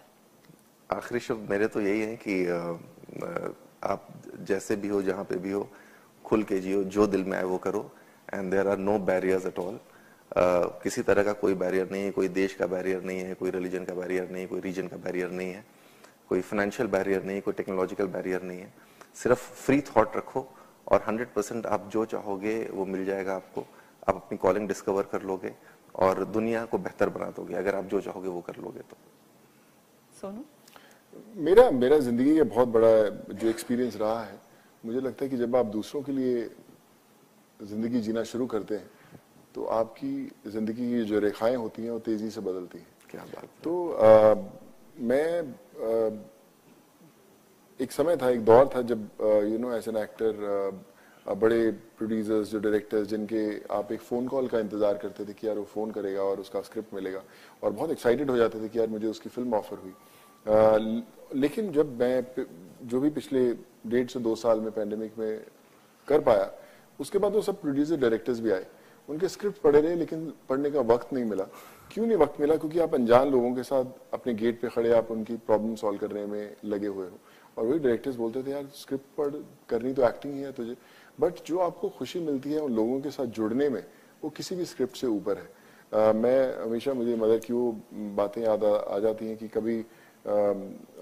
आखिरी 0.90 1.20
शब्द 1.20 1.50
मेरे 1.50 1.68
तो 1.74 1.82
यही 1.82 2.02
है 2.02 2.16
कि 2.26 2.36
आप 3.84 4.08
जैसे 4.50 4.76
भी 4.76 4.88
हो 4.88 5.02
जहाँ 5.02 5.24
पे 5.30 5.36
भी 5.46 5.52
हो 5.52 5.68
खुल 6.26 6.44
के 6.50 6.60
जियो 6.60 6.84
जो 6.96 7.06
दिल 7.08 7.24
में 7.30 7.38
आए 7.38 7.44
वो 7.44 7.58
करो 7.66 7.82
and 8.34 8.52
there 8.52 8.68
are 8.68 8.78
no 8.78 8.98
barriers 9.12 9.46
at 9.46 9.60
all 9.60 9.80
किसी 10.84 11.02
तरह 11.02 11.24
का 11.24 11.34
कोई 11.44 11.54
बैरियर 11.62 11.90
नहीं 11.92 12.04
है 12.04 12.12
कोई 12.18 12.28
देश 12.42 12.54
का 12.62 12.68
बैरियर 12.74 13.02
नहीं 13.04 13.20
है 13.30 13.34
कोई 13.42 13.50
रिलीजन 13.52 13.86
का 13.86 13.94
बैरियर 14.02 14.30
नहीं 14.32 14.42
है 14.42 14.48
कोई 14.48 14.60
रीजन 14.62 14.88
का 14.88 14.98
बैरियर 15.06 15.30
नहीं 15.32 15.52
है 15.54 15.64
कोई 16.30 16.42
फाइनेंशियल 16.42 16.90
बैरियर 16.90 17.24
नहीं 17.24 17.36
है 17.36 17.42
कोई 17.42 17.54
टेक्नोलॉजिकल 17.54 18.08
बैरियर 18.08 18.42
नहीं 18.44 18.60
है। 18.60 18.74
सिर्फ़ 19.16 19.40
फ्री 19.56 19.82
थॉट 19.88 20.16
रखो 20.18 20.48
और 20.88 21.00
100 21.02 21.34
परसेंट 21.36 21.66
आप 21.68 21.90
जो 21.94 22.06
चाहोगे 22.06 22.58
वो 22.74 22.86
मिल 22.86 23.06
जाएगा 23.06 23.36
आपको। 23.36 23.66
आप 24.08 24.16
अपनी 24.16 24.38
कॉलिंग 24.38 24.68
डिस्कवर 24.68 25.04
कर 25.12 25.22
लोगे 25.24 25.54
और 25.96 26.24
दुनिया 26.28 26.64
को 26.66 26.78
बेहतर 26.80 27.10
बना 27.10 27.30
दोगे 27.32 27.56
अगर 27.56 27.76
आप 27.76 27.86
जो 27.86 28.02
चाहोगे 28.02 28.30
वो 28.30 28.42
कर 28.42 28.58
लोगे 28.58 28.80
तो। 28.82 28.98
सोनू? 30.14 30.44
मेरा 31.38 31.70
मेरा 31.72 31.98
ज़िंदगी 32.00 32.38
का 32.38 32.44
बहुत 32.46 32.68
बड़ा 32.68 32.94
जो 33.34 33.48
एक्सपीरियंस 33.50 33.96
रहा 33.98 34.24
है 34.24 34.40
मुझे 34.84 35.00
लगता 35.00 35.24
है 35.26 35.30
कि 35.30 35.38
जब 35.38 35.56
आप 35.56 35.66
दूसरों 35.68 36.02
के 36.02 36.12
लिए 36.12 36.50
ज़िंदगी 37.60 38.00
जीना 38.02 38.24
शुरू 38.24 38.46
करते 38.48 38.76
हैं 38.76 38.90
तो 39.56 39.66
आपकी 39.76 40.12
ज़िंदगी 40.48 40.90
की 40.90 41.04
जो 41.06 41.20
रेखाएँ 41.20 41.56
होती 41.56 41.84
हैं 41.84 41.92
वो 41.92 42.00
तेज़ी 42.00 42.30
से 42.30 42.42
बदलती 42.42 42.78
हैं। 42.78 42.88
क्या 43.10 43.24
बात 43.26 43.50
तो 43.64 43.74
आ, 43.92 44.36
मैं 45.00 45.54
एक 47.80 47.92
समय 47.92 48.18
था 48.18 48.30
एक 48.30 48.44
दौर 48.46 48.70
था 48.76 48.82
जब 48.84 49.10
you 49.52 49.58
know 49.58 49.74
as 49.74 49.88
an 49.90 49.98
actor 49.98 50.82
बड़े 51.26 51.60
प्रोड्यूसर्स 51.98 52.52
जो 52.52 52.60
डायरेक्टर्स 52.60 53.08
जिनके 53.08 53.44
आप 53.74 53.92
एक 53.92 54.02
फ़ोन 54.02 54.28
कॉल 54.28 54.48
का 54.48 54.60
इंतज़ार 54.60 54.98
करते 54.98 55.26
थे 55.26 55.34
कि 55.34 55.48
यार 55.48 55.58
वो 55.58 55.64
फ़ोन 55.74 55.92
करेगा 55.92 56.22
और 56.22 56.40
उसका 56.40 56.62
स्क्रिप्ट 56.62 56.94
मिलेगा 56.94 57.22
और 57.64 57.72
बहुत 57.72 57.92
एक्साइटेड 57.92 58.30
हो 58.32 58.38
जाते 58.38 58.62
थे 58.64 58.70
कि 58.70 58.80
यार 58.80 58.88
मुझे 58.88 59.08
उसकी 59.08 59.30
फ़िल्म 59.30 59.54
ऑफ़र 59.54 59.78
हुई। 59.78 59.94
आ, 60.46 60.78
लेकिन 61.36 61.72
जब 61.72 61.98
मैं 62.00 62.46
जो 62.84 63.00
भी 63.00 63.10
पिछले 63.12 63.48
डेढ़ 63.88 64.08
से 64.08 64.20
दो 64.20 64.36
साल 64.36 64.60
में 64.60 64.72
पैंडेमिक 64.72 65.18
में 65.20 65.40
कर 66.08 66.20
पाया 66.22 66.52
उसके 67.00 67.18
बाद 67.18 67.34
वो 67.34 67.42
सब 67.42 67.62
प्रोड्यूसर 67.62 67.98
डायरेक्टर्स 67.98 68.40
भी 68.40 68.52
आए। 68.52 68.66
उनके 69.10 69.28
स्क्रिप्ट 69.30 69.62
पढ़े 69.62 69.80
रहे 69.82 69.96
लेकिन 69.96 70.32
पढ़ने 70.50 70.72
का 70.72 70.82
वक्त 70.88 71.14
नहीं 71.14 71.26
मिला। 71.26 71.44
क्यों 71.92 72.06
नहीं 72.06 72.18
वक्त 72.18 72.40
मिला? 72.40 72.56
क्योंकि 72.56 72.80
आप 72.80 72.94
अनजान 72.96 73.30
लोगों 73.32 73.54
के 73.56 73.64
साथ 73.64 73.86
अपने 74.14 74.34
गेट 74.34 74.60
पे 74.62 74.70
खड़े 74.70 74.92
आप 74.94 75.12
उनकी 75.12 75.36
प्रॉब्लम 75.48 75.76
सॉल्व 75.76 75.98
करने 76.00 76.26
में 76.26 76.56
लगे 76.66 76.88
हुए 76.88 77.08
हो। 77.08 77.18
और 77.58 77.66
वही 77.66 77.80
डायरेक्टर्स 77.80 78.16
बोलते 78.16 78.44
थे 78.44 78.52
यार 78.52 78.66
स्क्रिप्ट 78.76 79.06
पढ़ 79.18 79.36
करनी 79.70 79.94
तो 79.94 80.08
एक्टिंग 80.08 80.34
ही 80.34 80.42
है 80.42 80.52
तुझे. 80.52 80.76
बट 81.20 81.44
जो 81.46 81.60
आपको 81.60 81.90
खुशी 81.90 82.20
मिलती 82.20 82.52
है 82.54 82.60
उन 82.60 82.76
लोगों 82.76 83.00
के 83.02 83.12
साथ 83.12 83.26
जुड़ने 83.26 83.70
में 83.70 83.84
वो 84.24 84.30
किसी 84.30 84.56
भी 84.56 84.66
स्क्रिप्ट 84.66 84.96
से 84.98 85.08
ऊपर 85.08 85.38
है। 85.38 85.50
आ, 85.94 86.14
मैं 86.14 86.64
हमेशा 86.64 86.94
मुझे 86.94 87.16
मदर 87.16 87.40
की 87.40 87.54
वो 87.54 87.72
बातें 88.16 88.42
याद 88.42 88.64
आ, 88.64 88.76
आ 88.76 89.00
जाती 89.00 89.28
हैं 89.28 89.38
कि 89.38 89.48
कभी 89.48 89.80
आ, 89.80 89.84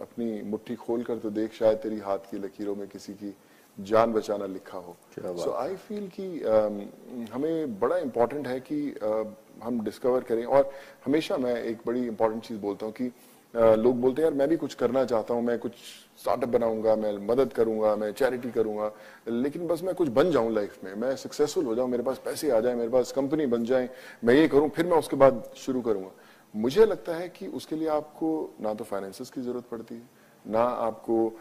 अपनी 0.01 0.41
मुट्ठी 0.41 0.75
खोल 0.75 1.03
कर 1.03 1.17
तो 1.17 1.29
देख 1.29 1.53
शायद 1.53 1.77
तेरी 1.77 1.99
हाथ 1.99 2.31
की 2.31 2.37
लकीरों 2.37 2.75
में 2.75 2.87
किसी 2.87 3.13
की 3.13 3.35
जान 3.77 4.13
बचाना 4.13 4.45
लिखा 4.45 4.77
हो। 4.77 4.95
सो 5.19 5.51
आई 5.53 5.75
फील 5.75 6.07
कि 6.09 6.27
uh, 6.39 7.33
हमें 7.33 7.79
बड़ा 7.79 7.97
इम्पोर्टेंट 7.97 8.47
है 8.47 8.59
कि 8.59 8.77
uh, 8.93 9.25
हम 9.63 9.79
डिस्कवर 9.83 10.23
करें। 10.23 10.45
और 10.45 10.71
हमेशा 11.05 11.37
मैं 11.37 11.53
एक 11.63 11.81
बड़ी 11.87 12.05
इंपॉर्टेंट 12.07 12.43
चीज़ 12.43 12.59
बोलता 12.59 12.85
हूँ 12.85 12.93
कि 12.93 13.11
लोग 13.53 13.99
बोलते 14.01 14.21
हैं 14.21 14.29
यार 14.29 14.37
मैं 14.37 14.47
भी 14.47 14.57
कुछ 14.57 14.73
करना 14.73 15.03
चाहता 15.05 15.33
हूँ 15.33 15.43
मैं 15.43 15.57
कुछ 15.59 15.71
स्टार्टअप 16.19 16.49
बनाऊँगा 16.49 16.95
मैं 16.95 17.11
मदद 17.27 17.53
करूँगा 17.53 17.95
मैं 17.95 18.11
चैरिटी 18.11 18.49
करूँगा 18.51 18.91
लेकिन 19.27 19.67
बस 19.67 19.83
मैं 19.83 19.93
कुछ 19.95 20.09
बन 20.09 20.31
जाऊँ 20.31 20.53
लाइफ 20.53 20.77
में 20.83 20.93
मैं 20.95 21.15
सक्सेसफुल 21.15 21.65
हो 21.65 21.75
जाऊँ 21.75 21.89
मेरे 21.89 22.03
पास 22.03 22.21
पैसे 22.25 22.51
आ 22.51 22.59
जाए 22.59 22.75
मेरे 22.75 22.89
पास 22.89 23.11
कंपनी 23.11 23.45
बन 23.45 23.65
जाए 23.65 23.89
मैं 24.23 24.33
ये 24.33 24.47
करूँ 24.47 24.69
फिर 24.69 24.85
मैं 24.85 24.97
उसके 24.97 25.15
बाद 25.15 25.43
शुरू 25.57 25.81
करूँगा। 25.81 26.11
मुझे 26.53 26.85
लगता 26.85 27.15
है 27.15 27.29
कि 27.29 27.47
उसके 27.47 27.75
लिए 27.75 27.87
आपको 27.89 28.29
ना 28.61 28.73
तो 28.73 28.83
फाइनेंसिस 28.83 29.29
की 29.29 29.41
ज़रूरत 29.41 29.65
पड़ती 29.71 29.95
है 29.95 30.09
ना 30.45 30.59
आपको 30.59 31.27
आ, 31.27 31.31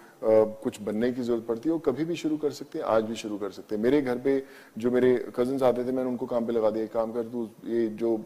कुछ 0.63 0.81
बनने 0.83 1.13
की 1.13 1.23
ज़रूरत 1.23 1.47
पड़ती 1.47 1.69
है 1.69 1.73
वो 1.73 1.79
कभी 1.79 2.05
भी 2.05 2.17
शुरू 2.17 2.37
कर 2.37 2.51
सकते 2.51 2.79
हैं 2.79 2.85
आज 2.87 3.05
भी 3.05 3.17
शुरू 3.17 3.39
कर 3.39 3.51
सकते 3.51 3.75
हैं। 3.75 3.83
मेरे 3.83 4.01
घर 4.03 4.19
पे 4.19 4.43
जो 4.79 4.91
मेरे 4.91 5.15
कज़न 5.37 5.63
आते 5.65 5.85
थे 5.85 5.93
मैंने 5.93 6.09
उनको 6.11 6.27
काम 6.27 6.47
पे 6.47 6.53
लगा 6.53 6.71
दिया 6.71 6.87
काम 6.95 7.13
कर 7.13 7.29
तू 7.29 7.49
ये 7.67 7.87
जो 8.01 8.17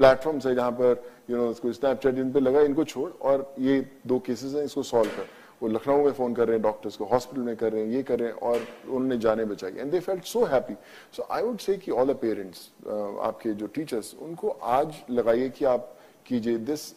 प्लेटफॉर्म्स 0.00 0.46
है 0.46 0.54
जहाँ 0.54 0.72
पर 0.72 1.02
यू 1.30 1.36
नो 1.36 1.50
इसको 1.50 1.72
स्नैपचैट 1.72 2.18
इन 2.18 2.32
पे 2.32 2.40
लगा, 2.40 2.60
इनको 2.60 2.84
छोड़, 2.84 3.10
और 3.10 3.54
ये 3.58 3.80
दो 4.06 4.18
केसेस 4.26 4.54
हैं 4.54 4.64
इसको 4.64 4.82
सॉल्व 4.82 5.10
कर। 5.16 5.26
वो 5.62 5.68
लखनऊ 5.68 6.04
में 6.04 6.12
फ़ोन 6.12 6.34
कर 6.34 6.46
रहे 6.46 6.56
हैं 6.56 6.62
डॉक्टर्स 6.62 6.96
को 6.96 7.04
हॉस्पिटल 7.04 7.42
में 7.42 7.56
कर 7.56 7.72
रहे 7.72 7.82
हैं, 7.82 7.90
ये 7.90 8.02
कर 8.02 8.18
रहे 8.18 8.28
हैं, 8.28 8.36
और 8.36 8.66
उन्होंने 8.86 9.18
जाने 9.18 9.44
बचाई। 9.44 9.72
And 9.78 9.90
they 9.90 10.00
felt 10.00 10.24
so 10.24 10.44
happy 10.44 10.74
so 11.16 11.26
I 11.30 11.42
would 11.42 11.58
say 11.60 11.76
कि 11.76 11.90
ऑल 11.92 12.12
द 12.12 12.16
पेरेंट्स 12.22 12.68
आपके 12.88 13.52
जो 13.54 13.66
टीचर्स 13.74 14.14
उनको 14.22 14.48
आज 14.78 15.02
लगाइए 15.10 15.48
कि 15.50 15.64
आप 15.64 15.94
कीजिए 16.26 16.58
this 16.70 16.90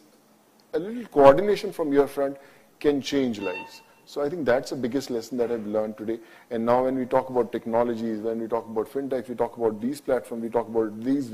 a 0.74 0.80
coordination 1.14 1.72
from 1.72 1.94
your 1.94 2.08
friend 2.08 2.36
can 2.82 3.02
change 3.02 3.40
life 3.44 3.82
so 4.10 4.22
I 4.22 4.30
think 4.30 4.46
that's 4.46 4.74
a 4.74 4.76
biggest 4.78 5.12
lesson 5.12 5.38
that 5.38 5.52
I 5.52 5.58
learn 5.74 5.92
today 6.00 6.20
and 6.52 6.66
now 6.66 6.84
when 6.86 6.98
we 6.98 7.06
talk 7.14 7.32
about 7.32 7.52
technologies 7.52 8.22
when 8.22 8.42
we 8.42 8.48
talk 8.48 8.66
about 8.70 8.88
fin 8.88 9.08
type 9.10 9.30
we 9.30 9.36
talk 9.36 9.58
about 9.58 9.74
these 9.82 10.00
platform 10.02 10.44
we 10.44 10.50
talk 10.50 10.68
about 10.70 10.92
these 11.06 11.32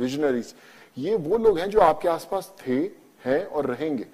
ये 0.97 1.15
वो 1.15 1.37
लोग 1.37 1.59
हैं 1.59 1.69
जो 1.69 1.79
आपके 1.79 2.07
आसपास 2.07 2.51
थे, 2.59 2.75
हैं 3.25 3.45
और 3.45 3.65
रहेंगे। 3.65 4.05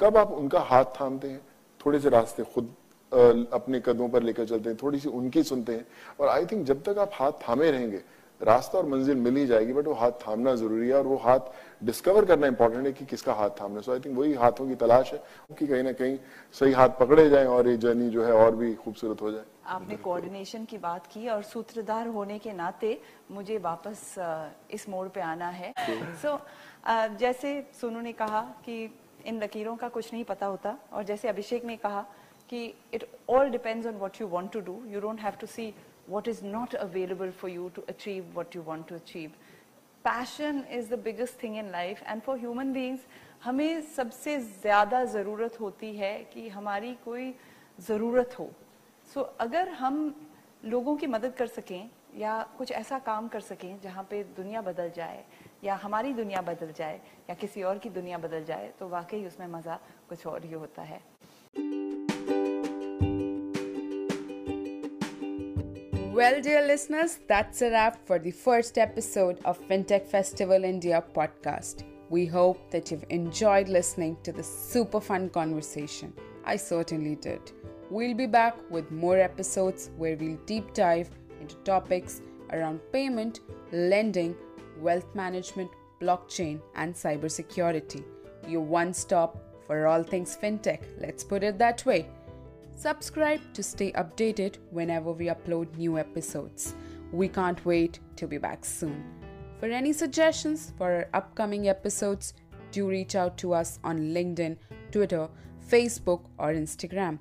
कब 0.00 0.16
आप 0.16 0.32
उनका 0.32 0.60
हाथ 0.60 0.84
थामते 1.00 1.28
हैं? 1.28 1.40
थोड़े 1.80 1.98
से 2.00 2.08
रास्ते 2.08 2.42
खुद 2.44 2.74
अपने 3.52 3.80
कदमों 3.80 4.08
पर 4.08 4.22
लेकर 4.22 4.46
चलते 4.46 4.68
हैं, 4.70 4.78
थोड़ी 4.82 4.98
सी 4.98 5.08
उनकी 5.08 5.42
सुनते 5.42 5.72
हैं। 5.72 5.86
और 6.20 6.28
आई 6.28 6.46
थिंक 6.46 6.64
जब 6.66 6.82
तक 6.82 6.98
आप 6.98 7.10
हाथ 7.14 7.32
थामे 7.48 7.70
रहेंगे 7.70 8.02
रास्ता 8.40 8.78
और 8.78 8.86
मंजिल 8.86 9.16
मिल 9.16 9.36
ही 9.36 9.46
जाएगी 9.46 9.72
बट 9.72 9.86
वो 9.86 9.94
हाथ 9.94 10.12
थामना 10.26 10.54
ज़रूरी 10.56 10.88
है 10.88 10.94
और 10.94 11.06
वो 11.06 11.16
हाथ 11.16 11.40
डिस्कवर 11.84 12.24
करना 12.24 12.46
इंपॉर्टेंट 12.46 12.86
है 12.86 12.92
कि 12.92 13.04
किसका 13.06 13.32
हाथ 13.34 13.50
थामना 13.60 13.80
सो 13.80 13.92
आई 13.92 14.00
थिंक 14.00 14.16
वही 14.18 14.32
हाथों 14.34 14.68
की 14.68 14.74
तलाश 14.74 15.12
है 15.12 15.22
कि 15.58 15.66
कहीं 15.66 15.82
ना 15.82 15.92
कहीं 15.92 16.18
सही 16.54 16.72
हाथ 16.72 16.88
पकड़े 17.00 17.28
जाए 17.30 17.44
और 17.46 17.68
ये 17.68 17.76
जर्नी 17.76 18.08
जो 18.10 18.24
है 18.24 18.32
और 18.34 18.56
भी 18.56 18.74
खूबसूरत 18.74 19.22
हो 19.22 19.30
जाए। 19.30 19.44
आपने 19.66 19.96
कोऑर्डिनेशन 19.96 20.64
की 20.64 20.78
बात 20.78 21.06
की 21.06 21.28
और 21.28 21.42
सूत्रधार 21.44 22.08
होने 22.08 22.38
के 22.38 22.52
नाते 22.52 22.98
मुझे 23.30 23.58
वापस 23.60 24.14
इस 24.70 24.88
मोड़ 24.88 25.08
पे 25.08 25.20
आना 25.22 25.48
है। 25.50 25.72
सो 25.78 26.28
so, 26.28 26.38
जैसे 27.18 27.60
सोनू 27.80 28.00
ने 28.00 28.12
कहा 28.14 28.40
कि 28.64 28.76
इन 29.26 29.42
लकीरों 29.42 29.76
का 29.76 29.88
कुछ 29.88 30.12
नहीं 30.12 30.24
पता 30.24 30.46
होता 30.46 30.76
और 30.92 31.04
जैसे 31.04 31.28
अभिषेक 31.28 31.64
ने 31.64 31.76
कहा 31.76 32.04
कि 32.50 32.62
it 32.94 33.06
all 33.30 33.50
depends 33.50 33.86
on 33.86 33.96
what 33.96 34.20
you 34.20 34.28
want 34.28 34.52
to 34.52 34.60
do 34.60 34.78
you 34.86 35.00
don't 35.00 35.20
have 35.20 35.32
to 35.40 35.46
see 35.46 35.72
what 36.06 36.28
is 36.28 36.42
not 36.42 36.74
available 36.74 37.30
for 37.32 37.48
you 37.48 37.70
to 37.74 37.84
achieve 37.88 38.24
what 38.34 38.54
you 38.54 38.62
want 38.62 38.88
to 38.88 38.94
achieve. 38.96 39.32
Passion 40.04 40.64
is 40.70 40.88
the 40.88 40.96
biggest 40.98 41.34
thing 41.34 41.56
in 41.56 41.72
life 41.72 42.02
and 42.06 42.22
for 42.22 42.36
human 42.36 42.72
beings 42.72 43.00
हमें 43.44 43.80
सबसे 43.94 44.38
ज़्यादा 44.40 45.04
ज़रूरत 45.04 45.58
होती 45.60 45.94
है 45.96 46.12
कि 46.32 46.48
हमारी 46.48 46.92
कोई 47.04 47.34
ज़रूरत 47.80 48.38
हो 48.38 48.48
सो 49.14 49.20
so, 49.20 49.26
अगर 49.40 49.68
हम 49.80 50.14
लोगों 50.64 50.96
की 50.96 51.06
मदद 51.06 51.34
कर 51.38 51.46
सकें 51.46 51.90
या 52.18 52.40
कुछ 52.58 52.72
ऐसा 52.72 52.98
काम 53.08 53.28
कर 53.28 53.40
सकें 53.40 53.80
जहाँ 53.82 54.06
पे 54.10 54.22
दुनिया 54.36 54.62
बदल 54.62 54.90
जाए 54.96 55.24
या 55.64 55.74
हमारी 55.82 56.12
दुनिया 56.14 56.40
बदल 56.42 56.72
जाए 56.78 57.00
या 57.30 57.34
किसी 57.34 57.62
और 57.62 57.78
की 57.78 57.90
दुनिया 57.90 58.18
बदल 58.18 58.44
जाए 58.44 58.72
तो 58.78 58.88
वाकई 58.88 59.24
उसमें 59.26 59.46
मज़ा 59.58 59.78
कुछ 60.08 60.26
और 60.26 60.44
ही 60.44 60.52
होता 60.52 60.82
है 60.82 61.00
Well, 66.14 66.40
dear 66.40 66.64
listeners, 66.64 67.18
that's 67.26 67.60
a 67.60 67.72
wrap 67.72 68.06
for 68.06 68.20
the 68.20 68.30
first 68.30 68.78
episode 68.78 69.40
of 69.44 69.60
FinTech 69.66 70.06
Festival 70.06 70.62
India 70.62 71.02
podcast. 71.12 71.82
We 72.08 72.24
hope 72.24 72.70
that 72.70 72.92
you've 72.92 73.04
enjoyed 73.10 73.68
listening 73.68 74.16
to 74.22 74.30
this 74.30 74.46
super 74.46 75.00
fun 75.00 75.28
conversation. 75.28 76.12
I 76.44 76.54
certainly 76.54 77.16
did. 77.16 77.50
We'll 77.90 78.14
be 78.14 78.28
back 78.28 78.54
with 78.70 78.92
more 78.92 79.18
episodes 79.18 79.90
where 79.96 80.16
we'll 80.16 80.38
deep 80.46 80.72
dive 80.72 81.10
into 81.40 81.56
topics 81.64 82.22
around 82.52 82.78
payment, 82.92 83.40
lending, 83.72 84.36
wealth 84.78 85.12
management, 85.16 85.72
blockchain, 86.00 86.60
and 86.76 86.94
cybersecurity. 86.94 88.04
Your 88.46 88.62
one 88.62 88.94
stop 88.94 89.36
for 89.66 89.88
all 89.88 90.04
things 90.04 90.38
fintech. 90.40 90.84
Let's 91.00 91.24
put 91.24 91.42
it 91.42 91.58
that 91.58 91.84
way. 91.84 92.06
Subscribe 92.76 93.40
to 93.54 93.62
stay 93.62 93.92
updated 93.92 94.56
whenever 94.70 95.12
we 95.12 95.26
upload 95.26 95.76
new 95.76 95.96
episodes. 95.96 96.74
We 97.12 97.28
can't 97.28 97.64
wait 97.64 98.00
to 98.16 98.26
be 98.26 98.38
back 98.38 98.64
soon. 98.64 99.04
For 99.60 99.66
any 99.66 99.92
suggestions 99.92 100.72
for 100.76 100.92
our 100.92 101.06
upcoming 101.14 101.68
episodes, 101.68 102.34
do 102.72 102.88
reach 102.88 103.14
out 103.14 103.38
to 103.38 103.54
us 103.54 103.78
on 103.84 104.12
LinkedIn, 104.12 104.56
Twitter, 104.90 105.28
Facebook, 105.70 106.22
or 106.38 106.52
Instagram. 106.52 107.20